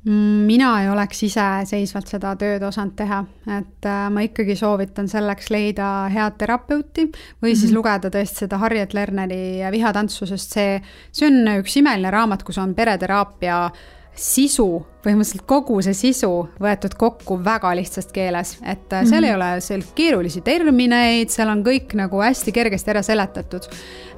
[0.03, 3.21] Mm, mina ei oleks iseseisvalt seda tööd osanud teha,
[3.55, 7.75] et äh, ma ikkagi soovitan selleks leida head terapeuti või siis mm -hmm.
[7.77, 10.81] lugeda tõesti seda Harriet Lerneri Vihatantsu, sest see,
[11.11, 13.69] see on üks imeline raamat, kus on pereteraapia
[14.15, 14.67] sisu,
[15.03, 16.29] põhimõtteliselt kogu see sisu
[16.61, 19.09] võetud kokku väga lihtsast keeles, et mm -hmm.
[19.09, 23.67] seal ei ole seal keerulisi termineid, seal on kõik nagu hästi kergesti ära seletatud.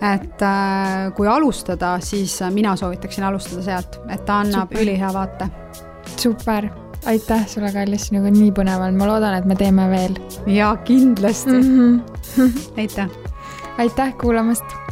[0.02, 4.82] et äh, kui alustada, siis mina soovitaksin alustada sealt, et ta annab Super.
[4.82, 5.48] ülihea vaate.
[6.18, 6.70] super,
[7.06, 10.16] aitäh sulle, Kallis, sinuga nii põnev on, ma loodan, et me teeme veel.
[10.46, 12.02] jaa, kindlasti mm.
[12.38, 12.52] -hmm.
[12.78, 13.10] aitäh.
[13.78, 14.85] aitäh kuulamast